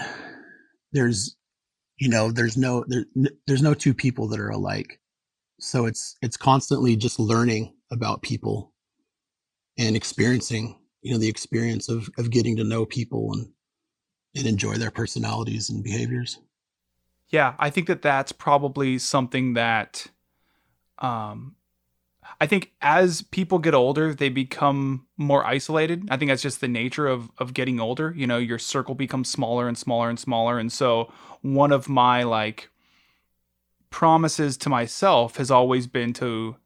there's, 0.91 1.35
you 1.97 2.09
know, 2.09 2.31
there's 2.31 2.57
no, 2.57 2.85
there, 2.87 3.05
there's 3.47 3.61
no 3.61 3.73
two 3.73 3.93
people 3.93 4.27
that 4.27 4.39
are 4.39 4.49
alike. 4.49 4.99
So 5.59 5.85
it's, 5.85 6.15
it's 6.21 6.37
constantly 6.37 6.95
just 6.95 7.19
learning 7.19 7.73
about 7.91 8.21
people 8.21 8.73
and 9.77 9.95
experiencing, 9.95 10.79
you 11.01 11.11
know, 11.11 11.17
the 11.17 11.27
experience 11.27 11.89
of, 11.89 12.09
of 12.17 12.29
getting 12.29 12.55
to 12.57 12.63
know 12.63 12.85
people 12.85 13.33
and, 13.33 13.49
and 14.35 14.47
enjoy 14.47 14.75
their 14.75 14.91
personalities 14.91 15.69
and 15.69 15.83
behaviors. 15.83 16.39
Yeah. 17.29 17.55
I 17.59 17.69
think 17.69 17.87
that 17.87 18.01
that's 18.01 18.31
probably 18.31 18.99
something 18.99 19.55
that, 19.55 20.07
um, 20.99 21.55
I 22.39 22.45
think 22.45 22.71
as 22.81 23.21
people 23.23 23.59
get 23.59 23.73
older, 23.73 24.13
they 24.13 24.29
become 24.29 25.07
more 25.17 25.45
isolated. 25.45 26.07
I 26.09 26.17
think 26.17 26.29
that's 26.29 26.41
just 26.41 26.61
the 26.61 26.67
nature 26.67 27.07
of 27.07 27.31
of 27.37 27.53
getting 27.53 27.79
older. 27.79 28.13
You 28.15 28.27
know, 28.27 28.37
your 28.37 28.59
circle 28.59 28.95
becomes 28.95 29.29
smaller 29.29 29.67
and 29.67 29.77
smaller 29.77 30.09
and 30.09 30.19
smaller. 30.19 30.59
And 30.59 30.71
so 30.71 31.11
one 31.41 31.71
of 31.71 31.89
my 31.89 32.23
like 32.23 32.69
promises 33.89 34.57
to 34.57 34.69
myself 34.69 35.37
has 35.37 35.49
always 35.49 35.87
been 35.87 36.13
to 36.13 36.57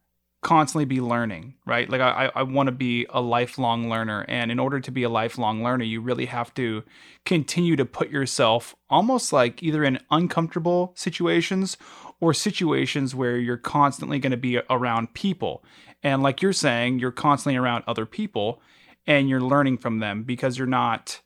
constantly 0.41 0.86
be 0.86 0.99
learning, 0.99 1.53
right? 1.66 1.88
Like 1.89 2.01
I, 2.01 2.32
I 2.34 2.43
want 2.43 2.68
to 2.68 2.72
be 2.72 3.05
a 3.12 3.22
lifelong 3.22 3.89
learner. 3.89 4.26
And 4.28 4.51
in 4.51 4.59
order 4.59 4.80
to 4.80 4.91
be 4.91 5.03
a 5.03 5.09
lifelong 5.09 5.64
learner, 5.64 5.86
you 5.86 6.01
really 6.01 6.26
have 6.26 6.53
to 6.55 6.84
continue 7.26 7.76
to 7.76 7.86
put 7.86 8.09
yourself 8.09 8.76
almost 8.89 9.32
like 9.32 9.62
either 9.62 9.84
in 9.84 9.99
uncomfortable 10.09 10.93
situations 10.95 11.78
or 12.22 12.34
situations 12.34 13.13
where 13.13 13.38
you're 13.38 13.57
constantly 13.57 14.19
going 14.19 14.32
to 14.32 14.38
be 14.38 14.59
around 14.69 15.13
people. 15.13 15.63
And 16.03 16.24
like 16.24 16.41
you're 16.41 16.53
saying, 16.53 16.99
you're 16.99 17.11
constantly 17.11 17.57
around 17.57 17.84
other 17.88 18.05
people 18.05 18.61
and 19.05 19.28
you're 19.28 19.41
learning 19.41 19.80
from 19.80 19.99
them 19.99 20.24
because 20.24 20.57
you're 20.57 20.67
not 20.67 21.19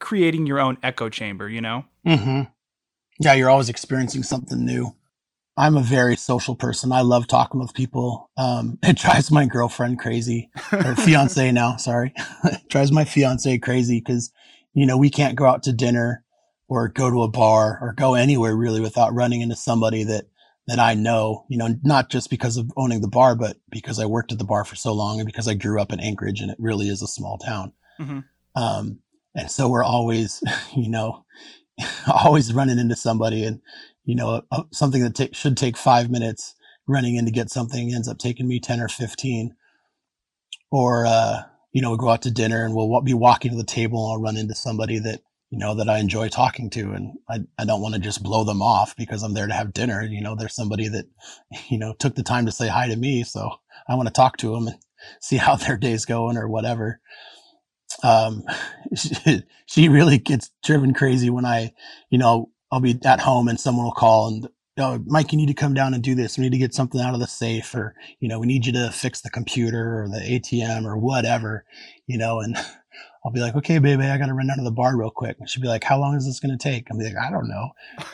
creating 0.00 0.46
your 0.46 0.60
own 0.60 0.76
echo 0.82 1.08
chamber, 1.08 1.48
you 1.48 1.60
know? 1.60 1.84
Mm-hmm. 2.06 2.42
Yeah, 3.20 3.32
you're 3.32 3.48
always 3.48 3.68
experiencing 3.68 4.24
something 4.24 4.62
new. 4.62 4.94
I'm 5.56 5.76
a 5.76 5.82
very 5.82 6.16
social 6.16 6.54
person. 6.54 6.92
I 6.92 7.00
love 7.00 7.28
talking 7.28 7.60
with 7.60 7.72
people. 7.72 8.30
Um, 8.36 8.78
it 8.82 8.98
drives 8.98 9.30
my 9.30 9.46
girlfriend 9.46 9.98
crazy, 9.98 10.50
or 10.72 10.96
fiance 10.96 11.50
now, 11.52 11.76
sorry. 11.76 12.12
it 12.44 12.68
drives 12.68 12.92
my 12.92 13.04
fiance 13.04 13.56
crazy 13.58 14.00
because, 14.00 14.32
you 14.74 14.84
know, 14.84 14.98
we 14.98 15.08
can't 15.08 15.36
go 15.36 15.46
out 15.46 15.62
to 15.62 15.72
dinner 15.72 16.24
or 16.68 16.88
go 16.88 17.10
to 17.10 17.22
a 17.22 17.28
bar 17.28 17.78
or 17.80 17.92
go 17.92 18.14
anywhere 18.14 18.56
really 18.56 18.80
without 18.80 19.14
running 19.14 19.40
into 19.40 19.56
somebody 19.56 20.04
that 20.04 20.26
that 20.66 20.78
I 20.80 20.94
know, 20.94 21.44
you 21.48 21.56
know, 21.56 21.76
not 21.84 22.10
just 22.10 22.28
because 22.28 22.56
of 22.56 22.72
owning 22.76 23.00
the 23.00 23.08
bar, 23.08 23.36
but 23.36 23.56
because 23.70 24.00
I 24.00 24.06
worked 24.06 24.32
at 24.32 24.38
the 24.38 24.44
bar 24.44 24.64
for 24.64 24.74
so 24.74 24.92
long 24.92 25.20
and 25.20 25.26
because 25.26 25.46
I 25.46 25.54
grew 25.54 25.80
up 25.80 25.92
in 25.92 26.00
Anchorage 26.00 26.40
and 26.40 26.50
it 26.50 26.56
really 26.58 26.88
is 26.88 27.02
a 27.02 27.06
small 27.06 27.38
town. 27.38 27.72
Mm-hmm. 28.00 28.20
Um, 28.60 28.98
and 29.34 29.50
so 29.50 29.68
we're 29.68 29.84
always, 29.84 30.42
you 30.76 30.88
know, 30.88 31.24
always 32.12 32.52
running 32.52 32.78
into 32.78 32.96
somebody 32.96 33.44
and, 33.44 33.60
you 34.04 34.16
know, 34.16 34.42
uh, 34.50 34.64
something 34.72 35.02
that 35.02 35.14
ta- 35.14 35.26
should 35.32 35.56
take 35.56 35.76
five 35.76 36.10
minutes 36.10 36.54
running 36.88 37.16
in 37.16 37.26
to 37.26 37.30
get 37.30 37.50
something 37.50 37.92
ends 37.92 38.08
up 38.08 38.18
taking 38.18 38.48
me 38.48 38.58
10 38.58 38.80
or 38.80 38.88
15 38.88 39.54
or, 40.72 41.06
uh, 41.06 41.42
you 41.72 41.82
know, 41.82 41.90
we'll 41.90 41.98
go 41.98 42.08
out 42.08 42.22
to 42.22 42.30
dinner 42.30 42.64
and 42.64 42.74
we'll 42.74 43.00
be 43.02 43.14
walking 43.14 43.52
to 43.52 43.56
the 43.56 43.64
table 43.64 44.04
and 44.04 44.12
I'll 44.12 44.22
run 44.22 44.36
into 44.36 44.54
somebody 44.54 44.98
that 45.00 45.20
you 45.50 45.58
know, 45.58 45.74
that 45.74 45.88
I 45.88 45.98
enjoy 45.98 46.28
talking 46.28 46.70
to. 46.70 46.92
And 46.92 47.14
I, 47.28 47.40
I 47.58 47.64
don't 47.64 47.80
want 47.80 47.94
to 47.94 48.00
just 48.00 48.22
blow 48.22 48.44
them 48.44 48.62
off 48.62 48.96
because 48.96 49.22
I'm 49.22 49.34
there 49.34 49.46
to 49.46 49.54
have 49.54 49.72
dinner. 49.72 50.02
You 50.02 50.20
know, 50.20 50.34
there's 50.34 50.54
somebody 50.54 50.88
that, 50.88 51.06
you 51.68 51.78
know, 51.78 51.94
took 51.98 52.14
the 52.14 52.22
time 52.22 52.46
to 52.46 52.52
say 52.52 52.68
hi 52.68 52.88
to 52.88 52.96
me. 52.96 53.22
So 53.22 53.50
I 53.88 53.94
want 53.94 54.08
to 54.08 54.12
talk 54.12 54.36
to 54.38 54.52
them 54.52 54.68
and 54.68 54.78
see 55.20 55.36
how 55.36 55.56
their 55.56 55.76
day's 55.76 56.04
going 56.04 56.36
or 56.36 56.48
whatever. 56.48 57.00
Um, 58.02 58.42
she, 58.94 59.42
she 59.66 59.88
really 59.88 60.18
gets 60.18 60.50
driven 60.64 60.94
crazy 60.94 61.30
when 61.30 61.44
I, 61.44 61.72
you 62.10 62.18
know, 62.18 62.50
I'll 62.72 62.80
be 62.80 62.98
at 63.04 63.20
home 63.20 63.46
and 63.48 63.60
someone 63.60 63.84
will 63.84 63.92
call 63.92 64.28
and, 64.28 64.48
oh, 64.78 65.00
Mike, 65.06 65.32
you 65.32 65.38
need 65.38 65.46
to 65.46 65.54
come 65.54 65.72
down 65.72 65.94
and 65.94 66.02
do 66.02 66.14
this. 66.14 66.36
We 66.36 66.42
need 66.42 66.52
to 66.52 66.58
get 66.58 66.74
something 66.74 67.00
out 67.00 67.14
of 67.14 67.20
the 67.20 67.26
safe 67.26 67.72
or, 67.74 67.94
you 68.18 68.28
know, 68.28 68.40
we 68.40 68.46
need 68.46 68.66
you 68.66 68.72
to 68.72 68.90
fix 68.90 69.20
the 69.20 69.30
computer 69.30 70.02
or 70.02 70.08
the 70.08 70.18
ATM 70.18 70.84
or 70.84 70.98
whatever, 70.98 71.64
you 72.06 72.18
know, 72.18 72.40
and 72.40 72.56
I'll 73.24 73.32
be 73.32 73.40
like, 73.40 73.56
okay, 73.56 73.80
baby, 73.80 74.04
I 74.04 74.18
got 74.18 74.26
to 74.26 74.34
run 74.34 74.46
down 74.46 74.58
to 74.58 74.62
the 74.62 74.70
bar 74.70 74.96
real 74.96 75.10
quick. 75.10 75.36
And 75.40 75.50
she'll 75.50 75.62
be 75.62 75.68
like, 75.68 75.82
how 75.82 75.98
long 75.98 76.14
is 76.14 76.26
this 76.26 76.38
going 76.38 76.56
to 76.56 76.62
take? 76.62 76.86
I'll 76.90 76.98
be 76.98 77.04
like, 77.04 77.16
I 77.16 77.28
don't 77.28 77.48
know. 77.48 77.70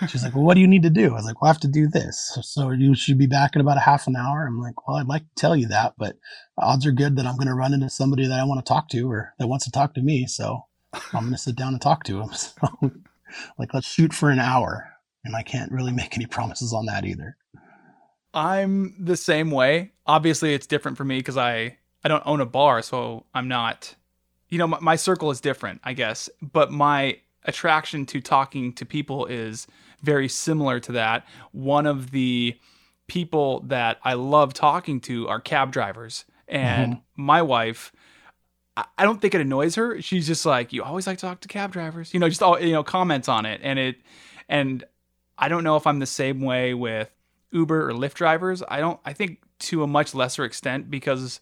She's 0.08 0.24
like, 0.24 0.34
well, 0.34 0.44
what 0.44 0.54
do 0.54 0.60
you 0.60 0.66
need 0.66 0.84
to 0.84 0.90
do? 0.90 1.10
I 1.10 1.16
was 1.16 1.26
like, 1.26 1.42
well, 1.42 1.50
I 1.50 1.52
have 1.52 1.60
to 1.60 1.68
do 1.68 1.86
this. 1.86 2.38
So 2.42 2.70
you 2.70 2.94
should 2.94 3.18
be 3.18 3.26
back 3.26 3.54
in 3.54 3.60
about 3.60 3.76
a 3.76 3.80
half 3.80 4.06
an 4.06 4.16
hour. 4.16 4.46
I'm 4.46 4.58
like, 4.58 4.88
well, 4.88 4.96
I'd 4.96 5.08
like 5.08 5.22
to 5.22 5.34
tell 5.36 5.54
you 5.54 5.68
that, 5.68 5.94
but 5.98 6.16
odds 6.56 6.86
are 6.86 6.92
good 6.92 7.16
that 7.16 7.26
I'm 7.26 7.36
going 7.36 7.48
to 7.48 7.54
run 7.54 7.74
into 7.74 7.90
somebody 7.90 8.26
that 8.26 8.40
I 8.40 8.44
want 8.44 8.64
to 8.64 8.68
talk 8.68 8.88
to 8.90 9.10
or 9.10 9.34
that 9.38 9.48
wants 9.48 9.66
to 9.66 9.70
talk 9.70 9.92
to 9.94 10.02
me. 10.02 10.26
So 10.26 10.64
I'm 11.12 11.24
going 11.24 11.32
to 11.32 11.38
sit 11.38 11.56
down 11.56 11.74
and 11.74 11.82
talk 11.82 12.04
to 12.04 12.20
him. 12.20 12.30
So 13.32 13.48
like, 13.58 13.72
let's 13.72 13.86
shoot 13.86 14.12
for 14.12 14.28
an 14.30 14.38
hour. 14.38 14.90
And 15.24 15.34
I 15.34 15.42
can't 15.42 15.72
really 15.72 15.92
make 15.92 16.16
any 16.16 16.26
promises 16.26 16.72
on 16.72 16.86
that 16.86 17.06
either. 17.06 17.36
I'm 18.34 18.94
the 18.98 19.16
same 19.16 19.50
way. 19.50 19.92
Obviously, 20.06 20.54
it's 20.54 20.66
different 20.66 20.96
for 20.96 21.04
me 21.04 21.18
because 21.18 21.36
I, 21.36 21.78
I 22.04 22.08
don't 22.08 22.22
own 22.26 22.40
a 22.40 22.46
bar, 22.46 22.82
so 22.82 23.26
I'm 23.34 23.48
not 23.48 23.94
you 24.52 24.58
know, 24.58 24.66
my, 24.66 24.78
my 24.80 24.96
circle 24.96 25.30
is 25.30 25.40
different, 25.40 25.80
I 25.82 25.94
guess, 25.94 26.28
but 26.42 26.70
my 26.70 27.16
attraction 27.44 28.04
to 28.04 28.20
talking 28.20 28.74
to 28.74 28.84
people 28.84 29.24
is 29.24 29.66
very 30.02 30.28
similar 30.28 30.78
to 30.80 30.92
that. 30.92 31.26
One 31.52 31.86
of 31.86 32.10
the 32.10 32.58
people 33.06 33.60
that 33.68 33.98
I 34.04 34.12
love 34.12 34.52
talking 34.52 35.00
to 35.00 35.26
are 35.26 35.40
cab 35.40 35.72
drivers. 35.72 36.26
And 36.48 36.96
mm-hmm. 36.96 37.22
my 37.22 37.40
wife, 37.40 37.92
I 38.76 39.04
don't 39.04 39.22
think 39.22 39.34
it 39.34 39.40
annoys 39.40 39.74
her. 39.76 40.02
She's 40.02 40.26
just 40.26 40.44
like, 40.44 40.74
you 40.74 40.82
always 40.82 41.06
like 41.06 41.16
to 41.18 41.26
talk 41.26 41.40
to 41.40 41.48
cab 41.48 41.72
drivers, 41.72 42.12
you 42.12 42.20
know, 42.20 42.28
just 42.28 42.42
all, 42.42 42.60
you 42.60 42.72
know, 42.72 42.82
comments 42.82 43.30
on 43.30 43.46
it. 43.46 43.62
And 43.64 43.78
it, 43.78 43.96
and 44.50 44.84
I 45.38 45.48
don't 45.48 45.64
know 45.64 45.76
if 45.76 45.86
I'm 45.86 45.98
the 45.98 46.04
same 46.04 46.42
way 46.42 46.74
with 46.74 47.10
Uber 47.52 47.88
or 47.88 47.94
Lyft 47.94 48.14
drivers. 48.14 48.62
I 48.68 48.80
don't, 48.80 49.00
I 49.06 49.14
think 49.14 49.38
to 49.60 49.82
a 49.82 49.86
much 49.86 50.14
lesser 50.14 50.44
extent 50.44 50.90
because 50.90 51.40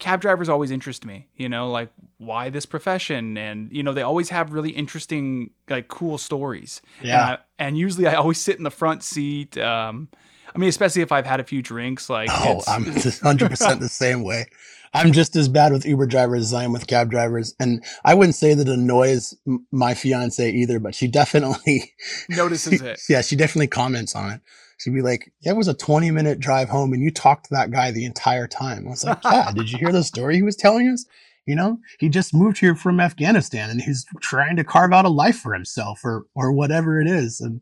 cab 0.00 0.20
drivers 0.20 0.48
always 0.48 0.72
interest 0.72 1.04
me 1.04 1.28
you 1.36 1.48
know 1.48 1.70
like 1.70 1.90
why 2.20 2.50
this 2.50 2.66
profession? 2.66 3.38
And 3.38 3.72
you 3.72 3.82
know 3.82 3.92
they 3.94 4.02
always 4.02 4.28
have 4.28 4.52
really 4.52 4.70
interesting 4.70 5.50
like 5.68 5.88
cool 5.88 6.18
stories. 6.18 6.82
Yeah. 7.02 7.22
And, 7.22 7.30
I, 7.30 7.38
and 7.58 7.78
usually 7.78 8.06
i 8.06 8.14
always 8.14 8.40
sit 8.40 8.58
in 8.58 8.64
the 8.64 8.70
front 8.70 9.02
seat 9.02 9.56
um 9.58 10.08
i 10.54 10.58
mean 10.58 10.68
especially 10.68 11.02
if 11.02 11.12
i've 11.12 11.26
had 11.26 11.40
a 11.40 11.44
few 11.44 11.62
drinks 11.62 12.08
like 12.10 12.28
oh 12.30 12.62
i'm 12.68 12.84
100% 12.94 13.80
the 13.80 13.88
same 13.88 14.22
way. 14.22 14.46
I'm 14.92 15.12
just 15.12 15.36
as 15.36 15.48
bad 15.48 15.72
with 15.72 15.86
uber 15.86 16.06
drivers 16.06 16.42
as 16.42 16.54
i 16.54 16.64
am 16.64 16.72
with 16.72 16.86
cab 16.86 17.10
drivers. 17.10 17.54
And 17.58 17.82
i 18.04 18.12
wouldn't 18.14 18.34
say 18.34 18.54
that 18.54 18.68
annoys 18.68 19.34
my 19.70 19.94
fiance 19.94 20.50
either 20.50 20.78
but 20.78 20.94
she 20.94 21.08
definitely 21.08 21.94
notices 22.28 22.82
it. 22.82 23.00
Yeah 23.08 23.22
she 23.22 23.36
definitely 23.36 23.68
comments 23.68 24.14
on 24.14 24.30
it 24.32 24.40
she'd 24.80 24.94
be 24.94 25.02
like, 25.02 25.32
"Yeah, 25.40 25.52
it 25.52 25.56
was 25.56 25.68
a 25.68 25.74
20 25.74 26.10
minute 26.10 26.40
drive 26.40 26.68
home, 26.68 26.92
and 26.92 27.02
you 27.02 27.10
talked 27.10 27.44
to 27.46 27.54
that 27.54 27.70
guy 27.70 27.90
the 27.90 28.04
entire 28.04 28.46
time." 28.46 28.86
I 28.86 28.90
was 28.90 29.04
like, 29.04 29.22
"Yeah, 29.24 29.52
did 29.52 29.70
you 29.70 29.78
hear 29.78 29.92
the 29.92 30.02
story 30.02 30.36
he 30.36 30.42
was 30.42 30.56
telling 30.56 30.88
us? 30.88 31.06
You 31.46 31.56
know, 31.56 31.78
he 31.98 32.08
just 32.08 32.34
moved 32.34 32.58
here 32.58 32.74
from 32.74 33.00
Afghanistan, 33.00 33.70
and 33.70 33.80
he's 33.80 34.06
trying 34.20 34.56
to 34.56 34.64
carve 34.64 34.92
out 34.92 35.04
a 35.04 35.10
life 35.10 35.38
for 35.38 35.52
himself, 35.52 36.00
or 36.04 36.24
or 36.34 36.52
whatever 36.52 37.00
it 37.00 37.06
is." 37.06 37.40
And 37.40 37.60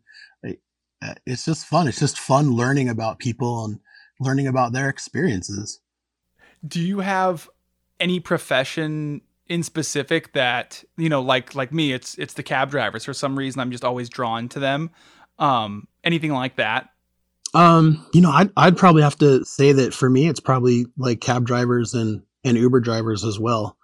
it's 1.27 1.45
just 1.45 1.67
fun. 1.67 1.89
It's 1.89 2.01
just 2.01 2.19
fun 2.19 2.53
learning 2.53 2.89
about 2.89 3.19
people 3.19 3.65
and 3.65 3.81
learning 4.21 4.47
about 4.47 4.73
their 4.73 4.89
experiences. 4.89 5.81
Do 6.67 6.81
you 6.81 7.01
have 7.01 7.49
any 8.01 8.21
profession 8.21 9.23
in 9.47 9.63
specific 9.63 10.33
that 10.33 10.85
you 10.97 11.09
know, 11.09 11.23
like 11.23 11.55
like 11.55 11.73
me, 11.73 11.93
it's 11.93 12.17
it's 12.19 12.35
the 12.35 12.43
cab 12.43 12.71
drivers. 12.71 13.05
For 13.05 13.15
some 13.15 13.39
reason, 13.39 13.61
I'm 13.61 13.71
just 13.71 13.85
always 13.85 14.09
drawn 14.09 14.49
to 14.51 14.61
them. 14.61 14.91
Um, 15.39 15.87
anything 16.05 16.33
like 16.33 16.57
that? 16.57 16.91
Um, 17.55 18.07
you 18.13 18.21
know, 18.21 18.31
I'd 18.31 18.51
I'd 18.57 18.77
probably 18.77 19.03
have 19.03 19.19
to 19.19 19.45
say 19.45 19.73
that 19.73 19.95
for 19.95 20.11
me, 20.11 20.29
it's 20.29 20.41
probably 20.41 20.87
like 20.97 21.21
cab 21.21 21.47
drivers 21.47 21.95
and 21.95 22.23
and 22.45 22.57
Uber 22.57 22.81
drivers 22.81 23.25
as 23.25 23.39
well, 23.39 23.77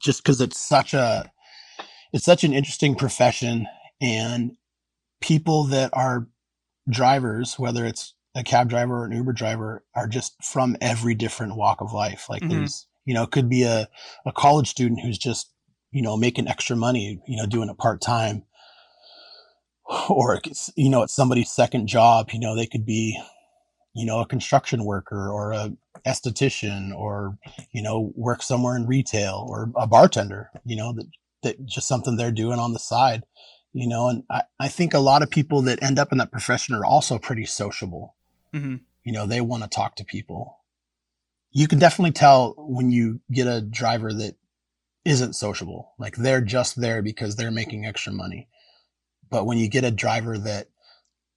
just 0.00 0.22
because 0.22 0.40
it's 0.40 0.58
such 0.58 0.94
a 0.94 1.30
it's 2.12 2.24
such 2.24 2.44
an 2.44 2.52
interesting 2.52 2.94
profession, 2.94 3.66
and 4.00 4.52
people 5.20 5.64
that 5.64 5.90
are 5.94 6.28
drivers, 6.88 7.58
whether 7.58 7.86
it's 7.86 8.14
a 8.34 8.42
cab 8.42 8.68
driver 8.68 9.00
or 9.00 9.04
an 9.06 9.12
Uber 9.12 9.32
driver, 9.32 9.84
are 9.94 10.06
just 10.08 10.34
from 10.44 10.76
every 10.80 11.14
different 11.14 11.56
walk 11.56 11.80
of 11.80 11.92
life. 11.92 12.28
Like 12.28 12.42
Mhm. 12.42 12.48
there's, 12.50 12.86
you 13.04 13.14
know, 13.14 13.22
it 13.22 13.30
could 13.30 13.48
be 13.48 13.62
a 13.62 13.88
a 14.26 14.32
college 14.32 14.68
student 14.68 15.00
who's 15.00 15.18
just 15.18 15.50
you 15.90 16.02
know 16.02 16.16
making 16.16 16.48
extra 16.48 16.76
money, 16.76 17.20
you 17.26 17.36
know, 17.36 17.46
doing 17.46 17.68
it 17.70 17.78
part 17.78 18.00
time 18.02 18.44
or 20.08 20.40
it's, 20.44 20.70
you 20.76 20.88
know 20.88 21.02
it's 21.02 21.14
somebody's 21.14 21.50
second 21.50 21.86
job 21.86 22.30
you 22.32 22.38
know 22.38 22.56
they 22.56 22.66
could 22.66 22.86
be 22.86 23.20
you 23.94 24.06
know 24.06 24.20
a 24.20 24.26
construction 24.26 24.84
worker 24.84 25.30
or 25.30 25.52
a 25.52 25.72
esthetician 26.06 26.94
or 26.94 27.38
you 27.72 27.82
know 27.82 28.12
work 28.14 28.42
somewhere 28.42 28.76
in 28.76 28.86
retail 28.86 29.46
or 29.48 29.70
a 29.76 29.86
bartender 29.86 30.50
you 30.64 30.76
know 30.76 30.92
that 30.92 31.06
that 31.42 31.66
just 31.66 31.86
something 31.86 32.16
they're 32.16 32.32
doing 32.32 32.58
on 32.58 32.72
the 32.72 32.78
side 32.78 33.22
you 33.72 33.86
know 33.88 34.08
and 34.08 34.24
i, 34.30 34.42
I 34.58 34.68
think 34.68 34.94
a 34.94 34.98
lot 34.98 35.22
of 35.22 35.30
people 35.30 35.62
that 35.62 35.82
end 35.82 35.98
up 35.98 36.12
in 36.12 36.18
that 36.18 36.32
profession 36.32 36.74
are 36.74 36.84
also 36.84 37.18
pretty 37.18 37.44
sociable. 37.44 38.14
Hmm 38.52 38.76
you 39.04 39.12
know 39.12 39.26
they 39.26 39.40
want 39.40 39.62
to 39.62 39.68
talk 39.68 39.96
to 39.96 40.04
people. 40.04 40.58
You 41.52 41.68
can 41.68 41.78
definitely 41.78 42.12
tell 42.12 42.54
when 42.58 42.90
you 42.90 43.20
get 43.30 43.46
a 43.46 43.60
driver 43.60 44.12
that 44.12 44.34
isn't 45.04 45.34
sociable 45.34 45.92
like 45.98 46.16
they're 46.16 46.40
just 46.40 46.80
there 46.80 47.02
because 47.02 47.36
they're 47.36 47.50
making 47.50 47.84
extra 47.84 48.10
money 48.10 48.48
but 49.30 49.46
when 49.46 49.58
you 49.58 49.68
get 49.68 49.84
a 49.84 49.90
driver 49.90 50.38
that 50.38 50.68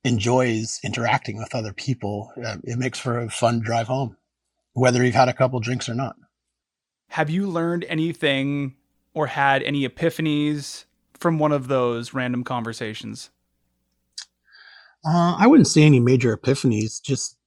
enjoys 0.04 0.80
interacting 0.84 1.38
with 1.38 1.54
other 1.56 1.74
people 1.74 2.32
uh, 2.46 2.58
it 2.64 2.78
makes 2.78 3.00
for 3.00 3.20
a 3.20 3.30
fun 3.30 3.60
drive 3.60 3.88
home 3.88 4.16
whether 4.74 5.04
you've 5.04 5.16
had 5.16 5.30
a 5.30 5.34
couple 5.34 5.60
drinks 5.60 5.90
or 5.90 5.96
not 5.96 6.16
Have 7.10 7.30
you 7.30 7.48
learned 7.48 7.86
anything 7.90 8.76
or 9.14 9.28
had 9.28 9.64
any 9.64 9.88
epiphanies 9.88 10.86
from 11.20 11.40
one 11.40 11.52
of 11.52 11.68
those 11.68 12.14
random 12.14 12.44
conversations? 12.44 13.32
uh, 15.06 15.36
i 15.38 15.48
wouldn't 15.48 15.68
say 15.68 15.84
any 15.84 16.00
major 16.00 16.36
epiphanies 16.36 17.02
just 17.02 17.38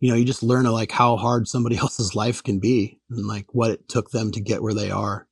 you 0.00 0.10
know 0.10 0.16
you 0.16 0.24
just 0.24 0.42
learn 0.42 0.64
like 0.64 0.92
how 0.92 1.16
hard 1.16 1.46
somebody 1.48 1.76
else's 1.84 2.14
life 2.14 2.42
can 2.42 2.58
be 2.58 2.98
and 3.10 3.26
like 3.26 3.46
what 3.52 3.70
it 3.70 3.88
took 3.88 4.10
them 4.10 4.30
to 4.32 4.40
get 4.40 4.62
where 4.62 4.74
they 4.74 4.90
are 4.90 5.26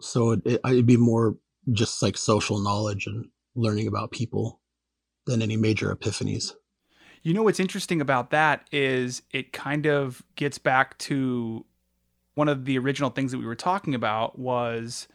so 0.00 0.32
it, 0.32 0.42
it, 0.44 0.60
it'd 0.64 0.86
be 0.86 0.96
more 0.96 1.36
just 1.72 2.02
like 2.02 2.16
social 2.18 2.58
knowledge 2.62 3.06
and 3.06 3.26
learning 3.54 3.86
about 3.86 4.10
people 4.10 4.60
than 5.26 5.42
any 5.42 5.56
major 5.56 5.94
epiphanies 5.94 6.54
You 7.22 7.34
know 7.34 7.42
what's 7.42 7.60
interesting 7.60 8.00
about 8.00 8.30
that 8.30 8.66
is 8.72 9.22
it 9.30 9.52
kind 9.52 9.86
of 9.86 10.22
gets 10.36 10.58
back 10.58 10.98
to 10.98 11.64
one 12.34 12.48
of 12.48 12.64
the 12.64 12.78
original 12.78 13.10
things 13.10 13.32
that 13.32 13.38
we 13.38 13.46
were 13.46 13.54
talking 13.54 13.94
about 13.94 14.38
was 14.38 15.08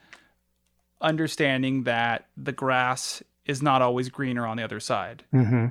understanding 1.00 1.84
that 1.84 2.26
the 2.36 2.52
grass 2.52 3.22
is 3.46 3.62
not 3.62 3.82
always 3.82 4.08
greener 4.08 4.46
on 4.46 4.56
the 4.56 4.62
other 4.62 4.80
side. 4.80 5.24
mm-hmm. 5.32 5.66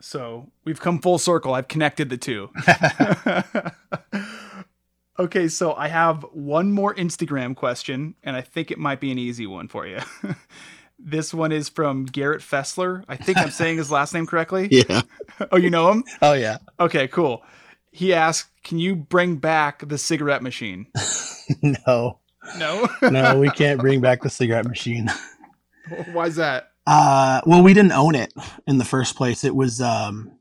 So 0.00 0.50
we've 0.64 0.80
come 0.80 0.98
full 0.98 1.18
circle. 1.18 1.52
I've 1.52 1.68
connected 1.68 2.08
the 2.08 2.16
two. 2.16 2.50
okay, 5.18 5.48
so 5.48 5.74
I 5.74 5.88
have 5.88 6.24
one 6.32 6.72
more 6.72 6.94
Instagram 6.94 7.54
question, 7.54 8.14
and 8.22 8.34
I 8.34 8.40
think 8.40 8.70
it 8.70 8.78
might 8.78 9.00
be 9.00 9.10
an 9.12 9.18
easy 9.18 9.46
one 9.46 9.68
for 9.68 9.86
you. 9.86 9.98
this 11.04 11.32
one 11.34 11.52
is 11.52 11.68
from 11.68 12.04
Garrett 12.04 12.40
Fessler. 12.42 13.04
I 13.08 13.16
think 13.16 13.38
I'm 13.38 13.50
saying 13.50 13.78
his 13.78 13.90
last 13.90 14.12
name 14.14 14.26
correctly. 14.26 14.68
yeah 14.70 15.02
Oh, 15.52 15.56
you 15.56 15.70
know 15.70 15.90
him? 15.90 16.04
oh 16.22 16.32
yeah 16.34 16.58
Okay, 16.78 17.08
cool. 17.08 17.42
He 17.92 18.12
asked, 18.14 18.50
"Can 18.62 18.78
you 18.78 18.94
bring 18.94 19.36
back 19.36 19.86
the 19.88 19.98
cigarette 19.98 20.42
machine?" 20.42 20.86
no 21.62 22.20
No. 22.58 22.88
no 23.02 23.38
we 23.38 23.50
can't 23.50 23.80
bring 23.80 24.00
back 24.00 24.22
the 24.22 24.30
cigarette 24.30 24.66
machine 24.66 25.08
Why's 26.12 26.36
that? 26.36 26.68
Uh, 26.86 27.40
well, 27.46 27.62
we 27.62 27.74
didn't 27.74 27.92
own 27.92 28.14
it 28.14 28.32
in 28.66 28.78
the 28.78 28.84
first 28.84 29.16
place. 29.16 29.44
It 29.44 29.54
was 29.54 29.80
um, 29.80 30.32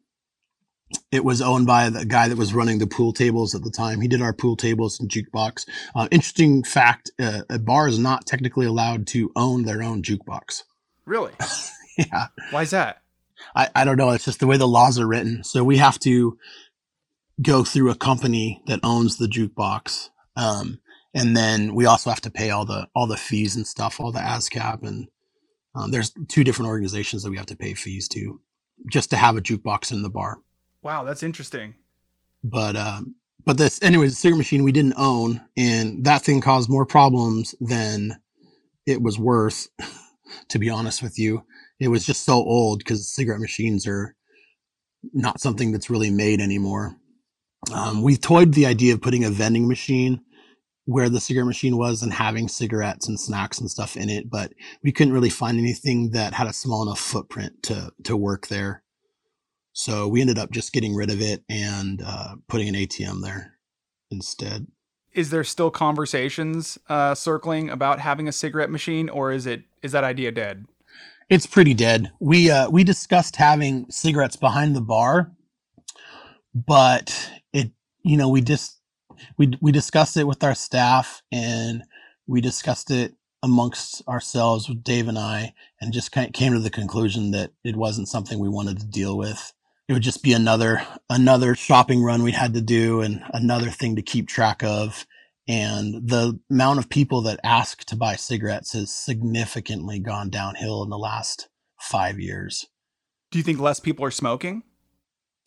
it 1.12 1.24
was 1.24 1.42
owned 1.42 1.68
by 1.68 1.90
the 1.90 2.06
guy 2.06 2.28
that 2.28 2.38
was 2.38 2.54
running 2.54 2.80
the 2.80 2.88
pool 2.88 3.14
tables 3.14 3.56
at 3.56 3.64
the 3.64 3.72
time. 3.72 4.02
He 4.02 4.08
did 4.08 4.22
our 4.22 4.34
pool 4.34 4.56
tables 4.56 5.00
and 5.00 5.10
jukebox. 5.10 5.66
Uh, 5.96 6.08
interesting 6.12 6.64
fact: 6.64 7.12
uh, 7.20 7.42
a 7.50 7.60
bar 7.60 7.88
is 7.88 8.00
not 8.00 8.26
technically 8.26 8.66
allowed 8.66 9.08
to 9.08 9.32
own 9.36 9.64
their 9.64 9.84
own 9.84 10.02
jukebox. 10.02 10.64
Really? 11.06 11.34
yeah, 11.98 12.28
Why 12.52 12.64
is 12.64 12.72
that? 12.72 13.02
I, 13.56 13.70
I 13.76 13.86
don't 13.86 13.98
know. 13.98 14.12
It's 14.12 14.26
just 14.26 14.40
the 14.40 14.48
way 14.48 14.58
the 14.58 14.68
laws 14.68 15.00
are 15.00 15.08
written. 15.08 15.44
So 15.44 15.64
we 15.64 15.78
have 15.78 16.00
to 16.00 16.38
go 17.42 17.64
through 17.64 17.90
a 17.90 17.96
company 17.96 18.62
that 18.68 18.80
owns 18.84 19.18
the 19.18 19.28
jukebox. 19.28 20.10
Um, 20.36 20.80
and 21.14 21.36
then 21.36 21.74
we 21.74 21.86
also 21.86 22.10
have 22.10 22.22
to 22.22 22.32
pay 22.32 22.50
all 22.52 22.66
the 22.66 22.88
all 22.96 23.08
the 23.08 23.18
fees 23.18 23.56
and 23.56 23.66
stuff, 23.66 24.00
all 24.00 24.12
the 24.12 24.20
ASCAP, 24.20 24.84
and 24.84 25.08
um, 25.74 25.92
there's 25.92 26.14
two 26.28 26.44
different 26.44 26.70
organizations 26.70 27.24
that 27.24 27.32
we 27.32 27.38
have 27.38 27.48
to 27.48 27.56
pay 27.56 27.74
fees 27.74 28.08
to 28.10 28.40
just 28.92 29.10
to 29.10 29.18
have 29.18 29.36
a 29.36 29.42
jukebox 29.42 29.92
in 29.92 30.04
the 30.04 30.10
bar. 30.10 30.40
Wow, 30.82 31.04
that's 31.04 31.24
interesting. 31.24 31.76
But 32.44 32.76
um, 32.76 33.16
but 33.46 33.58
this, 33.58 33.82
anyways, 33.82 34.12
the 34.12 34.16
cigarette 34.16 34.38
machine 34.38 34.64
we 34.64 34.72
didn't 34.72 34.94
own, 34.98 35.42
and 35.58 36.06
that 36.06 36.22
thing 36.22 36.42
caused 36.42 36.70
more 36.70 36.86
problems 36.86 37.56
than 37.60 38.20
it 38.86 39.02
was 39.02 39.20
worth. 39.20 39.68
To 40.50 40.60
be 40.60 40.70
honest 40.70 41.02
with 41.02 41.18
you, 41.18 41.44
it 41.80 41.88
was 41.88 42.06
just 42.06 42.24
so 42.24 42.36
old 42.36 42.78
because 42.78 43.12
cigarette 43.12 43.40
machines 43.40 43.88
are 43.88 44.16
not 45.12 45.42
something 45.42 45.72
that's 45.72 45.90
really 45.90 46.12
made 46.12 46.40
anymore. 46.40 46.96
Um, 47.74 48.04
we 48.04 48.16
toyed 48.16 48.54
the 48.54 48.68
idea 48.68 48.94
of 48.94 49.02
putting 49.02 49.24
a 49.24 49.32
vending 49.32 49.68
machine 49.68 50.22
where 50.86 51.10
the 51.10 51.20
cigarette 51.20 51.48
machine 51.48 51.78
was 51.78 52.02
and 52.02 52.14
having 52.14 52.48
cigarettes 52.48 53.08
and 53.08 53.20
snacks 53.20 53.60
and 53.60 53.70
stuff 53.70 53.96
in 53.96 54.10
it, 54.10 54.30
but 54.30 54.54
we 54.84 54.92
couldn't 54.92 55.14
really 55.14 55.30
find 55.30 55.58
anything 55.58 56.12
that 56.12 56.34
had 56.34 56.48
a 56.48 56.54
small 56.54 56.84
enough 56.84 57.00
footprint 57.00 57.64
to 57.64 57.92
to 58.04 58.18
work 58.18 58.48
there. 58.48 58.84
So 59.80 60.10
we 60.10 60.20
ended 60.20 60.38
up 60.38 60.52
just 60.52 60.74
getting 60.74 60.94
rid 60.94 61.10
of 61.10 61.22
it 61.22 61.42
and 61.48 62.04
uh, 62.06 62.36
putting 62.50 62.68
an 62.68 62.76
ATM 62.76 63.22
there 63.22 63.54
instead. 64.12 64.68
Is 65.14 65.30
there 65.30 65.46
still 65.46 65.72
conversations 65.72 66.78
uh, 66.90 67.16
circling 67.16 67.70
about 67.70 68.02
having 68.02 68.28
a 68.28 68.34
cigarette 68.34 68.70
machine, 68.70 69.08
or 69.08 69.32
is 69.32 69.46
it 69.46 69.64
is 69.82 69.94
that 69.94 70.04
idea 70.04 70.34
dead? 70.34 70.66
It's 71.30 71.46
pretty 71.46 71.74
dead. 71.74 72.12
We 72.20 72.52
uh, 72.52 72.70
we 72.70 72.84
discussed 72.84 73.38
having 73.38 73.90
cigarettes 73.90 74.36
behind 74.36 74.76
the 74.76 74.82
bar, 74.82 75.32
but 76.54 77.32
it 77.54 77.72
you 78.04 78.18
know 78.18 78.28
we 78.28 78.42
just 78.42 78.82
we 79.38 79.54
we 79.62 79.72
discussed 79.72 80.18
it 80.18 80.26
with 80.26 80.44
our 80.44 80.56
staff 80.56 81.22
and 81.32 81.84
we 82.28 82.42
discussed 82.42 82.92
it 82.92 83.14
amongst 83.42 84.06
ourselves 84.10 84.68
with 84.68 84.84
Dave 84.84 85.08
and 85.08 85.18
I, 85.18 85.54
and 85.80 85.94
just 85.94 86.12
kind 86.12 86.28
of 86.28 86.34
came 86.34 86.52
to 86.52 86.60
the 86.60 86.70
conclusion 86.70 87.32
that 87.32 87.52
it 87.64 87.78
wasn't 87.78 88.10
something 88.10 88.40
we 88.40 88.50
wanted 88.50 88.78
to 88.82 88.86
deal 88.86 89.18
with. 89.18 89.54
It 89.90 89.94
would 89.94 90.04
just 90.04 90.22
be 90.22 90.34
another 90.34 90.86
another 91.10 91.56
shopping 91.56 92.04
run 92.04 92.22
we 92.22 92.32
had 92.32 92.54
to 92.54 92.62
do 92.62 93.02
and 93.02 93.24
another 93.34 93.72
thing 93.72 93.96
to 93.96 94.04
keep 94.04 94.28
track 94.28 94.64
of. 94.64 95.08
And 95.48 96.08
the 96.08 96.40
amount 96.52 96.78
of 96.78 96.90
people 96.90 97.24
that 97.24 97.40
ask 97.44 97.84
to 97.86 97.96
buy 97.96 98.16
cigarettes 98.16 98.74
has 98.74 98.94
significantly 98.94 99.98
gone 100.00 100.30
downhill 100.30 100.84
in 100.84 100.92
the 100.92 100.98
last 101.00 101.50
five 101.80 102.20
years. 102.20 102.68
Do 103.32 103.40
you 103.40 103.44
think 103.44 103.60
less 103.60 103.80
people 103.80 104.06
are 104.06 104.12
smoking? 104.12 104.62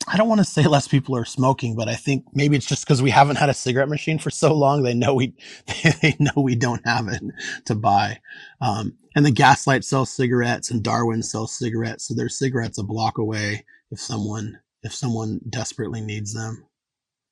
I 0.08 0.16
don't 0.16 0.28
want 0.28 0.40
to 0.40 0.44
say 0.44 0.62
less 0.66 0.88
people 0.88 1.16
are 1.16 1.24
smoking, 1.24 1.76
but 1.76 1.88
I 1.88 1.94
think 1.94 2.24
maybe 2.34 2.56
it's 2.56 2.66
just 2.66 2.84
because 2.84 3.00
we 3.00 3.10
haven't 3.10 3.36
had 3.36 3.48
a 3.48 3.54
cigarette 3.54 3.88
machine 3.88 4.18
for 4.18 4.30
so 4.30 4.52
long. 4.52 4.82
They 4.82 4.94
know 4.94 5.14
we, 5.14 5.34
they 6.02 6.16
know 6.18 6.32
we 6.36 6.56
don't 6.56 6.84
have 6.84 7.06
it 7.06 7.22
to 7.66 7.76
buy. 7.76 8.18
Um, 8.60 8.94
and 9.14 9.24
the 9.24 9.30
Gaslight 9.30 9.84
sells 9.84 10.10
cigarettes 10.10 10.68
and 10.68 10.82
Darwin 10.82 11.22
sells 11.22 11.56
cigarettes. 11.56 12.08
So 12.08 12.14
there's 12.14 12.36
cigarettes 12.36 12.78
a 12.78 12.82
block 12.82 13.18
away 13.18 13.64
if 13.92 14.00
someone, 14.00 14.58
if 14.82 14.92
someone 14.92 15.40
desperately 15.48 16.00
needs 16.00 16.34
them. 16.34 16.66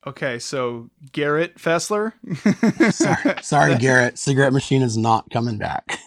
Okay, 0.07 0.39
so 0.39 0.89
Garrett 1.11 1.57
Fessler. 1.57 2.13
Sorry, 2.93 3.35
sorry, 3.43 3.75
Garrett. 3.79 4.17
Cigarette 4.17 4.51
machine 4.53 4.81
is 4.81 4.97
not 4.97 5.29
coming 5.29 5.59
back. 5.59 5.99